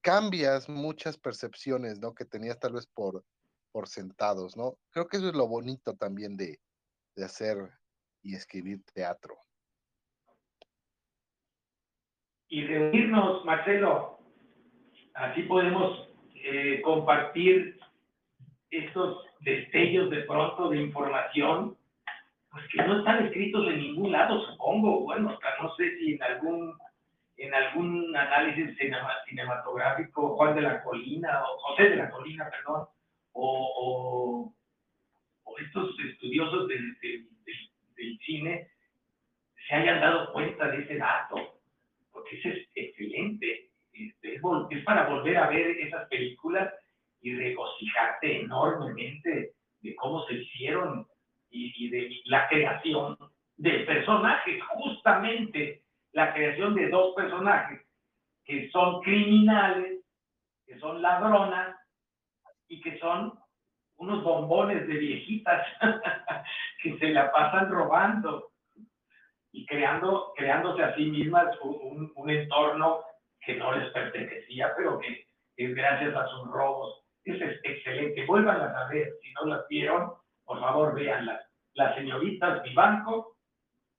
Cambias 0.00 0.68
muchas 0.68 1.18
percepciones, 1.18 1.98
¿no? 1.98 2.14
Que 2.14 2.24
tenías 2.24 2.58
tal 2.58 2.72
vez 2.72 2.86
por, 2.86 3.24
por 3.72 3.88
sentados, 3.88 4.56
¿no? 4.56 4.78
Creo 4.90 5.06
que 5.06 5.18
eso 5.18 5.28
es 5.28 5.34
lo 5.34 5.48
bonito 5.48 5.94
también 5.96 6.36
de, 6.36 6.60
de 7.14 7.24
hacer 7.24 7.58
y 8.22 8.34
escribir 8.34 8.82
teatro 8.94 9.36
y 12.48 12.66
reunirnos, 12.66 13.44
Marcelo. 13.44 14.18
Así 15.14 15.42
podemos 15.42 16.08
eh, 16.34 16.80
compartir 16.82 17.78
estos 18.70 19.24
destellos 19.40 20.10
de 20.10 20.22
pronto 20.22 20.68
de 20.70 20.80
información, 20.80 21.76
pues 22.50 22.64
que 22.72 22.82
no 22.82 22.98
están 22.98 23.26
escritos 23.26 23.66
en 23.68 23.78
ningún 23.78 24.12
lado, 24.12 24.44
supongo. 24.46 25.00
Bueno, 25.00 25.38
no 25.62 25.74
sé 25.76 25.98
si 25.98 26.14
en 26.14 26.22
algún 26.22 26.74
en 27.38 27.52
algún 27.52 28.16
análisis 28.16 28.78
cinematográfico, 29.28 30.36
Juan 30.36 30.54
de 30.54 30.62
la 30.62 30.82
Colina, 30.82 31.42
o 31.44 31.58
José 31.58 31.90
de 31.90 31.96
la 31.96 32.10
Colina, 32.10 32.48
perdón, 32.48 32.86
o, 33.32 34.52
o, 35.44 35.58
estos 35.58 35.98
estudiosos 36.00 36.66
del, 36.68 36.98
del 37.00 38.18
cine 38.20 38.68
se 39.68 39.74
hayan 39.74 40.00
dado 40.00 40.32
cuenta 40.32 40.68
de 40.68 40.82
ese 40.82 40.96
dato 40.96 41.55
es 42.32 42.68
excelente. 42.74 43.70
Este, 43.92 44.34
es, 44.34 44.84
para 44.84 45.08
volver 45.08 45.36
a 45.38 45.48
ver 45.48 45.70
esas 45.78 46.06
películas 46.08 46.72
y 47.22 47.34
regocijarte 47.34 48.42
enormemente 48.42 49.52
de 49.80 49.94
cómo 49.96 50.24
se 50.26 50.34
hicieron 50.34 51.06
y, 51.50 51.88
de 51.88 52.10
la 52.26 52.48
creación 52.48 53.16
de 53.56 53.70
personajes, 53.80 54.62
justamente 54.64 55.82
la 56.12 56.34
creación 56.34 56.74
de 56.74 56.88
dos 56.90 57.14
personajes 57.14 57.80
que 58.44 58.70
son 58.70 59.00
criminales, 59.02 60.04
que 60.66 60.78
son 60.78 61.00
ladronas 61.00 61.76
y 62.68 62.80
que 62.80 62.98
son 62.98 63.32
unos 63.96 64.22
bombones 64.22 64.86
de 64.86 64.94
viejitas 64.94 65.66
que 66.82 66.98
se 66.98 67.08
la 67.08 67.32
pasan 67.32 67.70
robando 67.70 68.50
y 69.56 69.64
creando, 69.64 70.34
creándose 70.36 70.82
a 70.82 70.94
sí 70.94 71.06
mismas 71.06 71.46
un, 71.62 72.12
un, 72.14 72.30
entorno 72.30 73.02
que 73.40 73.54
no 73.54 73.72
les 73.72 73.90
pertenecía, 73.90 74.74
pero 74.76 74.98
que 74.98 75.26
es 75.56 75.74
gracias 75.74 76.14
a 76.14 76.28
sus 76.28 76.48
robos. 76.48 77.02
Es 77.24 77.40
excelente. 77.64 78.26
Vuélvanlas 78.26 78.76
a 78.76 78.88
ver. 78.88 79.14
Si 79.22 79.32
no 79.32 79.46
las 79.46 79.66
vieron, 79.68 80.12
por 80.44 80.60
favor, 80.60 80.94
véanlas. 80.94 81.42
Las 81.72 81.96
señoritas 81.96 82.62
Vivanco 82.64 83.38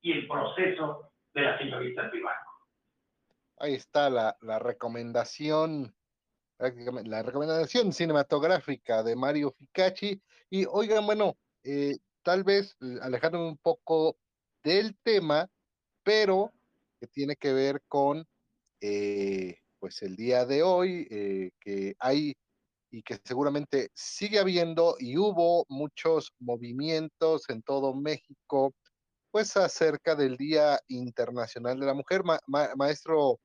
y 0.01 0.11
el 0.11 0.27
proceso 0.27 1.11
de 1.33 1.41
las 1.41 1.57
señoritas 1.57 2.11
Vivanco. 2.11 2.51
Ahí 3.57 3.73
está 3.73 4.11
la, 4.11 4.37
la 4.41 4.59
recomendación, 4.59 5.91
la 6.59 7.23
recomendación 7.23 7.93
cinematográfica 7.93 9.01
de 9.01 9.15
Mario 9.15 9.51
Ficacci. 9.57 10.21
Y 10.51 10.65
oigan, 10.69 11.03
bueno, 11.07 11.35
eh, 11.63 11.97
tal 12.21 12.43
vez 12.43 12.77
eh, 12.79 12.99
alejándome 13.01 13.47
un 13.47 13.57
poco 13.57 14.17
del 14.63 14.95
tema, 15.03 15.49
pero 16.03 16.51
que 16.99 17.07
tiene 17.07 17.35
que 17.35 17.53
ver 17.53 17.81
con 17.87 18.25
eh, 18.81 19.57
pues 19.79 20.01
el 20.01 20.15
día 20.15 20.45
de 20.45 20.63
hoy, 20.63 21.07
eh, 21.09 21.51
que 21.59 21.95
hay 21.99 22.35
y 22.89 23.03
que 23.03 23.19
seguramente 23.23 23.89
sigue 23.93 24.39
habiendo 24.39 24.95
y 24.99 25.17
hubo 25.17 25.65
muchos 25.69 26.31
movimientos 26.39 27.43
en 27.49 27.61
todo 27.61 27.93
México, 27.93 28.73
pues 29.31 29.57
acerca 29.57 30.15
del 30.15 30.37
Día 30.37 30.79
Internacional 30.87 31.79
de 31.79 31.85
la 31.85 31.93
Mujer. 31.93 32.23
maestro 32.75 33.39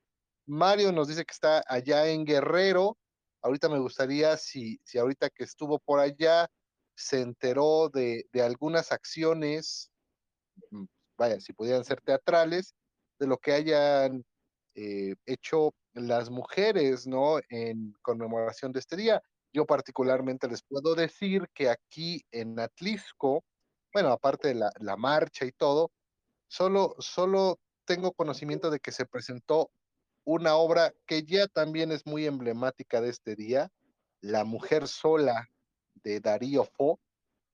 Mario 0.46 0.92
nos 0.92 1.08
dice 1.08 1.24
que 1.24 1.32
está 1.32 1.62
allá 1.66 2.08
en 2.08 2.24
Guerrero. 2.24 2.96
Ahorita 3.42 3.68
me 3.68 3.80
gustaría 3.80 4.36
si, 4.36 4.78
si 4.84 4.98
ahorita 4.98 5.30
que 5.30 5.44
estuvo 5.44 5.78
por 5.80 5.98
allá 5.98 6.48
se 6.94 7.20
enteró 7.20 7.88
de, 7.88 8.26
de 8.32 8.42
algunas 8.42 8.92
acciones 8.92 9.90
mm, 10.70 10.84
vaya, 11.22 11.40
si 11.40 11.52
pudieran 11.52 11.84
ser 11.84 12.00
teatrales, 12.00 12.74
de 13.20 13.28
lo 13.28 13.38
que 13.38 13.52
hayan 13.52 14.24
eh, 14.74 15.14
hecho 15.24 15.72
las 15.94 16.30
mujeres, 16.30 17.06
¿no? 17.06 17.38
En 17.48 17.92
conmemoración 18.02 18.72
de 18.72 18.80
este 18.80 18.96
día. 18.96 19.22
Yo 19.52 19.64
particularmente 19.64 20.48
les 20.48 20.62
puedo 20.62 20.96
decir 20.96 21.46
que 21.54 21.68
aquí 21.70 22.24
en 22.32 22.58
Atlisco, 22.58 23.44
bueno, 23.92 24.10
aparte 24.10 24.48
de 24.48 24.54
la, 24.54 24.96
marcha 24.96 25.44
y 25.44 25.52
todo, 25.52 25.92
solo, 26.48 26.96
solo 26.98 27.60
tengo 27.84 28.12
conocimiento 28.12 28.68
de 28.68 28.80
que 28.80 28.90
se 28.90 29.06
presentó 29.06 29.70
una 30.24 30.56
obra 30.56 30.92
que 31.06 31.22
ya 31.22 31.46
también 31.46 31.92
es 31.92 32.04
muy 32.04 32.26
emblemática 32.26 33.00
de 33.00 33.10
este 33.10 33.36
día, 33.36 33.70
La 34.20 34.44
Mujer 34.44 34.88
Sola 34.88 35.48
de 36.02 36.18
Darío 36.18 36.64
Fo, 36.64 36.98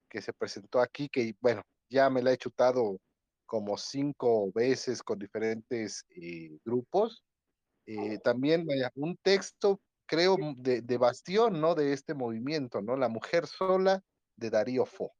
que 0.08 0.22
se 0.22 0.32
presentó 0.32 0.80
aquí, 0.80 1.10
que 1.10 1.34
bueno, 1.40 1.62
ya 1.90 2.08
me 2.08 2.22
la 2.22 2.32
he 2.32 2.38
chutado 2.38 2.98
como 3.48 3.78
cinco 3.78 4.52
veces 4.52 5.02
con 5.02 5.18
diferentes 5.18 6.06
eh, 6.10 6.50
grupos. 6.64 7.24
Eh, 7.86 8.18
también, 8.22 8.66
vaya, 8.66 8.90
un 8.94 9.16
texto, 9.16 9.80
creo, 10.06 10.36
de, 10.58 10.82
de, 10.82 10.98
bastión, 10.98 11.58
¿no? 11.58 11.74
De 11.74 11.94
este 11.94 12.12
movimiento, 12.12 12.82
¿no? 12.82 12.94
La 12.94 13.08
mujer 13.08 13.46
sola 13.46 14.02
de 14.36 14.50
Darío 14.50 14.84
Fo. 14.84 15.12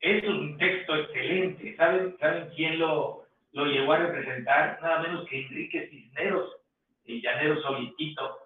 Es 0.00 0.24
un 0.24 0.56
texto 0.56 0.96
excelente. 0.96 1.76
¿Saben, 1.76 2.16
¿saben 2.18 2.48
quién 2.56 2.78
lo, 2.78 3.26
lo 3.52 3.66
llevó 3.66 3.92
a 3.92 3.98
representar? 3.98 4.80
Nada 4.80 5.02
menos 5.02 5.28
que 5.28 5.42
Enrique 5.42 5.90
Cisneros, 5.90 6.56
el 7.04 7.20
llanero 7.20 7.60
solitito. 7.60 8.38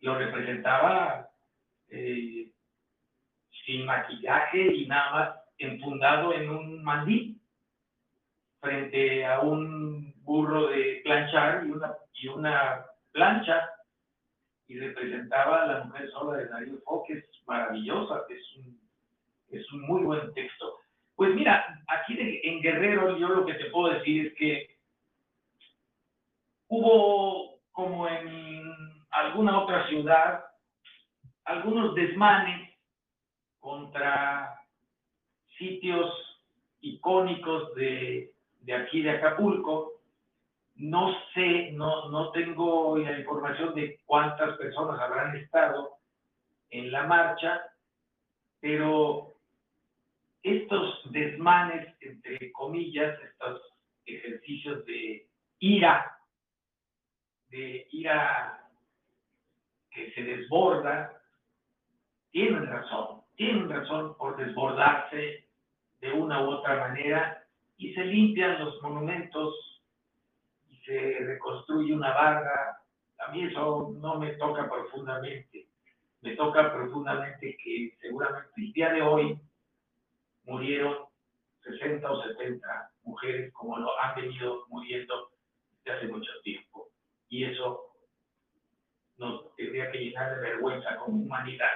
Lo 0.00 0.18
representaba 0.18 1.30
eh, 1.88 2.50
sin 3.64 3.86
maquillaje 3.86 4.74
y 4.74 4.86
nada 4.88 5.10
más 5.12 5.43
enfundado 5.64 6.32
en 6.32 6.50
un 6.50 6.82
mandí 6.82 7.40
frente 8.60 9.26
a 9.26 9.40
un 9.40 10.14
burro 10.22 10.68
de 10.68 11.00
planchar 11.04 11.66
y 11.66 11.70
una, 11.70 11.94
y 12.14 12.28
una 12.28 12.86
plancha 13.12 13.70
y 14.66 14.78
representaba 14.78 15.62
a 15.62 15.66
la 15.66 15.84
mujer 15.84 16.10
sola 16.10 16.38
de 16.38 16.48
Darío 16.48 16.78
Fo, 16.84 17.04
que 17.06 17.14
es 17.14 17.24
maravillosa, 17.46 18.22
es 18.30 18.56
un, 18.56 18.80
es 19.50 19.72
un 19.72 19.82
muy 19.82 20.02
buen 20.02 20.32
texto. 20.32 20.80
Pues 21.16 21.34
mira, 21.34 21.82
aquí 21.88 22.16
en 22.18 22.60
Guerrero 22.60 23.18
yo 23.18 23.28
lo 23.28 23.46
que 23.46 23.54
te 23.54 23.66
puedo 23.66 23.92
decir 23.92 24.26
es 24.26 24.34
que 24.34 24.78
hubo, 26.68 27.60
como 27.72 28.08
en 28.08 28.72
alguna 29.10 29.60
otra 29.60 29.86
ciudad, 29.88 30.44
algunos 31.44 31.94
desmanes 31.94 32.70
contra 33.60 34.63
sitios 35.58 36.12
icónicos 36.80 37.74
de, 37.74 38.32
de 38.60 38.74
aquí 38.74 39.02
de 39.02 39.10
Acapulco, 39.10 39.92
no 40.76 41.14
sé, 41.32 41.70
no, 41.72 42.08
no 42.10 42.30
tengo 42.32 42.98
la 42.98 43.18
información 43.18 43.74
de 43.74 44.00
cuántas 44.04 44.56
personas 44.58 44.98
habrán 45.00 45.36
estado 45.36 45.98
en 46.70 46.90
la 46.90 47.04
marcha, 47.04 47.62
pero 48.60 49.34
estos 50.42 51.00
desmanes, 51.12 51.94
entre 52.00 52.52
comillas, 52.52 53.18
estos 53.22 53.62
ejercicios 54.04 54.84
de 54.84 55.26
ira, 55.60 56.18
de 57.48 57.86
ira 57.92 58.68
que 59.90 60.12
se 60.12 60.22
desborda, 60.22 61.22
tienen 62.30 62.66
razón, 62.66 63.22
tienen 63.36 63.68
razón 63.68 64.16
por 64.16 64.36
desbordarse 64.36 65.43
de 66.04 66.12
una 66.12 66.42
u 66.42 66.50
otra 66.50 66.76
manera 66.76 67.46
y 67.78 67.94
se 67.94 68.04
limpian 68.04 68.62
los 68.62 68.80
monumentos 68.82 69.54
se 70.84 71.18
reconstruye 71.20 71.94
una 71.94 72.12
barra, 72.12 72.78
a 73.18 73.32
mí 73.32 73.44
eso 73.44 73.94
no 74.00 74.18
me 74.18 74.32
toca 74.34 74.68
profundamente. 74.68 75.66
Me 76.20 76.36
toca 76.36 76.74
profundamente 76.74 77.56
que 77.56 77.96
seguramente 78.02 78.52
el 78.56 78.72
día 78.74 78.92
de 78.92 79.00
hoy 79.00 79.40
murieron 80.44 81.06
60 81.62 82.10
o 82.10 82.22
70 82.22 82.90
mujeres 83.04 83.50
como 83.54 83.78
lo 83.78 83.98
han 83.98 84.14
venido 84.14 84.66
muriendo 84.68 85.30
desde 85.84 85.98
hace 85.98 86.08
mucho 86.08 86.30
tiempo. 86.42 86.90
Y 87.30 87.44
eso 87.44 87.96
nos 89.16 89.56
tendría 89.56 89.90
que 89.90 89.98
llenar 89.98 90.34
de 90.34 90.42
vergüenza 90.42 90.96
como 90.96 91.22
humanidad. 91.22 91.72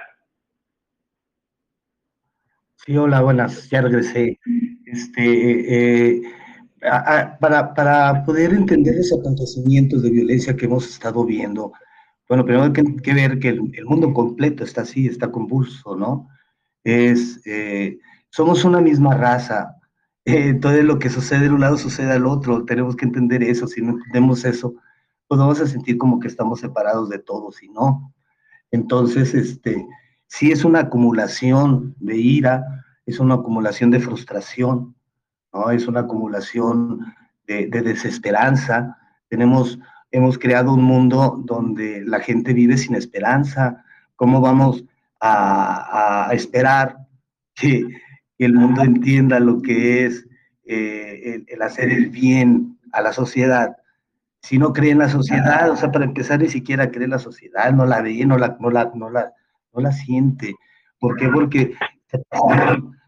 Sí, 2.85 2.95
hola, 2.97 3.21
buenas, 3.21 3.69
ya 3.69 3.81
regresé. 3.81 4.39
Este, 4.85 6.15
eh, 6.15 6.21
para, 7.39 7.73
para, 7.73 8.23
poder 8.23 8.53
entender 8.53 8.95
esos 8.95 9.19
acontecimientos 9.19 10.01
de 10.01 10.09
violencia 10.09 10.55
que 10.55 10.65
hemos 10.65 10.87
estado 10.89 11.25
viendo, 11.25 11.73
bueno, 12.29 12.45
primero 12.45 12.63
hay 12.65 12.71
que, 12.71 13.13
ver 13.13 13.39
que 13.39 13.49
el, 13.49 13.85
mundo 13.85 14.13
completo 14.13 14.63
está 14.63 14.81
así, 14.81 15.07
está 15.07 15.29
convulso, 15.29 15.95
¿no? 15.97 16.29
Es, 16.83 17.41
eh, 17.45 17.99
somos 18.29 18.63
una 18.63 18.79
misma 18.79 19.13
raza, 19.13 19.75
eh, 20.25 20.53
todo 20.53 20.81
lo 20.83 20.99
que 20.99 21.09
sucede 21.09 21.43
de 21.43 21.49
un 21.49 21.59
lado 21.61 21.77
sucede 21.77 22.13
al 22.13 22.25
otro, 22.25 22.63
tenemos 22.63 22.95
que 22.95 23.05
entender 23.05 23.43
eso, 23.43 23.67
si 23.67 23.81
no 23.81 23.91
entendemos 23.91 24.45
eso, 24.45 24.75
pues 25.27 25.39
vamos 25.39 25.59
a 25.59 25.67
sentir 25.67 25.97
como 25.97 26.19
que 26.19 26.29
estamos 26.29 26.61
separados 26.61 27.09
de 27.09 27.19
todos 27.19 27.61
y 27.61 27.69
no. 27.69 28.13
Entonces, 28.71 29.33
este, 29.33 29.85
sí 30.29 30.51
es 30.51 30.63
una 30.63 30.81
acumulación 30.81 31.95
de 31.99 32.15
ira, 32.15 32.85
es 33.05 33.19
una 33.19 33.35
acumulación 33.35 33.91
de 33.91 33.99
frustración, 33.99 34.95
¿no? 35.51 35.71
Es 35.71 35.87
una 35.87 36.01
acumulación 36.01 37.13
de, 37.47 37.67
desesperanza. 37.67 38.95
Tenemos, 39.27 39.79
hemos 40.11 40.37
creado 40.37 40.73
un 40.73 40.83
mundo 40.83 41.41
donde 41.45 42.03
la 42.05 42.19
gente 42.19 42.53
vive 42.53 42.77
sin 42.77 42.95
esperanza. 42.95 43.83
¿Cómo 44.15 44.39
vamos 44.39 44.85
a, 45.19 46.29
esperar 46.31 46.97
que, 47.55 47.87
el 48.37 48.53
mundo 48.53 48.83
entienda 48.83 49.37
lo 49.41 49.61
que 49.61 50.05
es 50.05 50.25
eh, 50.65 51.43
el, 51.45 51.61
hacer 51.61 51.89
el 51.89 52.09
bien 52.09 52.77
a 52.93 53.01
la 53.01 53.11
sociedad? 53.11 53.75
Si 54.41 54.57
no 54.57 54.71
cree 54.71 54.91
en 54.91 54.99
la 54.99 55.09
sociedad, 55.09 55.69
o 55.71 55.75
sea, 55.75 55.91
para 55.91 56.05
empezar, 56.05 56.39
ni 56.39 56.47
siquiera 56.47 56.91
cree 56.91 57.05
en 57.05 57.09
la 57.09 57.19
sociedad, 57.19 57.73
no 57.73 57.85
la 57.85 58.01
ve, 58.01 58.23
no 58.25 58.37
la, 58.37 58.55
no 58.59 58.69
la, 58.69 58.91
no 58.93 59.09
la, 59.09 59.33
no 59.73 59.81
la 59.81 59.91
siente. 59.91 60.55
¿Por 60.99 61.17
qué? 61.17 61.29
Porque 61.29 61.73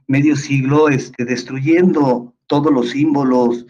medio 0.08 0.36
siglo 0.36 0.90
este, 0.90 1.26
destruyendo 1.26 2.34
todos 2.48 2.72
los 2.72 2.92
símbolos, 2.92 3.66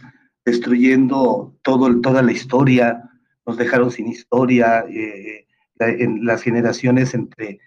destruyendo 0.46 1.56
todo, 1.62 2.02
toda 2.02 2.22
la 2.22 2.32
historia, 2.32 3.10
nos 3.46 3.58
dejaron 3.58 3.92
sin 3.92 4.08
historia, 4.08 4.86
eh, 4.90 5.46
en 5.80 6.26
las 6.26 6.44
generaciones 6.44 7.14
entre 7.14 7.60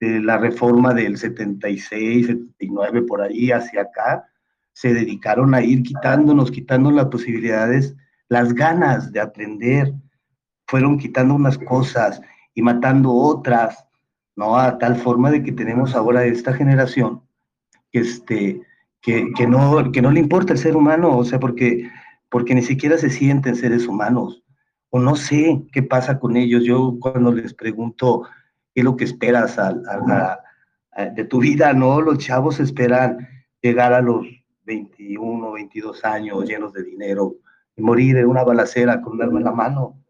la 0.00 0.36
reforma 0.36 0.92
del 0.92 1.16
76, 1.16 2.26
79, 2.26 3.02
por 3.02 3.22
ahí 3.22 3.52
hacia 3.52 3.82
acá, 3.82 4.26
se 4.72 4.92
dedicaron 4.92 5.54
a 5.54 5.62
ir 5.62 5.82
quitándonos, 5.82 6.50
quitándonos 6.50 6.96
las 6.96 7.06
posibilidades, 7.06 7.94
las 8.28 8.52
ganas 8.52 9.12
de 9.12 9.20
aprender, 9.20 9.94
fueron 10.66 10.98
quitando 10.98 11.34
unas 11.34 11.58
cosas 11.58 12.20
y 12.54 12.62
matando 12.62 13.12
otras, 13.12 13.86
¿no? 14.36 14.56
A 14.56 14.78
tal 14.78 14.96
forma 14.96 15.30
de 15.30 15.42
que 15.42 15.52
tenemos 15.52 15.94
ahora 15.94 16.24
esta 16.24 16.52
generación 16.52 17.22
este, 17.92 18.60
que, 19.00 19.32
que, 19.36 19.46
no, 19.46 19.92
que 19.92 20.02
no 20.02 20.10
le 20.10 20.20
importa 20.20 20.52
el 20.52 20.58
ser 20.58 20.76
humano, 20.76 21.16
o 21.16 21.24
sea, 21.24 21.38
porque, 21.38 21.90
porque 22.30 22.54
ni 22.54 22.62
siquiera 22.62 22.96
se 22.98 23.10
sienten 23.10 23.56
seres 23.56 23.86
humanos, 23.86 24.42
o 24.90 24.98
no 24.98 25.16
sé 25.16 25.62
qué 25.72 25.82
pasa 25.82 26.18
con 26.18 26.36
ellos. 26.36 26.64
Yo 26.64 26.96
cuando 27.00 27.32
les 27.32 27.54
pregunto 27.54 28.22
qué 28.74 28.80
es 28.80 28.84
lo 28.84 28.96
que 28.96 29.04
esperas 29.04 29.58
de 31.14 31.24
tu 31.24 31.40
vida, 31.40 31.72
¿no? 31.72 32.00
Los 32.00 32.18
chavos 32.18 32.60
esperan 32.60 33.28
llegar 33.62 33.92
a 33.94 34.02
los 34.02 34.26
21, 34.64 35.52
22 35.52 36.04
años 36.04 36.44
llenos 36.44 36.72
de 36.72 36.82
dinero 36.82 37.36
y 37.76 37.82
morir 37.82 38.18
en 38.18 38.26
una 38.26 38.44
balacera 38.44 39.00
con 39.00 39.14
un 39.14 39.22
arma 39.22 39.38
en 39.38 39.44
la 39.44 39.52
mano. 39.52 40.01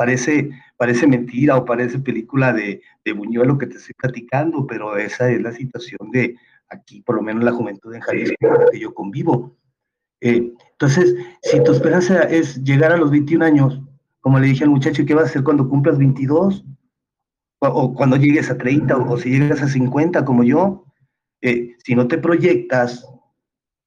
Parece, 0.00 0.48
parece 0.78 1.06
mentira 1.06 1.58
o 1.58 1.66
parece 1.66 1.98
película 1.98 2.54
de, 2.54 2.80
de 3.04 3.12
Buñuelo 3.12 3.58
que 3.58 3.66
te 3.66 3.76
estoy 3.76 3.92
platicando, 3.92 4.66
pero 4.66 4.96
esa 4.96 5.30
es 5.30 5.42
la 5.42 5.52
situación 5.52 6.10
de, 6.10 6.36
aquí, 6.70 7.02
por 7.02 7.16
lo 7.16 7.22
menos 7.22 7.44
la 7.44 7.52
juventud 7.52 7.94
en 7.94 8.00
Jalisco, 8.00 8.36
que 8.72 8.80
yo 8.80 8.94
convivo. 8.94 9.58
Eh, 10.22 10.54
entonces, 10.72 11.14
si 11.42 11.62
tu 11.62 11.72
esperanza 11.72 12.22
es 12.22 12.64
llegar 12.64 12.92
a 12.92 12.96
los 12.96 13.10
21 13.10 13.44
años, 13.44 13.82
como 14.20 14.38
le 14.38 14.46
dije 14.46 14.64
al 14.64 14.70
muchacho, 14.70 15.04
¿qué 15.04 15.14
vas 15.14 15.24
a 15.24 15.26
hacer 15.26 15.44
cuando 15.44 15.68
cumplas 15.68 15.98
22? 15.98 16.64
O, 17.58 17.92
cuando 17.92 18.16
llegues 18.16 18.50
a 18.50 18.56
30, 18.56 18.96
o, 18.96 19.18
si 19.18 19.38
llegas 19.38 19.60
a 19.60 19.68
50 19.68 20.24
como 20.24 20.44
yo, 20.44 20.86
eh, 21.42 21.76
si 21.84 21.94
no 21.94 22.08
te 22.08 22.16
proyectas, 22.16 23.06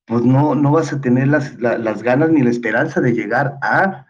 pues 0.05 0.23
no, 0.23 0.53
no 0.53 0.73
vas 0.73 0.93
a 0.93 1.01
tener 1.01 1.29
las, 1.29 1.55
las 1.59 2.03
ganas 2.03 2.29
ni 2.29 2.43
la 2.43 2.51
esperanza 2.51 3.01
de 3.01 3.13
llegar 3.13 3.57
a... 3.63 4.05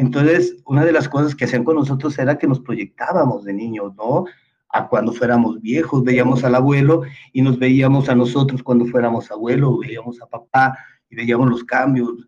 Entonces, 0.00 0.56
una 0.64 0.84
de 0.84 0.92
las 0.92 1.08
cosas 1.08 1.34
que 1.34 1.44
hacían 1.44 1.62
con 1.62 1.76
nosotros 1.76 2.18
era 2.18 2.38
que 2.38 2.46
nos 2.46 2.60
proyectábamos 2.60 3.44
de 3.44 3.52
niños, 3.52 3.94
¿no? 3.96 4.24
a 4.72 4.88
cuando 4.88 5.12
fuéramos 5.12 5.60
viejos, 5.60 6.04
veíamos 6.04 6.44
al 6.44 6.54
abuelo 6.54 7.02
y 7.32 7.42
nos 7.42 7.58
veíamos 7.58 8.08
a 8.08 8.14
nosotros 8.14 8.62
cuando 8.62 8.86
fuéramos 8.86 9.30
abuelos, 9.30 9.80
veíamos 9.80 10.22
a 10.22 10.26
papá 10.26 10.78
y 11.10 11.16
veíamos 11.16 11.50
los 11.50 11.64
cambios. 11.64 12.26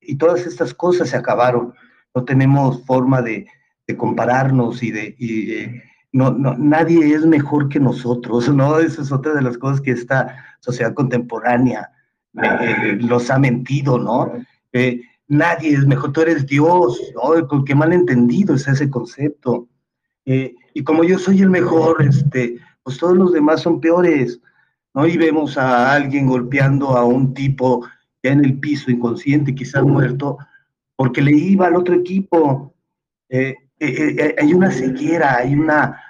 Y 0.00 0.16
todas 0.16 0.44
estas 0.46 0.74
cosas 0.74 1.10
se 1.10 1.16
acabaron. 1.16 1.72
No 2.14 2.24
tenemos 2.24 2.84
forma 2.84 3.22
de, 3.22 3.46
compararnos 3.96 4.82
y 4.82 4.90
de... 4.90 5.82
no, 6.12 6.30
no, 6.30 6.54
nadie 6.58 7.14
es 7.14 7.24
mejor 7.24 7.70
que 7.70 7.80
nosotros, 7.80 8.52
¿no? 8.52 8.80
Esa 8.80 9.00
es 9.00 9.10
otra 9.12 9.32
de 9.32 9.40
las 9.40 9.56
cosas 9.56 9.80
que 9.80 9.92
esta 9.92 10.44
sociedad 10.60 10.92
contemporánea 10.92 11.90
eh, 12.42 12.98
los 13.00 13.30
ha 13.30 13.38
mentido, 13.38 13.98
¿no? 13.98 14.30
Eh, 14.72 15.00
nadie 15.28 15.74
es 15.74 15.86
mejor, 15.86 16.12
tú 16.12 16.22
eres 16.22 16.46
Dios, 16.46 17.00
¿no? 17.14 17.64
Qué 17.64 17.74
mal 17.74 17.92
entendido 17.92 18.54
es 18.54 18.66
ese 18.66 18.90
concepto. 18.90 19.68
Eh, 20.24 20.54
y 20.74 20.82
como 20.82 21.04
yo 21.04 21.18
soy 21.18 21.42
el 21.42 21.50
mejor, 21.50 22.02
este, 22.02 22.58
pues 22.82 22.98
todos 22.98 23.16
los 23.16 23.32
demás 23.32 23.60
son 23.60 23.80
peores, 23.80 24.40
¿no? 24.94 25.06
Y 25.06 25.16
vemos 25.16 25.56
a 25.56 25.92
alguien 25.92 26.26
golpeando 26.26 26.96
a 26.96 27.04
un 27.04 27.34
tipo 27.34 27.86
ya 28.22 28.32
en 28.32 28.44
el 28.44 28.58
piso, 28.58 28.90
inconsciente, 28.90 29.54
quizás 29.54 29.84
muerto, 29.84 30.38
porque 30.96 31.22
le 31.22 31.32
iba 31.32 31.66
al 31.66 31.76
otro 31.76 31.94
equipo. 31.94 32.74
Eh, 33.28 33.54
eh, 33.78 34.34
hay 34.40 34.52
una 34.52 34.70
ceguera, 34.72 35.36
hay 35.36 35.54
una, 35.54 36.00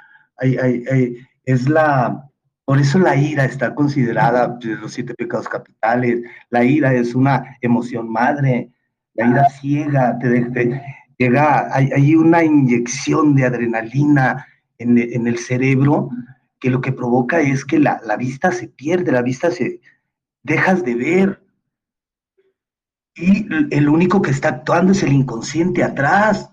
es 1.45 1.69
la, 1.69 2.29
por 2.65 2.79
eso 2.79 2.99
la 2.99 3.17
ira 3.17 3.45
está 3.45 3.75
considerada 3.75 4.59
de 4.61 4.77
los 4.77 4.93
siete 4.93 5.15
pecados 5.15 5.49
capitales. 5.49 6.23
La 6.51 6.65
ira 6.65 6.95
es 6.95 7.15
una 7.15 7.57
emoción 7.61 8.11
madre. 8.11 8.71
La 9.19 9.27
ira 9.27 9.49
ciega, 9.51 10.19
te, 10.21 10.45
te, 10.47 10.81
llega, 11.19 11.75
hay, 11.75 12.15
una 12.15 12.45
inyección 12.45 13.35
de 13.35 13.45
adrenalina 13.45 14.47
en, 14.79 15.27
el 15.27 15.39
cerebro 15.39 16.11
que 16.61 16.71
lo 16.71 16.81
que 16.81 16.93
provoca 16.93 17.41
es 17.41 17.65
que 17.65 17.81
la, 17.81 18.01
vista 18.17 18.53
se 18.53 18.69
pierde, 18.69 19.11
la 19.11 19.23
vista 19.23 19.51
se 19.51 19.81
dejas 20.45 20.85
de 20.85 20.95
ver. 20.95 21.43
Y 23.17 23.49
el 23.75 23.89
único 23.89 24.23
que 24.23 24.31
está 24.31 24.51
actuando 24.51 24.93
es 24.93 25.03
el 25.03 25.13
inconsciente 25.13 25.83
atrás. 25.83 26.51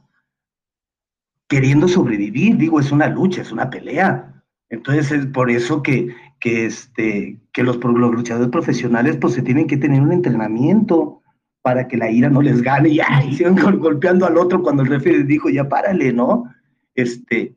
queriendo 1.48 1.88
sobrevivir, 1.88 2.58
digo, 2.58 2.80
es 2.80 2.92
una 2.92 3.08
lucha, 3.08 3.44
es 3.44 3.52
una 3.52 3.70
pelea. 3.70 4.44
Entonces 4.70 5.12
es 5.12 5.28
por 5.28 5.52
eso 5.52 5.84
que, 5.84 6.16
que, 6.40 6.66
este, 6.66 7.40
que 7.54 7.62
los, 7.62 7.78
los 7.78 8.12
luchadores 8.12 8.50
profesionales 8.50 9.18
pues 9.18 9.36
se 9.36 9.44
tienen 9.44 9.68
que 9.68 9.78
tener 9.78 10.02
un 10.02 10.12
entrenamiento 10.12 11.22
para 11.66 11.88
que 11.88 11.98
la 11.98 12.12
ira 12.12 12.30
no 12.30 12.44
les 12.44 12.62
gane 12.62 12.90
y, 12.90 13.00
ay, 13.00 13.34
sigan 13.34 13.56
golpeando 13.80 14.28
al 14.28 14.38
otro 14.38 14.62
cuando 14.62 14.84
el 14.84 14.90
referee 14.90 15.24
dijo, 15.24 15.50
ya 15.50 15.68
párale, 15.68 16.14
¿no? 16.14 16.44
Este, 16.94 17.56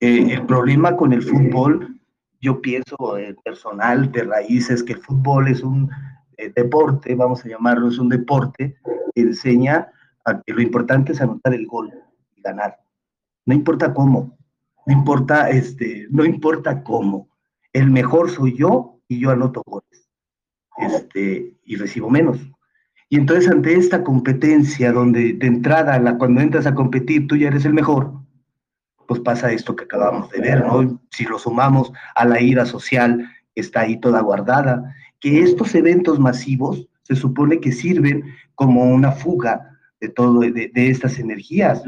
eh, 0.00 0.32
el 0.34 0.44
problema 0.44 0.94
con 0.98 1.14
el 1.14 1.22
fútbol, 1.22 1.98
yo 2.42 2.60
pienso 2.60 3.16
el 3.16 3.36
personal 3.36 4.12
de 4.12 4.24
raíces, 4.24 4.82
que 4.82 4.92
el 4.92 5.00
fútbol 5.00 5.48
es 5.48 5.62
un 5.62 5.90
eh, 6.36 6.52
deporte, 6.54 7.14
vamos 7.14 7.42
a 7.42 7.48
llamarlo, 7.48 7.88
es 7.88 7.98
un 7.98 8.10
deporte 8.10 8.76
que 9.14 9.22
enseña 9.22 9.88
a 10.26 10.42
que 10.42 10.52
lo 10.52 10.60
importante 10.60 11.12
es 11.12 11.20
anotar 11.22 11.54
el 11.54 11.66
gol 11.66 11.90
y 12.36 12.42
ganar. 12.42 12.76
No 13.46 13.54
importa 13.54 13.94
cómo, 13.94 14.36
no 14.84 14.92
importa, 14.92 15.48
este, 15.48 16.06
no 16.10 16.26
importa 16.26 16.82
cómo. 16.82 17.30
El 17.72 17.90
mejor 17.90 18.28
soy 18.28 18.58
yo 18.58 19.00
y 19.08 19.20
yo 19.20 19.30
anoto 19.30 19.62
goles. 19.64 20.06
Este, 20.76 21.56
y 21.64 21.76
recibo 21.76 22.10
menos. 22.10 22.38
Y 23.10 23.16
entonces 23.16 23.50
ante 23.50 23.74
esta 23.74 24.04
competencia 24.04 24.92
donde 24.92 25.32
de 25.32 25.46
entrada, 25.46 25.98
la, 25.98 26.18
cuando 26.18 26.40
entras 26.40 26.66
a 26.66 26.74
competir, 26.74 27.26
tú 27.26 27.36
ya 27.36 27.48
eres 27.48 27.64
el 27.64 27.72
mejor, 27.72 28.12
pues 29.06 29.20
pasa 29.20 29.50
esto 29.50 29.74
que 29.74 29.84
acabamos 29.84 30.30
de 30.30 30.40
ver, 30.40 30.66
¿no? 30.66 31.00
Si 31.10 31.24
lo 31.24 31.38
sumamos 31.38 31.90
a 32.14 32.26
la 32.26 32.40
ira 32.40 32.66
social 32.66 33.26
que 33.54 33.62
está 33.62 33.80
ahí 33.80 33.98
toda 33.98 34.20
guardada, 34.20 34.94
que 35.20 35.40
estos 35.40 35.74
eventos 35.74 36.18
masivos 36.18 36.86
se 37.02 37.16
supone 37.16 37.60
que 37.60 37.72
sirven 37.72 38.24
como 38.54 38.84
una 38.84 39.12
fuga 39.12 39.78
de 40.00 40.10
todo, 40.10 40.40
de, 40.40 40.70
de 40.72 40.90
estas 40.90 41.18
energías. 41.18 41.82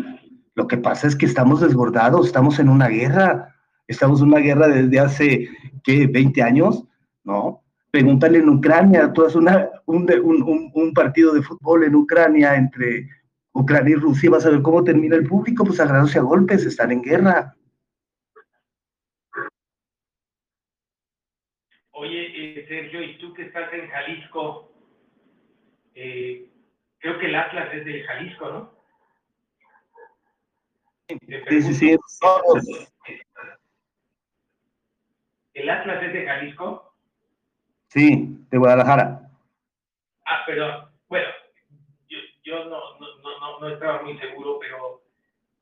Lo 0.55 0.67
que 0.67 0.79
pasa 0.79 1.07
es 1.07 1.15
que 1.15 1.27
estamos 1.27 1.61
desbordados, 1.61 2.27
estamos 2.27 2.59
en 2.59 2.71
una 2.71 2.89
guerra, 2.89 3.55
estamos 3.87 4.23
en 4.23 4.29
una 4.29 4.39
guerra 4.39 4.69
desde 4.69 4.99
hace, 4.99 5.49
¿qué? 5.85 6.07
20 6.07 6.43
años, 6.43 6.85
¿no? 7.25 7.63
Pregúntale 7.91 8.39
en 8.39 8.49
Ucrania, 8.49 9.13
tú 9.13 9.25
haces 9.25 9.37
una, 9.37 9.69
un, 9.87 10.09
un, 10.23 10.71
un, 10.73 10.95
partido 10.95 11.33
de 11.33 11.43
fútbol 11.43 11.85
en 11.85 11.97
Ucrania 11.97 12.55
entre 12.55 13.09
Ucrania 13.53 13.97
y 13.97 13.99
Rusia, 13.99 14.31
vas 14.31 14.47
a 14.47 14.51
ver 14.51 14.63
cómo 14.63 14.85
termina 14.85 15.17
el 15.17 15.27
público, 15.27 15.65
pues 15.65 15.81
agarrándose 15.81 16.19
a 16.19 16.23
golpes, 16.23 16.65
están 16.65 16.93
en 16.93 17.03
guerra. 17.03 17.57
Oye, 21.91 22.61
eh, 22.61 22.67
Sergio, 22.69 23.03
y 23.03 23.19
tú 23.19 23.35
que 23.35 23.43
estás 23.43 23.73
en 23.73 23.89
Jalisco, 23.89 24.73
eh, 25.95 26.49
creo 26.99 27.19
que 27.19 27.27
el 27.27 27.35
Atlas 27.35 27.75
es 27.75 27.85
de 27.85 28.05
Jalisco, 28.05 28.49
¿no? 28.51 28.81
Sí, 31.49 31.63
sí, 31.63 31.75
sí. 31.75 31.97
¿El 35.55 35.69
Atlas 35.69 36.03
es 36.05 36.13
de 36.13 36.25
Jalisco? 36.25 36.90
Sí, 37.91 38.39
de 38.51 38.57
Guadalajara. 38.57 39.29
Ah, 40.25 40.45
pero 40.47 40.89
bueno, 41.09 41.27
yo, 42.09 42.19
yo 42.45 42.65
no, 42.67 43.01
no, 43.01 43.19
no, 43.19 43.59
no, 43.59 43.69
estaba 43.69 44.03
muy 44.03 44.17
seguro, 44.19 44.61
pero 44.61 45.03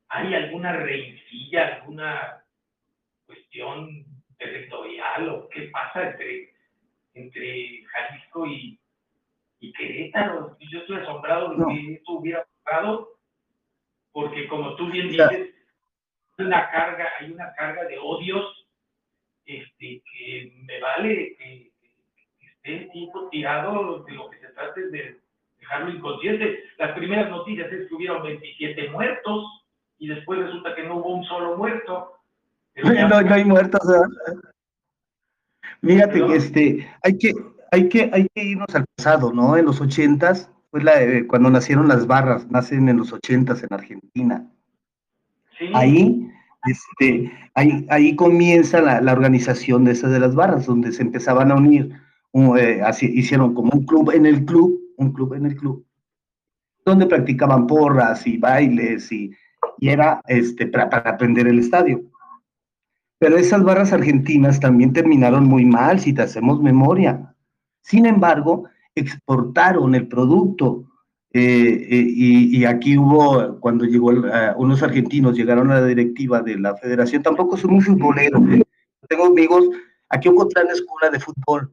¿hay 0.08 0.34
alguna 0.34 0.74
rencilla, 0.74 1.76
alguna 1.76 2.44
cuestión 3.24 4.04
territorial 4.36 5.28
o 5.30 5.48
qué 5.48 5.70
pasa 5.72 6.10
entre, 6.10 6.52
entre 7.14 7.84
Jalisco 7.86 8.46
y, 8.46 8.78
y 9.60 9.72
Querétaro? 9.72 10.54
Yo 10.70 10.80
estoy 10.80 10.96
asombrado 10.98 11.54
de 11.54 11.64
que 11.74 11.94
esto 11.94 12.12
hubiera 12.12 12.46
pasado, 12.62 13.08
porque 14.12 14.46
como 14.48 14.76
tú 14.76 14.90
bien 14.90 15.08
dices, 15.08 15.54
hay 16.36 16.44
una 16.44 16.70
carga, 16.70 17.08
hay 17.18 17.32
una 17.32 17.54
carga 17.54 17.84
de 17.84 17.96
odios 17.98 18.66
este, 19.46 20.02
que 20.12 20.52
me 20.66 20.78
vale 20.78 21.34
que 21.38 21.67
el 22.68 22.90
tipo 22.90 23.28
tirado, 23.30 24.04
de 24.04 24.12
lo 24.12 24.30
que 24.30 24.38
se 24.38 24.48
trata 24.48 24.80
es 24.80 24.92
de 24.92 25.20
dejarlo 25.60 25.90
inconsciente. 25.90 26.64
Las 26.78 26.96
primeras 26.96 27.30
noticias 27.30 27.72
es 27.72 27.88
que 27.88 27.94
hubieron 27.94 28.22
27 28.22 28.90
muertos 28.90 29.44
y 29.98 30.08
después 30.08 30.38
resulta 30.38 30.74
que 30.74 30.84
no 30.84 30.96
hubo 30.96 31.16
un 31.16 31.24
solo 31.24 31.56
muerto. 31.56 32.14
No, 32.84 33.22
no 33.22 33.34
hay 33.34 33.44
muertos. 33.44 33.80
Que 35.82 36.36
este, 36.36 36.88
hay 37.02 37.18
que, 37.18 37.32
hay 37.72 37.88
que, 37.88 38.08
hay 38.12 38.28
que 38.32 38.44
irnos 38.44 38.72
al 38.72 38.84
pasado, 38.96 39.32
¿no? 39.32 39.56
En 39.56 39.64
los 39.64 39.80
ochentas, 39.80 40.48
fue 40.70 40.84
la, 40.84 40.92
cuando 41.26 41.50
nacieron 41.50 41.88
las 41.88 42.06
barras, 42.06 42.48
nacen 42.52 42.88
en 42.88 42.98
los 42.98 43.12
ochentas 43.12 43.64
en 43.64 43.72
Argentina. 43.72 44.46
Sí. 45.58 45.72
Ahí 45.74 46.30
este, 46.66 47.32
ahí, 47.54 47.86
ahí 47.90 48.16
comienza 48.16 48.80
la, 48.80 49.00
la, 49.00 49.12
organización 49.12 49.84
de 49.84 49.92
esas 49.92 50.10
de 50.10 50.20
las 50.20 50.34
barras, 50.34 50.66
donde 50.66 50.92
se 50.92 51.02
empezaban 51.02 51.50
a 51.50 51.54
unir 51.54 51.92
eh, 52.34 52.80
así, 52.84 53.06
hicieron 53.06 53.54
como 53.54 53.72
un 53.72 53.84
club 53.84 54.10
en 54.12 54.26
el 54.26 54.44
club, 54.44 54.78
un 54.96 55.12
club 55.12 55.34
en 55.34 55.46
el 55.46 55.56
club, 55.56 55.84
donde 56.84 57.06
practicaban 57.06 57.66
porras 57.66 58.26
y 58.26 58.38
bailes 58.38 59.10
y, 59.12 59.30
y 59.78 59.88
era 59.88 60.20
este, 60.26 60.66
para, 60.66 60.90
para 60.90 61.10
aprender 61.10 61.46
el 61.46 61.58
estadio. 61.58 62.02
Pero 63.18 63.36
esas 63.36 63.64
barras 63.64 63.92
argentinas 63.92 64.60
también 64.60 64.92
terminaron 64.92 65.44
muy 65.44 65.64
mal, 65.64 65.98
si 65.98 66.12
te 66.12 66.22
hacemos 66.22 66.62
memoria. 66.62 67.34
Sin 67.82 68.06
embargo, 68.06 68.68
exportaron 68.94 69.94
el 69.94 70.06
producto. 70.06 70.84
Eh, 71.32 71.86
eh, 71.90 72.06
y, 72.08 72.58
y, 72.58 72.64
aquí 72.64 72.96
hubo, 72.96 73.58
cuando 73.60 73.84
llegó, 73.84 74.08
uh, 74.08 74.54
unos 74.56 74.82
argentinos 74.82 75.36
llegaron 75.36 75.70
a 75.70 75.80
la 75.80 75.86
directiva 75.86 76.40
de 76.40 76.58
la 76.58 76.74
federación, 76.76 77.22
tampoco 77.22 77.56
soy 77.56 77.70
muy 77.70 77.82
futbolero. 77.82 78.40
Tengo 79.08 79.26
amigos, 79.26 79.68
aquí 80.08 80.28
hubo 80.28 80.42
otra 80.42 80.62
escuela 80.62 81.10
de 81.10 81.20
fútbol, 81.20 81.70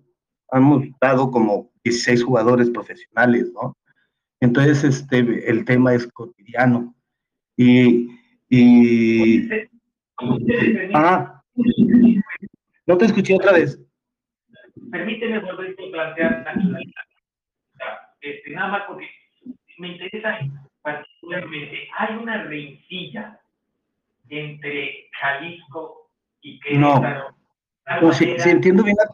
hemos 0.52 0.84
dado 1.02 1.32
como 1.32 1.72
16 1.84 2.24
jugadores 2.24 2.70
profesionales, 2.70 3.52
¿no? 3.54 3.78
Entonces, 4.40 4.84
este, 4.84 5.50
el 5.50 5.66
tema 5.66 5.94
es 5.94 6.08
cotidiano. 6.12 6.96
Y, 7.58 8.10
y 8.50 9.50
ah, 10.94 11.42
no 12.86 12.98
te 12.98 13.06
escuché 13.06 13.36
otra 13.36 13.54
vez. 13.54 13.80
Permíteme 14.92 15.40
volver 15.40 15.72
a 15.72 15.92
plantear 15.92 16.46
este, 18.22 18.52
nada 18.52 18.72
más 18.72 18.84
porque 18.88 19.08
me 19.78 19.90
interesa 19.90 20.40
particularmente, 20.82 21.88
hay 21.98 22.16
una 22.16 22.44
rencilla 22.44 23.40
entre 24.30 25.10
Jalisco 25.20 26.10
y 26.42 26.60
Querétaro. 26.60 27.36
No, 27.88 28.02
no 28.02 28.14
si, 28.14 28.40
si, 28.40 28.50
entiendo 28.50 28.84
bien 28.84 28.96
la, 28.98 29.06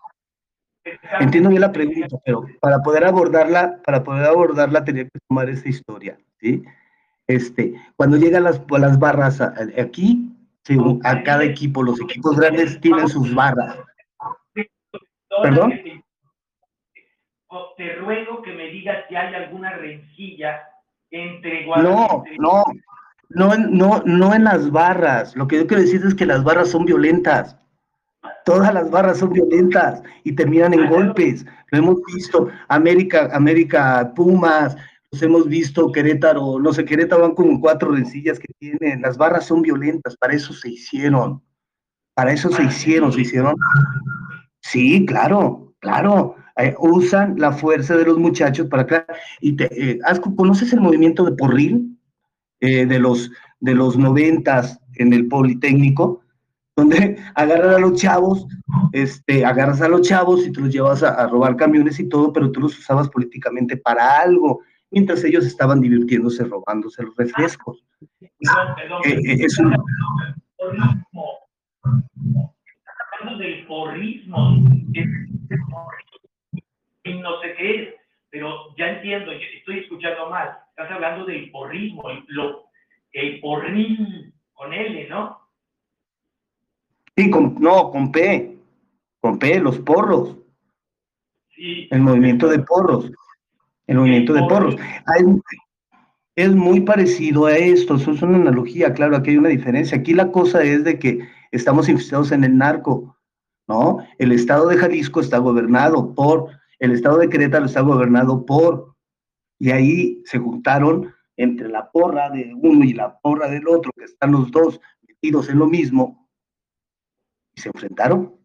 Entiendo 1.20 1.50
bien 1.50 1.62
la 1.62 1.72
pregunta, 1.72 2.18
pero 2.26 2.46
para 2.60 2.80
poder 2.80 3.04
abordarla, 3.04 3.80
para 3.84 4.04
poder 4.04 4.26
abordarla 4.26 4.84
tenía 4.84 5.04
que 5.04 5.20
tomar 5.28 5.50
esa 5.50 5.70
historia, 5.70 6.18
¿sí? 6.40 6.64
Este, 7.28 7.76
cuando 7.96 8.18
llegan 8.18 8.44
las, 8.44 8.62
las 8.70 9.00
barras 9.00 9.40
aquí, 9.78 10.32
según 10.64 11.00
a 11.06 11.24
cada 11.24 11.44
equipo, 11.44 11.84
los 11.84 12.02
equipos 12.02 12.38
grandes 12.38 12.80
tienen 12.82 13.08
sus 13.08 13.34
barras. 13.34 13.78
¿Perdón? 15.42 15.74
Te 17.78 17.96
ruego 17.96 18.42
que 18.42 18.54
me 18.54 18.68
digas 18.68 19.06
si 19.08 19.16
hay 19.16 19.34
alguna 19.34 19.72
rencilla 19.78 20.62
entre 21.10 21.66
No, 21.66 22.24
no, 22.40 22.64
no, 23.30 23.56
no, 23.56 24.04
no 24.06 24.34
en 24.34 24.44
las 24.44 24.72
barras. 24.72 25.36
Lo 25.36 25.48
que 25.48 25.58
yo 25.58 25.68
quiero 25.68 25.84
decir 25.84 26.02
es 26.06 26.16
que 26.16 26.26
las 26.26 26.44
barras 26.44 26.70
son 26.70 26.86
violentas. 26.86 27.58
Todas 28.46 28.74
las 28.74 28.90
barras 28.90 29.20
son 29.20 29.34
violentas 29.34 30.02
y 30.24 30.34
terminan 30.34 30.74
en 30.74 30.90
golpes. 30.90 31.46
Lo 31.72 31.78
hemos 31.78 31.98
visto, 32.14 32.50
América, 32.68 33.30
América 33.34 34.12
Pumas, 34.16 34.76
los 35.12 35.22
hemos 35.22 35.48
visto, 35.48 35.92
Querétaro, 35.92 36.60
no 36.60 36.74
sé, 36.74 36.86
Querétaro 36.86 37.24
van 37.24 37.36
como 37.36 37.60
cuatro 37.60 37.92
rencillas 37.92 38.40
que 38.40 38.54
tienen. 38.60 39.02
Las 39.02 39.18
barras 39.18 39.46
son 39.46 39.62
violentas, 39.62 40.16
para 40.18 40.34
eso 40.34 40.54
se 40.54 40.70
hicieron. 40.70 41.42
Para 42.14 42.34
eso 42.34 42.50
se 42.50 42.64
hicieron, 42.64 43.12
se 43.12 43.22
hicieron. 43.22 43.56
Sí, 44.62 45.06
claro, 45.06 45.74
claro. 45.80 46.36
Eh, 46.58 46.76
usan 46.80 47.36
la 47.40 47.52
fuerza 47.52 47.96
de 47.96 48.06
los 48.06 48.18
muchachos 48.18 48.68
para 48.68 48.84
acá. 48.84 49.06
Y 49.40 49.56
te, 49.56 49.94
eh, 49.94 50.00
¿Conoces 50.36 50.74
el 50.74 50.82
movimiento 50.82 51.26
de 51.26 51.32
Porril? 51.32 51.98
Eh, 52.60 52.86
de 52.86 53.00
los 53.00 53.32
de 53.60 53.74
los 53.74 53.98
noventas 53.98 54.80
en 54.96 55.14
el 55.14 55.28
Politécnico, 55.28 56.21
donde 56.82 57.18
agarran 57.36 57.76
a 57.76 57.80
los 57.80 58.00
chavos, 58.00 58.48
este, 58.92 59.46
agarras 59.46 59.82
a 59.82 59.88
los 59.88 60.02
chavos 60.02 60.46
y 60.46 60.52
te 60.52 60.62
los 60.62 60.72
llevas 60.72 61.04
a, 61.04 61.14
a, 61.14 61.28
robar 61.28 61.56
camiones 61.56 62.00
y 62.00 62.10
todo, 62.10 62.34
pero 62.34 62.52
tú 62.52 62.62
los 62.62 62.78
usabas 62.78 63.10
políticamente 63.10 63.78
para 63.78 64.20
algo, 64.20 64.62
mientras 64.90 65.24
ellos 65.24 65.46
estaban 65.46 65.82
divirtiéndose 65.82 66.44
robándose 66.46 67.04
los 67.04 67.16
refrescos. 67.16 67.84
Perdón, 68.20 68.76
perdón, 68.76 69.02
eh, 69.06 69.22
eh, 69.26 69.38
es 69.46 69.60
un... 69.60 69.76
Hablando 73.20 73.44
del 73.44 73.68
porrismo, 73.68 74.58
y 77.04 77.14
no 77.16 77.42
sé 77.42 77.54
qué 77.58 77.76
es, 77.76 77.90
pero 78.32 78.76
ya 78.78 78.90
entiendo, 78.90 79.32
estoy 79.32 79.80
escuchando 79.80 80.30
mal, 80.30 80.58
estás 80.70 80.92
hablando 80.92 81.26
del 81.26 81.52
porrismo, 81.52 82.10
el, 82.10 82.24
lo, 82.30 82.64
el 83.14 83.40
porrismo 83.40 84.08
con 84.54 84.74
L, 84.74 85.08
¿no? 85.10 85.41
Sí, 87.22 87.30
con, 87.30 87.56
no, 87.60 87.92
con 87.92 88.12
P, 88.12 88.58
con 89.20 89.38
P, 89.38 89.60
los 89.60 89.78
porros. 89.80 90.38
Sí. 91.50 91.88
El 91.92 92.02
movimiento 92.02 92.48
de 92.48 92.58
porros. 92.60 93.12
El 93.86 93.98
movimiento 93.98 94.34
de 94.34 94.42
porros. 94.44 94.76
es 96.36 96.56
muy 96.56 96.82
parecido 96.82 97.46
a 97.46 97.56
esto, 97.56 97.96
eso 97.96 98.12
es 98.12 98.24
una 98.24 98.38
analogía, 98.38 98.94
claro, 98.94 99.18
aquí 99.18 99.30
hay 99.30 99.38
una 99.38 99.50
diferencia. 99.50 100.00
Aquí 100.00 100.16
la 100.16 100.32
cosa 100.32 100.64
es 100.64 100.84
de 100.84 100.98
que 100.98 101.20
estamos 101.52 101.90
infestados 101.90 102.32
en 102.32 102.44
el 102.44 102.58
narco, 102.58 103.16
¿no? 103.68 104.00
El 104.18 104.32
estado 104.32 104.68
de 104.68 104.78
Jalisco 104.78 105.20
está 105.20 105.38
gobernado 105.38 106.16
por, 106.16 106.48
el 106.80 106.92
estado 106.92 107.20
de 107.20 107.30
Querétaro 107.30 107.66
está 107.66 107.82
gobernado 107.82 108.48
por, 108.48 108.96
y 109.60 109.70
ahí 109.70 110.24
se 110.26 110.40
juntaron 110.40 111.14
entre 111.38 111.70
la 111.70 111.92
porra 111.92 112.32
de 112.32 112.52
uno 112.56 112.84
y 112.84 112.94
la 112.94 113.20
porra 113.20 113.48
del 113.48 113.68
otro, 113.68 113.92
que 113.96 114.06
están 114.06 114.32
los 114.32 114.50
dos 114.50 114.82
metidos 115.08 115.50
en 115.50 115.60
lo 115.60 115.68
mismo, 115.68 116.21
se 117.62 117.70
enfrentaron, 117.70 118.36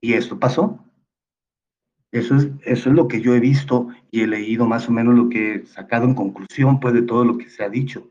y 0.00 0.14
esto 0.14 0.38
pasó. 0.38 0.78
Eso 2.10 2.36
es, 2.36 2.50
eso 2.64 2.90
es 2.90 2.94
lo 2.94 3.08
que 3.08 3.22
yo 3.22 3.34
he 3.34 3.40
visto 3.40 3.88
y 4.10 4.22
he 4.22 4.26
leído 4.26 4.66
más 4.66 4.86
o 4.86 4.92
menos 4.92 5.14
lo 5.14 5.30
que 5.30 5.54
he 5.54 5.66
sacado 5.66 6.04
en 6.04 6.14
conclusión 6.14 6.78
pues, 6.78 6.92
de 6.92 7.02
todo 7.02 7.24
lo 7.24 7.38
que 7.38 7.48
se 7.48 7.64
ha 7.64 7.70
dicho. 7.70 8.10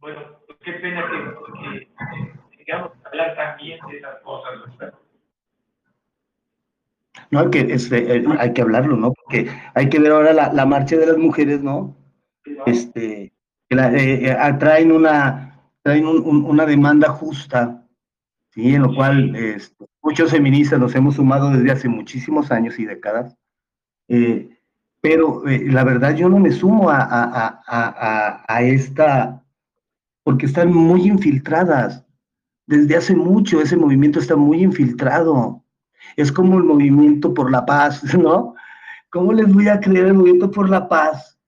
Bueno, 0.00 0.20
pues, 0.46 0.58
qué 0.64 0.72
pena 0.72 1.04
que, 1.10 2.64
que, 2.64 2.72
a 2.72 2.90
hablar 3.04 3.36
también 3.36 3.78
de 3.90 3.98
esas 3.98 4.22
cosas, 4.22 4.52
No, 7.30 7.40
hay 7.40 7.50
que, 7.50 7.60
este, 7.60 8.16
eh, 8.16 8.24
hay 8.38 8.54
que 8.54 8.62
hablarlo, 8.62 8.96
¿no? 8.96 9.12
Porque 9.12 9.50
hay 9.74 9.90
que 9.90 9.98
ver 9.98 10.12
ahora 10.12 10.32
la, 10.32 10.66
marcha 10.66 10.96
de 10.96 11.06
las 11.06 11.18
mujeres, 11.18 11.60
¿no? 11.62 11.94
Este, 12.64 13.34
que 13.68 13.76
la, 13.76 13.92
eh, 13.92 14.26
eh, 14.26 14.36
traen 15.86 16.04
una, 16.04 16.20
traen 16.20 16.44
una 16.44 16.66
demanda 16.66 17.10
justa 17.10 17.86
¿sí? 18.50 18.74
en 18.74 18.82
lo 18.82 18.92
cual 18.92 19.36
este, 19.36 19.86
muchos 20.02 20.32
feministas 20.32 20.80
nos 20.80 20.92
hemos 20.96 21.14
sumado 21.14 21.50
desde 21.50 21.70
hace 21.70 21.88
muchísimos 21.88 22.50
años 22.50 22.76
y 22.80 22.86
décadas, 22.86 23.36
eh, 24.08 24.50
pero 25.00 25.46
eh, 25.46 25.64
la 25.70 25.84
verdad 25.84 26.16
yo 26.16 26.28
no 26.28 26.40
me 26.40 26.50
sumo 26.50 26.90
a, 26.90 26.98
a, 26.98 27.62
a, 27.68 28.44
a, 28.48 28.62
esta, 28.62 29.44
porque 30.24 30.46
están 30.46 30.72
muy 30.72 31.06
infiltradas. 31.06 32.04
Desde 32.66 32.96
hace 32.96 33.14
mucho 33.14 33.60
ese 33.60 33.76
movimiento 33.76 34.18
está 34.18 34.34
muy 34.34 34.64
infiltrado. 34.64 35.62
Es 36.16 36.32
como 36.32 36.58
el 36.58 36.64
movimiento 36.64 37.32
por 37.32 37.48
la 37.52 37.64
paz, 37.64 38.02
¿no? 38.18 38.56
¿Cómo 39.10 39.32
les 39.32 39.54
voy 39.54 39.68
a 39.68 39.78
creer 39.78 40.06
el 40.06 40.14
movimiento 40.14 40.50
por 40.50 40.68
la 40.68 40.88
paz 40.88 41.38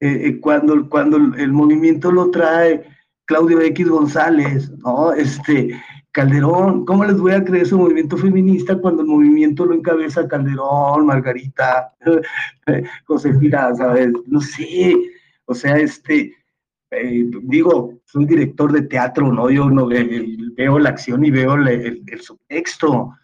eh, 0.00 0.38
cuando, 0.38 0.86
cuando 0.90 1.16
el 1.16 1.52
movimiento 1.52 2.12
lo 2.12 2.30
trae 2.30 2.99
Claudio 3.30 3.60
X 3.60 3.88
González, 3.88 4.72
¿no? 4.78 5.12
Este, 5.12 5.80
Calderón, 6.10 6.84
¿cómo 6.84 7.04
les 7.04 7.16
voy 7.16 7.30
a 7.30 7.44
creer 7.44 7.62
ese 7.62 7.76
movimiento 7.76 8.16
feminista 8.16 8.76
cuando 8.76 9.02
el 9.02 9.08
movimiento 9.08 9.64
lo 9.64 9.72
encabeza 9.72 10.26
Calderón, 10.26 11.06
Margarita, 11.06 11.94
Josefina, 13.06 13.72
¿sabes? 13.76 14.08
No 14.26 14.40
sé, 14.40 14.96
o 15.44 15.54
sea, 15.54 15.76
este, 15.76 16.34
eh, 16.90 17.30
digo, 17.44 18.00
soy 18.04 18.24
director 18.24 18.72
de 18.72 18.82
teatro, 18.82 19.32
¿no? 19.32 19.48
Yo 19.48 19.70
no 19.70 19.86
veo 19.86 20.80
la 20.80 20.88
acción 20.90 21.24
y 21.24 21.30
veo 21.30 21.54
el, 21.54 22.02
subtexto, 22.20 23.14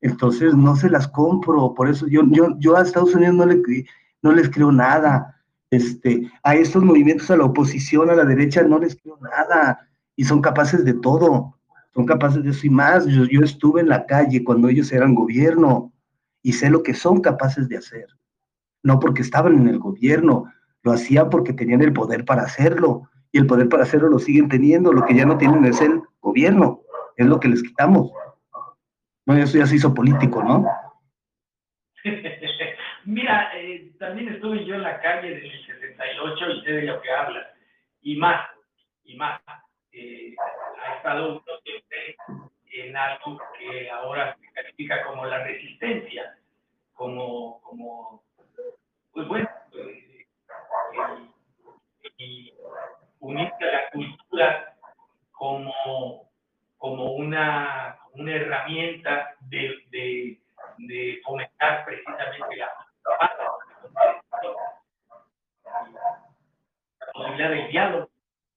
entonces 0.00 0.54
no 0.54 0.76
se 0.76 0.88
las 0.88 1.08
compro, 1.08 1.74
por 1.74 1.90
eso 1.90 2.06
yo, 2.06 2.22
yo, 2.30 2.56
yo 2.60 2.76
a 2.76 2.82
Estados 2.82 3.12
Unidos 3.12 3.34
no, 3.34 3.46
le, 3.46 3.60
no 4.22 4.30
les 4.30 4.48
creo 4.50 4.70
nada, 4.70 5.34
este, 5.70 6.30
a 6.42 6.54
estos 6.54 6.82
movimientos, 6.82 7.30
a 7.30 7.36
la 7.36 7.44
oposición, 7.44 8.10
a 8.10 8.14
la 8.14 8.24
derecha, 8.24 8.62
no 8.62 8.78
les 8.78 8.96
creo 8.96 9.18
nada, 9.20 9.88
y 10.16 10.24
son 10.24 10.40
capaces 10.40 10.84
de 10.84 10.94
todo 10.94 11.58
son 11.98 12.06
capaces 12.06 12.44
de 12.44 12.50
eso 12.50 12.64
y 12.64 12.70
más. 12.70 13.06
Yo, 13.06 13.42
estuve 13.42 13.80
en 13.80 13.88
la 13.88 14.06
calle 14.06 14.44
cuando 14.44 14.68
ellos 14.68 14.92
eran 14.92 15.16
gobierno 15.16 15.92
y 16.44 16.52
sé 16.52 16.70
lo 16.70 16.84
que 16.84 16.94
son 16.94 17.20
capaces 17.20 17.68
de 17.68 17.76
hacer. 17.76 18.06
No 18.84 19.00
porque 19.00 19.22
estaban 19.22 19.56
en 19.56 19.66
el 19.66 19.80
gobierno, 19.80 20.44
lo 20.84 20.92
hacían 20.92 21.28
porque 21.28 21.52
tenían 21.52 21.82
el 21.82 21.92
poder 21.92 22.24
para 22.24 22.42
hacerlo 22.42 23.10
y 23.32 23.38
el 23.38 23.48
poder 23.48 23.68
para 23.68 23.82
hacerlo 23.82 24.10
lo 24.10 24.20
siguen 24.20 24.48
teniendo. 24.48 24.92
Lo 24.92 25.04
que 25.04 25.16
ya 25.16 25.26
no 25.26 25.38
tienen 25.38 25.64
es 25.64 25.80
el 25.80 26.00
gobierno, 26.20 26.82
es 27.16 27.26
lo 27.26 27.40
que 27.40 27.48
les 27.48 27.64
quitamos. 27.64 28.12
Bueno, 29.26 29.42
eso 29.42 29.58
ya 29.58 29.66
se 29.66 29.74
hizo 29.74 29.92
político, 29.92 30.40
¿no? 30.44 30.66
Mira, 33.06 33.48
eh, 33.68 33.92
también 33.98 34.28
estuve 34.28 34.64
yo 34.64 34.76
en 34.76 34.82
la 34.82 35.00
calle 35.00 35.28
del 35.28 35.66
68 35.66 36.50
y 36.50 36.62
sé 36.62 36.72
de 36.72 36.82
lo 36.82 37.00
que 37.02 37.10
habla. 37.10 37.54
Y 38.00 38.16
más, 38.16 38.48
y 39.04 39.16
más. 39.16 39.40
Eh, 39.92 40.34
ha 40.84 40.96
estado 40.96 41.42
en 42.70 42.96
algo 42.96 43.40
que 43.58 43.90
ahora 43.90 44.36
se 44.40 44.52
califica 44.52 45.04
como 45.04 45.26
la 45.26 45.44
resistencia, 45.44 46.38
como, 46.94 47.60
como 47.62 48.22
pues 49.12 49.26
bueno, 49.26 49.48
eh, 49.74 50.26
y 52.18 52.52
unirse 53.20 53.64
a 53.64 53.72
la 53.72 53.90
cultura 53.90 54.76
como, 55.32 56.30
como 56.76 57.12
una, 57.14 57.98
una 58.12 58.34
herramienta 58.34 59.34
de, 59.40 59.84
de, 59.90 60.40
de 60.78 61.20
fomentar 61.24 61.84
precisamente 61.84 62.56
la, 62.56 62.87
la 67.00 67.12
posibilidad 67.12 67.50
del 67.50 67.70
diálogo 67.70 68.10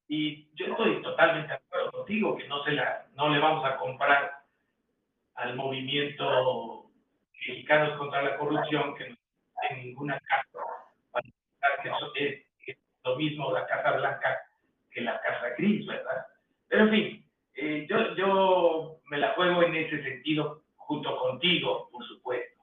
y 0.07 0.49
yo 0.55 0.65
estoy 0.67 1.01
totalmente 1.01 1.47
de 1.47 1.53
acuerdo 1.53 1.91
contigo 1.91 2.37
que 2.37 2.47
no, 2.47 2.63
se 2.63 2.71
la, 2.71 3.05
no 3.15 3.29
le 3.29 3.39
vamos 3.39 3.63
a 3.65 3.77
comprar 3.77 4.43
al 5.35 5.55
movimiento 5.55 6.91
mexicano 7.33 7.97
contra 7.97 8.21
la 8.21 8.37
corrupción 8.37 8.93
que 8.95 9.09
no 9.09 9.15
tiene 9.61 9.85
ninguna 9.85 10.19
casa 10.19 10.59
para 11.11 11.81
que 11.81 11.89
eso 11.89 12.11
es, 12.15 12.45
lo 13.03 13.15
mismo 13.15 13.51
la 13.51 13.65
Casa 13.65 13.93
Blanca 13.93 14.41
que 14.91 15.01
la 15.01 15.19
Casa 15.21 15.55
Gris, 15.57 15.87
¿verdad? 15.87 16.25
Pero 16.67 16.83
en 16.83 16.89
fin, 16.91 17.25
eh, 17.55 17.87
yo, 17.89 18.15
yo 18.15 18.99
me 19.05 19.17
la 19.17 19.29
juego 19.33 19.63
en 19.63 19.75
ese 19.75 20.03
sentido 20.03 20.63
junto 20.75 21.17
contigo, 21.17 21.89
por 21.91 22.05
supuesto. 22.05 22.61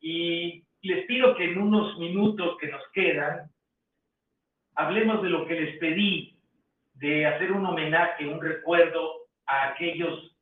Y 0.00 0.64
les 0.82 1.06
pido 1.06 1.34
que 1.36 1.44
en 1.44 1.58
unos 1.58 1.96
minutos 1.98 2.56
que 2.58 2.68
nos 2.68 2.82
quedan, 2.92 3.50
hablemos 4.74 5.22
de 5.22 5.30
lo 5.30 5.46
que 5.46 5.60
les 5.60 5.78
pedí 5.78 6.36
de 6.94 7.26
hacer 7.26 7.52
un 7.52 7.64
homenaje, 7.64 8.26
un 8.26 8.40
recuerdo 8.40 9.28
a 9.46 9.68
aquellos 9.68 10.36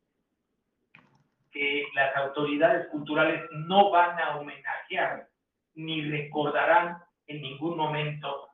que 1.52 1.86
las 1.94 2.16
autoridades 2.16 2.88
culturales 2.88 3.42
no 3.66 3.90
van 3.90 4.18
a 4.18 4.36
homenajear 4.36 5.28
ni 5.74 6.08
recordarán 6.08 6.98
en 7.26 7.42
ningún 7.42 7.76
momento, 7.76 8.48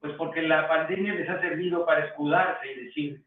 pues 0.00 0.14
porque 0.14 0.42
la 0.42 0.68
pandemia 0.68 1.14
les 1.14 1.28
ha 1.28 1.40
servido 1.40 1.86
para 1.86 2.06
escudarse 2.06 2.70
y 2.70 2.84
decir, 2.86 3.22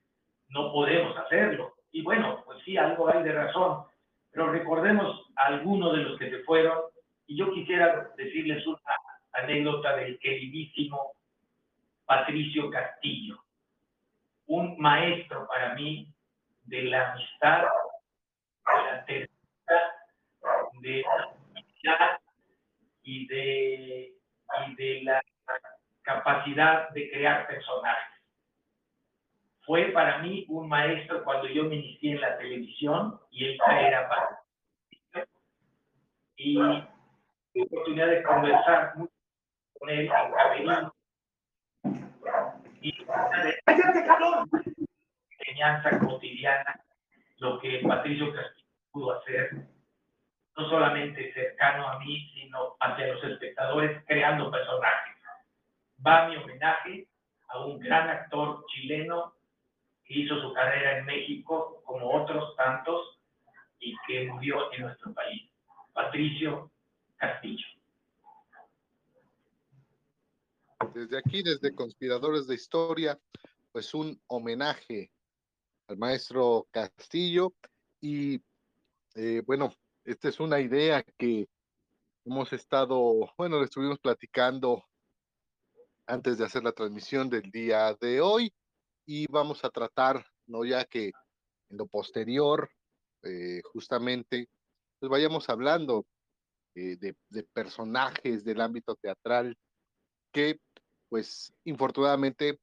no 0.49 0.71
podemos 0.71 1.17
hacerlo. 1.17 1.73
Y 1.91 2.03
bueno, 2.03 2.43
pues 2.45 2.59
sí, 2.63 2.77
algo 2.77 3.09
hay 3.09 3.23
de 3.23 3.31
razón, 3.31 3.83
pero 4.31 4.51
recordemos 4.51 5.25
a 5.35 5.47
algunos 5.47 5.93
de 5.93 6.03
los 6.03 6.19
que 6.19 6.29
se 6.29 6.39
fueron 6.43 6.79
y 7.29 7.37
yo 7.37 7.53
quisiera 7.53 8.11
decirles 8.17 8.65
una 8.65 8.79
anécdota 9.33 9.95
del 9.95 10.17
queridísimo 10.19 11.13
Patricio 12.05 12.69
Castillo 12.71 13.39
un 14.47 14.79
maestro 14.79 15.47
para 15.47 15.75
mí 15.75 16.11
de 16.63 16.81
la 16.83 17.11
amistad, 17.11 17.65
de 18.65 18.91
la 18.91 19.05
ternura, 19.05 19.29
de 20.81 21.01
la 21.03 21.27
humildad 21.27 22.19
y 23.03 23.27
de, 23.27 24.13
y 24.67 24.75
de 24.75 25.03
la 25.03 25.21
capacidad 26.01 26.89
de 26.89 27.11
crear 27.11 27.45
personajes. 27.45 28.23
Fue 29.61 29.91
para 29.91 30.17
mí 30.17 30.45
un 30.49 30.67
maestro 30.67 31.23
cuando 31.23 31.47
yo 31.47 31.65
me 31.65 31.75
inicié 31.75 32.13
en 32.13 32.21
la 32.21 32.39
televisión 32.39 33.21
y 33.29 33.45
él 33.45 33.57
era 33.69 34.09
para 34.09 34.39
y 36.37 36.57
tuve 37.53 37.65
oportunidad 37.65 38.07
de 38.07 38.23
conversar 38.23 38.95
mucho 38.95 39.13
con 39.79 39.89
él 39.89 40.01
en 40.01 40.07
Camerino 40.07 40.93
y 42.81 43.05
enseñanza 45.39 45.99
cotidiana, 45.99 46.79
lo 47.37 47.59
que 47.59 47.81
Patricio 47.85 48.33
Castillo 48.33 48.67
pudo 48.91 49.19
hacer, 49.19 49.51
no 50.57 50.69
solamente 50.69 51.33
cercano 51.33 51.87
a 51.87 51.99
mí, 51.99 52.29
sino 52.33 52.75
hacia 52.79 53.07
los 53.07 53.23
espectadores, 53.23 54.03
creando 54.05 54.51
personajes. 54.51 55.15
Va 56.05 56.27
mi 56.27 56.37
homenaje 56.37 57.07
a 57.49 57.59
un 57.59 57.79
gran 57.79 58.09
actor 58.09 58.65
chileno 58.67 59.33
que 60.05 60.19
hizo 60.19 60.39
su 60.41 60.53
carrera 60.53 60.99
en 60.99 61.05
México, 61.05 61.81
como 61.85 62.11
otros 62.11 62.55
tantos, 62.55 63.19
y 63.79 63.95
que 64.07 64.27
murió 64.27 64.71
en 64.73 64.83
nuestro 64.83 65.13
país, 65.13 65.49
Patricio 65.93 66.69
Castillo. 67.19 67.65
Desde 70.93 71.17
aquí, 71.17 71.43
desde 71.43 71.75
Conspiradores 71.75 72.47
de 72.47 72.55
Historia, 72.55 73.19
pues 73.71 73.93
un 73.93 74.19
homenaje 74.27 75.11
al 75.87 75.97
maestro 75.97 76.67
Castillo 76.71 77.53
y 78.01 78.41
eh, 79.15 79.43
bueno, 79.45 79.73
esta 80.05 80.29
es 80.29 80.39
una 80.39 80.59
idea 80.59 81.03
que 81.17 81.47
hemos 82.25 82.53
estado, 82.53 83.31
bueno, 83.37 83.59
le 83.59 83.65
estuvimos 83.65 83.99
platicando 83.99 84.85
antes 86.07 86.37
de 86.37 86.45
hacer 86.45 86.63
la 86.63 86.71
transmisión 86.71 87.29
del 87.29 87.51
día 87.51 87.95
de 87.99 88.21
hoy 88.21 88.53
y 89.05 89.27
vamos 89.27 89.63
a 89.65 89.69
tratar, 89.69 90.25
¿no? 90.47 90.63
Ya 90.63 90.85
que 90.85 91.11
en 91.69 91.77
lo 91.77 91.85
posterior, 91.87 92.69
eh, 93.23 93.61
justamente, 93.73 94.47
pues 94.99 95.09
vayamos 95.09 95.49
hablando 95.49 96.05
eh, 96.75 96.97
de, 96.97 97.43
personajes 97.53 98.43
del 98.43 98.61
ámbito 98.61 98.95
teatral 98.95 99.57
que, 100.31 100.59
pues, 101.09 101.53
infortunadamente 101.63 102.59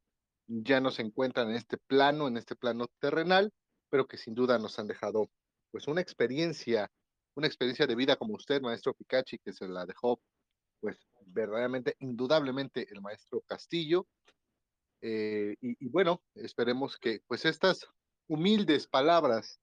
ya 0.47 0.81
no 0.81 0.91
se 0.91 1.03
encuentran 1.03 1.51
en 1.51 1.57
este 1.57 1.77
plano, 1.77 2.29
en 2.29 2.37
este 2.37 2.55
plano 2.55 2.87
terrenal, 3.01 3.53
pero 3.91 4.07
que 4.07 4.17
sin 4.17 4.35
duda 4.35 4.59
nos 4.59 4.79
han 4.79 4.87
dejado, 4.87 5.29
pues, 5.71 5.89
una 5.89 6.01
experiencia, 6.01 6.91
una 7.35 7.47
experiencia 7.47 7.87
de 7.87 7.97
vida 7.97 8.17
como 8.17 8.35
usted, 8.35 8.63
maestro 8.63 8.95
Picachi, 8.95 9.39
que 9.39 9.53
se 9.53 9.69
la 9.69 9.85
dejó, 9.87 10.21
pues, 10.81 10.99
verdaderamente, 11.27 11.97
indudablemente, 11.99 12.87
el 12.93 13.01
maestro 13.03 13.41
Castillo. 13.43 14.07
Eh, 15.01 15.57
y, 15.61 15.89
bueno, 15.89 16.23
esperemos 16.35 16.97
que, 16.99 17.21
pues, 17.27 17.45
estas 17.45 17.87
humildes 18.29 18.87
palabras, 18.87 19.61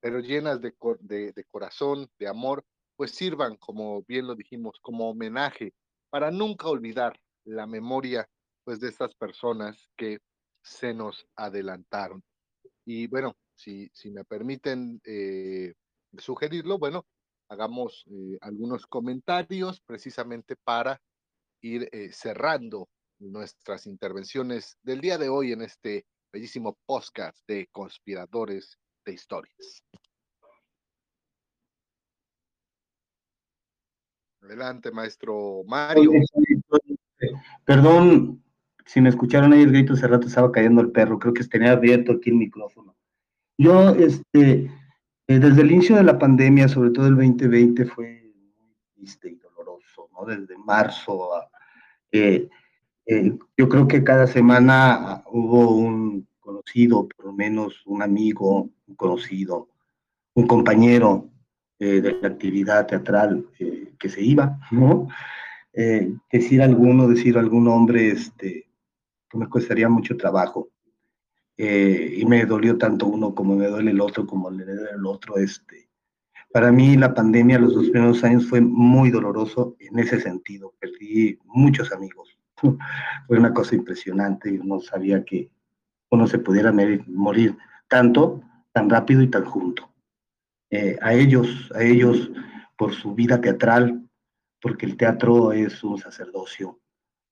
pero 0.00 0.20
llenas 0.20 0.60
de, 0.60 0.74
de, 1.00 1.44
corazón, 1.50 2.10
de 2.18 2.28
amor, 2.28 2.64
pues 2.98 3.12
sirvan, 3.12 3.56
como 3.58 4.02
bien 4.02 4.26
lo 4.26 4.34
dijimos, 4.34 4.80
como 4.82 5.08
homenaje 5.08 5.72
para 6.10 6.32
nunca 6.32 6.66
olvidar 6.66 7.20
la 7.44 7.64
memoria 7.64 8.28
pues 8.64 8.80
de 8.80 8.88
estas 8.88 9.14
personas 9.14 9.88
que 9.96 10.18
se 10.64 10.92
nos 10.92 11.24
adelantaron. 11.36 12.24
Y 12.84 13.06
bueno, 13.06 13.36
si, 13.54 13.88
si 13.94 14.10
me 14.10 14.24
permiten 14.24 15.00
eh, 15.04 15.74
sugerirlo, 16.18 16.76
bueno, 16.76 17.06
hagamos 17.48 18.04
eh, 18.10 18.36
algunos 18.40 18.84
comentarios 18.88 19.80
precisamente 19.80 20.56
para 20.56 21.00
ir 21.62 21.88
eh, 21.92 22.10
cerrando 22.12 22.88
nuestras 23.20 23.86
intervenciones 23.86 24.76
del 24.82 25.00
día 25.00 25.18
de 25.18 25.28
hoy 25.28 25.52
en 25.52 25.62
este 25.62 26.04
bellísimo 26.32 26.76
podcast 26.84 27.38
de 27.46 27.68
conspiradores 27.70 28.76
de 29.04 29.12
historias. 29.12 29.84
Adelante, 34.42 34.90
maestro 34.90 35.62
Mario. 35.66 36.12
Perdón, 37.64 38.42
si 38.86 39.00
me 39.00 39.08
escucharon 39.08 39.52
ahí 39.52 39.62
el 39.62 39.72
grito 39.72 39.92
hace 39.92 40.06
rato, 40.06 40.26
estaba 40.26 40.52
cayendo 40.52 40.80
el 40.80 40.90
perro, 40.90 41.18
creo 41.18 41.34
que 41.34 41.44
tenía 41.44 41.72
abierto 41.72 42.12
aquí 42.12 42.30
el 42.30 42.36
micrófono. 42.36 42.96
Yo, 43.58 43.90
este, 43.90 44.70
eh, 45.26 45.38
desde 45.38 45.62
el 45.62 45.72
inicio 45.72 45.96
de 45.96 46.04
la 46.04 46.18
pandemia, 46.18 46.68
sobre 46.68 46.90
todo 46.90 47.08
el 47.08 47.16
2020, 47.16 47.84
fue 47.86 48.32
muy 48.58 48.74
triste 48.94 49.30
y 49.30 49.34
doloroso, 49.36 50.08
¿no? 50.12 50.24
Desde 50.24 50.56
marzo 50.56 51.34
a, 51.34 51.50
eh, 52.12 52.48
eh, 53.06 53.38
yo 53.56 53.68
creo 53.68 53.88
que 53.88 54.04
cada 54.04 54.26
semana 54.26 55.22
hubo 55.30 55.74
un 55.74 56.28
conocido, 56.38 57.08
por 57.08 57.26
lo 57.26 57.32
menos 57.32 57.82
un 57.86 58.02
amigo, 58.02 58.70
un 58.86 58.94
conocido, 58.94 59.68
un 60.34 60.46
compañero 60.46 61.28
eh, 61.80 62.00
de 62.00 62.18
la 62.20 62.28
actividad 62.28 62.86
teatral 62.88 63.46
eh, 63.60 63.92
que 63.98 64.08
se 64.08 64.20
iba, 64.20 64.58
¿no? 64.72 65.08
Eh, 65.72 66.12
decir 66.32 66.60
alguno, 66.60 67.06
decir 67.06 67.38
algún 67.38 67.64
nombre, 67.64 68.10
este, 68.10 68.68
me 69.32 69.48
costaría 69.48 69.88
mucho 69.88 70.16
trabajo. 70.16 70.70
y 71.56 72.24
me 72.26 72.46
dolió 72.46 72.78
tanto 72.78 73.06
uno 73.06 73.34
como 73.34 73.56
me 73.56 73.66
duele 73.66 73.90
el 73.90 74.00
otro, 74.00 74.26
como 74.26 74.50
le 74.50 74.64
duele 74.64 74.90
el 74.94 75.06
otro. 75.06 75.38
Este. 75.38 75.88
Para 76.52 76.72
mí 76.72 76.96
la 76.96 77.14
pandemia 77.14 77.58
los 77.58 77.74
dos 77.74 77.90
primeros 77.90 78.24
años 78.24 78.46
fue 78.48 78.60
muy 78.60 79.10
doloroso 79.10 79.76
en 79.80 79.98
ese 79.98 80.20
sentido. 80.20 80.74
Perdí 80.80 81.38
muchos 81.44 81.92
amigos. 81.92 82.38
fue 83.26 83.38
una 83.38 83.52
cosa 83.52 83.74
impresionante. 83.74 84.56
Yo 84.56 84.64
no 84.64 84.80
sabía 84.80 85.24
que 85.24 85.50
uno 86.10 86.26
se 86.26 86.38
pudiera 86.38 86.72
morir 87.06 87.56
tanto, 87.88 88.42
tan 88.72 88.88
rápido 88.90 89.22
y 89.22 89.28
tan 89.28 89.44
junto. 89.44 89.88
Eh, 90.70 90.98
a 91.00 91.14
ellos, 91.14 91.70
a 91.74 91.82
ellos 91.82 92.30
por 92.76 92.94
su 92.94 93.14
vida 93.14 93.40
teatral, 93.40 94.02
porque 94.60 94.86
el 94.86 94.96
teatro 94.96 95.52
es 95.52 95.82
un 95.82 95.98
sacerdocio. 95.98 96.78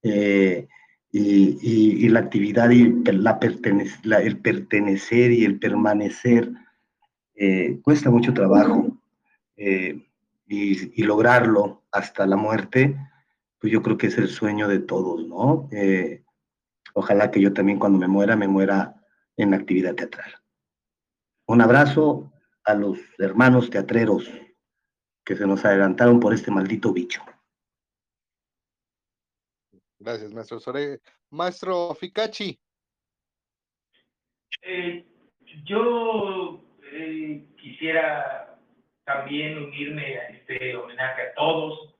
Eh, 0.02 0.68
y, 1.12 2.08
la 2.08 2.20
actividad 2.20 2.70
y 2.70 2.92
la 3.04 3.38
la, 4.02 4.20
el 4.20 4.38
pertenecer 4.38 5.32
y 5.32 5.44
el 5.44 5.58
permanecer 5.58 6.50
eh, 7.34 7.78
cuesta 7.82 8.10
mucho 8.10 8.34
trabajo. 8.34 8.96
Y, 9.56 11.02
lograrlo 11.02 11.82
hasta 11.92 12.26
la 12.26 12.36
muerte, 12.36 12.96
pues 13.58 13.72
yo 13.72 13.82
creo 13.82 13.96
que 13.96 14.08
es 14.08 14.18
el 14.18 14.28
sueño 14.28 14.68
de 14.68 14.80
todos, 14.80 15.26
¿no? 15.26 15.68
Ojalá 16.94 17.30
que 17.30 17.40
yo 17.40 17.52
también 17.52 17.78
cuando 17.78 17.98
me 17.98 18.08
muera, 18.08 18.36
me 18.36 18.48
muera 18.48 18.94
en 19.36 19.54
actividad 19.54 19.94
teatral. 19.94 20.32
Un 21.46 21.60
abrazo 21.60 22.32
a 22.66 22.74
los 22.74 22.98
hermanos 23.18 23.70
teatreros 23.70 24.28
que 25.24 25.36
se 25.36 25.46
nos 25.46 25.64
adelantaron 25.64 26.20
por 26.20 26.34
este 26.34 26.50
maldito 26.50 26.92
bicho. 26.92 27.22
Gracias, 29.98 30.32
maestro 30.32 30.60
Sore. 30.60 31.00
Maestro 31.30 31.94
Ficachi. 31.94 32.58
Eh, 34.62 35.04
yo 35.64 36.62
eh, 36.92 37.46
quisiera 37.56 38.58
también 39.04 39.58
unirme 39.58 40.18
a 40.18 40.28
este 40.28 40.76
homenaje 40.76 41.22
a 41.22 41.34
todos, 41.34 41.94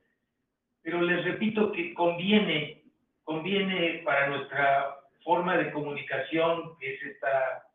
pero 0.81 1.01
les 1.01 1.23
repito 1.23 1.71
que 1.71 1.93
conviene, 1.93 2.83
conviene 3.23 4.01
para 4.03 4.27
nuestra 4.27 4.97
forma 5.23 5.57
de 5.57 5.71
comunicación, 5.71 6.77
que 6.77 6.93
es 6.95 7.03
esta, 7.03 7.67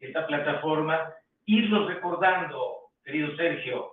esta 0.00 0.26
plataforma, 0.26 1.14
irlos 1.46 1.86
recordando, 1.88 2.90
querido 3.04 3.34
Sergio, 3.36 3.92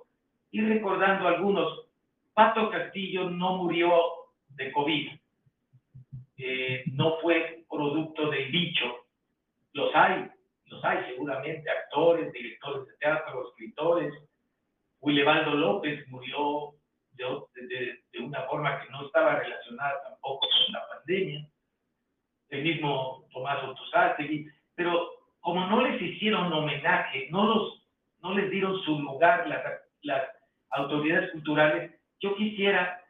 ir 0.51 0.67
recordando 0.67 1.27
algunos. 1.27 1.87
Pato 2.33 2.69
Castillo 2.69 3.29
no 3.29 3.57
murió 3.57 3.91
de 4.49 4.71
COVID, 4.71 5.09
eh, 6.37 6.83
no 6.93 7.17
fue 7.19 7.65
producto 7.69 8.29
del 8.29 8.49
bicho. 8.51 9.05
Los 9.73 9.93
hay, 9.93 10.29
los 10.65 10.83
hay 10.83 11.05
seguramente, 11.05 11.69
actores, 11.69 12.31
directores 12.31 12.87
de 12.87 12.97
teatro, 12.97 13.49
escritores. 13.49 14.13
Willebaldo 15.01 15.51
López 15.51 16.07
murió 16.09 16.75
de, 17.13 18.01
de, 18.11 18.19
una 18.19 18.43
forma 18.43 18.81
que 18.81 18.89
no 18.91 19.05
estaba 19.05 19.35
relacionada 19.35 20.01
tampoco 20.03 20.47
con 20.47 20.73
la 20.73 20.87
pandemia. 20.87 21.49
El 22.49 22.63
mismo 22.63 23.25
Tomás 23.31 23.63
Otosáttegui, 23.63 24.49
pero 24.75 25.18
como 25.41 25.65
no 25.67 25.81
les 25.81 26.01
hicieron 26.01 26.51
homenaje, 26.51 27.27
no, 27.31 27.45
los, 27.45 27.83
no 28.21 28.33
les 28.33 28.49
dieron 28.49 28.79
su 28.81 28.99
lugar 28.99 29.47
las, 29.47 29.63
las 30.01 30.23
autoridades 30.71 31.31
culturales, 31.31 31.91
yo 32.19 32.35
quisiera 32.35 33.03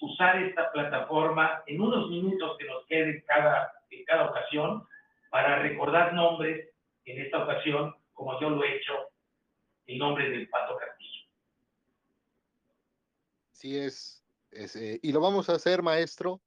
usar 0.00 0.42
esta 0.42 0.72
plataforma 0.72 1.62
en 1.66 1.80
unos 1.80 2.08
minutos 2.08 2.56
que 2.58 2.64
nos 2.64 2.86
queden 2.86 3.22
cada, 3.26 3.72
en 3.90 4.04
cada 4.04 4.30
ocasión 4.30 4.86
para 5.30 5.60
recordar 5.62 6.14
nombres, 6.14 6.70
en 7.04 7.20
esta 7.20 7.42
ocasión, 7.42 7.94
como 8.12 8.40
yo 8.40 8.50
lo 8.50 8.64
he 8.64 8.76
hecho, 8.76 8.92
el 9.86 9.98
nombre 9.98 10.28
del 10.30 10.48
Pato 10.48 10.76
Castillo. 10.76 11.26
Sí 13.52 13.78
es, 13.78 14.24
eh, 14.52 14.98
y 15.02 15.12
lo 15.12 15.20
vamos 15.20 15.48
a 15.48 15.54
hacer, 15.54 15.82
maestro. 15.82 16.40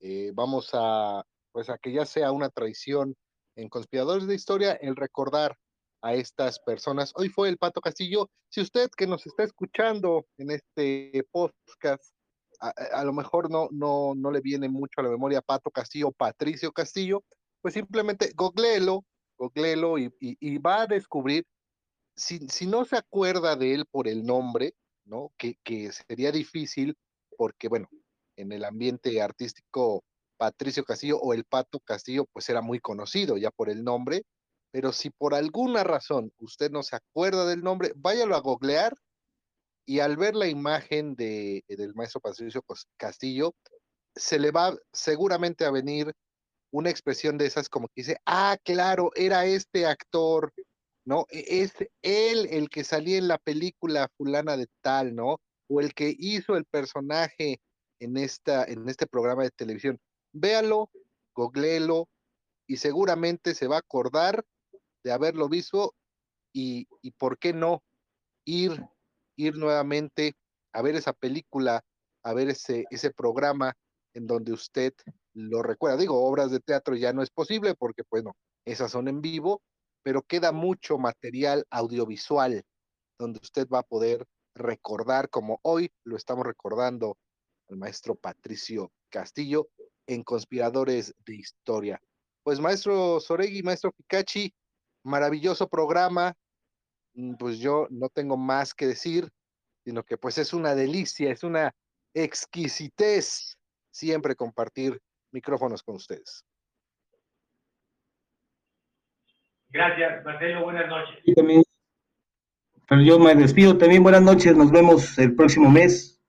Eh, 0.00 0.30
vamos 0.34 0.70
a, 0.72 1.24
pues 1.52 1.68
a 1.68 1.78
que 1.78 1.92
ya 1.92 2.06
sea 2.06 2.32
una 2.32 2.48
tradición 2.48 3.16
en 3.56 3.68
Conspiradores 3.68 4.26
de 4.26 4.34
Historia, 4.34 4.72
el 4.74 4.96
recordar 4.96 5.56
a 6.02 6.14
estas 6.14 6.58
personas. 6.60 7.12
Hoy 7.14 7.28
fue 7.28 7.48
el 7.48 7.58
Pato 7.58 7.80
Castillo. 7.80 8.30
Si 8.48 8.60
usted 8.60 8.90
que 8.96 9.06
nos 9.06 9.26
está 9.26 9.44
escuchando 9.44 10.26
en 10.38 10.50
este 10.50 11.24
podcast 11.30 12.14
a, 12.60 13.04
lo 13.04 13.12
mejor 13.12 13.50
no, 13.50 13.68
no, 13.70 14.14
no 14.14 14.30
le 14.30 14.40
viene 14.40 14.68
mucho 14.68 15.00
a 15.00 15.04
la 15.04 15.08
memoria 15.08 15.40
Pato 15.40 15.70
Castillo, 15.70 16.12
Patricio 16.12 16.72
Castillo, 16.72 17.24
pues 17.62 17.74
simplemente 17.74 18.32
googleelo, 18.34 19.04
googleelo 19.38 19.98
y, 19.98 20.12
y, 20.20 20.36
y, 20.40 20.58
va 20.58 20.82
a 20.82 20.86
descubrir, 20.86 21.46
si, 22.14 22.38
si, 22.48 22.66
no 22.66 22.84
se 22.84 22.96
acuerda 22.96 23.56
de 23.56 23.74
él 23.74 23.86
por 23.90 24.08
el 24.08 24.24
nombre, 24.24 24.74
¿no? 25.04 25.32
Que, 25.38 25.56
que 25.64 25.90
sería 25.92 26.32
difícil 26.32 26.96
porque, 27.38 27.68
bueno, 27.68 27.88
en 28.36 28.52
el 28.52 28.64
ambiente 28.64 29.22
artístico, 29.22 30.04
Patricio 30.40 30.84
Castillo 30.84 31.18
o 31.18 31.34
el 31.34 31.44
Pato 31.44 31.80
Castillo, 31.80 32.24
pues 32.32 32.48
era 32.48 32.62
muy 32.62 32.80
conocido 32.80 33.36
ya 33.36 33.50
por 33.50 33.68
el 33.68 33.84
nombre, 33.84 34.22
pero 34.72 34.90
si 34.90 35.10
por 35.10 35.34
alguna 35.34 35.84
razón 35.84 36.32
usted 36.38 36.70
no 36.70 36.82
se 36.82 36.96
acuerda 36.96 37.44
del 37.44 37.62
nombre, 37.62 37.92
váyalo 37.94 38.34
a 38.34 38.40
googlear 38.40 38.94
y 39.84 40.00
al 40.00 40.16
ver 40.16 40.34
la 40.36 40.46
imagen 40.46 41.14
de, 41.14 41.62
del 41.68 41.94
maestro 41.94 42.22
Patricio 42.22 42.64
Castillo, 42.96 43.54
se 44.16 44.38
le 44.38 44.50
va 44.50 44.74
seguramente 44.94 45.66
a 45.66 45.70
venir 45.70 46.10
una 46.72 46.88
expresión 46.88 47.36
de 47.36 47.44
esas 47.44 47.68
como 47.68 47.88
que 47.88 48.00
dice, 48.00 48.16
ah, 48.24 48.56
claro, 48.64 49.10
era 49.16 49.44
este 49.44 49.84
actor, 49.84 50.54
¿no? 51.04 51.26
E-, 51.28 51.62
es 51.62 51.74
él 52.00 52.48
el 52.50 52.70
que 52.70 52.82
salía 52.82 53.18
en 53.18 53.28
la 53.28 53.36
película 53.36 54.08
fulana 54.16 54.56
de 54.56 54.68
tal, 54.80 55.14
¿no? 55.14 55.38
O 55.68 55.80
el 55.80 55.92
que 55.92 56.14
hizo 56.18 56.56
el 56.56 56.64
personaje 56.64 57.60
en, 57.98 58.16
esta, 58.16 58.64
en 58.64 58.88
este 58.88 59.06
programa 59.06 59.42
de 59.42 59.50
televisión. 59.50 59.98
Véalo, 60.32 60.90
googleelo 61.34 62.08
y 62.66 62.76
seguramente 62.76 63.54
se 63.54 63.66
va 63.66 63.76
a 63.76 63.80
acordar 63.80 64.44
de 65.02 65.12
haberlo 65.12 65.48
visto 65.48 65.94
y, 66.52 66.88
y 67.02 67.12
por 67.12 67.38
qué 67.38 67.52
no 67.52 67.82
ir, 68.44 68.84
ir 69.36 69.56
nuevamente 69.56 70.34
a 70.72 70.82
ver 70.82 70.94
esa 70.94 71.12
película, 71.12 71.84
a 72.22 72.34
ver 72.34 72.50
ese, 72.50 72.84
ese 72.90 73.10
programa 73.10 73.74
en 74.14 74.26
donde 74.26 74.52
usted 74.52 74.92
lo 75.34 75.62
recuerda. 75.62 75.96
Digo, 75.96 76.24
obras 76.24 76.50
de 76.50 76.60
teatro 76.60 76.94
ya 76.96 77.12
no 77.12 77.22
es 77.22 77.30
posible 77.30 77.74
porque, 77.74 78.02
bueno, 78.10 78.36
esas 78.64 78.92
son 78.92 79.08
en 79.08 79.20
vivo, 79.20 79.62
pero 80.02 80.22
queda 80.22 80.52
mucho 80.52 80.98
material 80.98 81.66
audiovisual 81.70 82.64
donde 83.18 83.40
usted 83.42 83.68
va 83.68 83.80
a 83.80 83.84
poder 83.84 84.26
recordar, 84.54 85.28
como 85.28 85.60
hoy 85.62 85.92
lo 86.04 86.16
estamos 86.16 86.46
recordando 86.46 87.18
al 87.68 87.76
maestro 87.76 88.14
Patricio 88.14 88.90
Castillo 89.10 89.68
en 90.10 90.24
Conspiradores 90.24 91.14
de 91.24 91.36
Historia. 91.36 92.00
Pues 92.42 92.58
maestro 92.58 93.20
Soregui, 93.20 93.62
maestro 93.62 93.92
Pikachi, 93.92 94.52
maravilloso 95.04 95.68
programa. 95.68 96.34
Mm, 97.14 97.34
pues 97.36 97.58
yo 97.58 97.86
no 97.90 98.08
tengo 98.08 98.36
más 98.36 98.74
que 98.74 98.88
decir, 98.88 99.28
sino 99.84 100.02
que 100.02 100.16
pues 100.16 100.38
es 100.38 100.52
una 100.52 100.74
delicia, 100.74 101.30
es 101.30 101.44
una 101.44 101.72
exquisitez 102.12 103.56
siempre 103.92 104.34
compartir 104.34 105.00
micrófonos 105.32 105.82
con 105.82 105.94
ustedes. 105.94 106.44
Gracias, 109.68 110.24
Marcelo. 110.24 110.64
Buenas 110.64 110.88
noches. 110.88 111.22
pero 112.88 113.02
yo 113.02 113.20
me 113.20 113.36
despido 113.36 113.78
también. 113.78 114.02
Buenas 114.02 114.22
noches. 114.22 114.56
Nos 114.56 114.72
vemos 114.72 115.16
el 115.18 115.36
próximo 115.36 115.70
mes. 115.70 116.20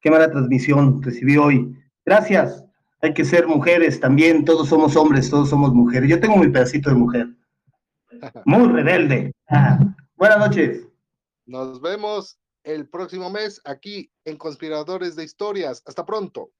Qué 0.00 0.10
mala 0.10 0.30
transmisión 0.30 1.02
recibí 1.02 1.36
hoy. 1.36 1.76
Gracias. 2.06 2.65
Hay 3.02 3.14
que 3.14 3.24
ser 3.24 3.46
mujeres 3.46 4.00
también. 4.00 4.44
Todos 4.44 4.68
somos 4.68 4.96
hombres, 4.96 5.30
todos 5.30 5.50
somos 5.50 5.72
mujeres. 5.72 6.08
Yo 6.08 6.20
tengo 6.20 6.36
mi 6.36 6.48
pedacito 6.48 6.90
de 6.90 6.96
mujer. 6.96 7.28
Muy 8.44 8.68
rebelde. 8.68 9.32
Buenas 10.16 10.38
noches. 10.38 10.86
Nos 11.44 11.80
vemos 11.80 12.38
el 12.64 12.88
próximo 12.88 13.30
mes 13.30 13.60
aquí 13.64 14.10
en 14.24 14.36
Conspiradores 14.36 15.14
de 15.14 15.24
Historias. 15.24 15.82
Hasta 15.86 16.04
pronto. 16.04 16.50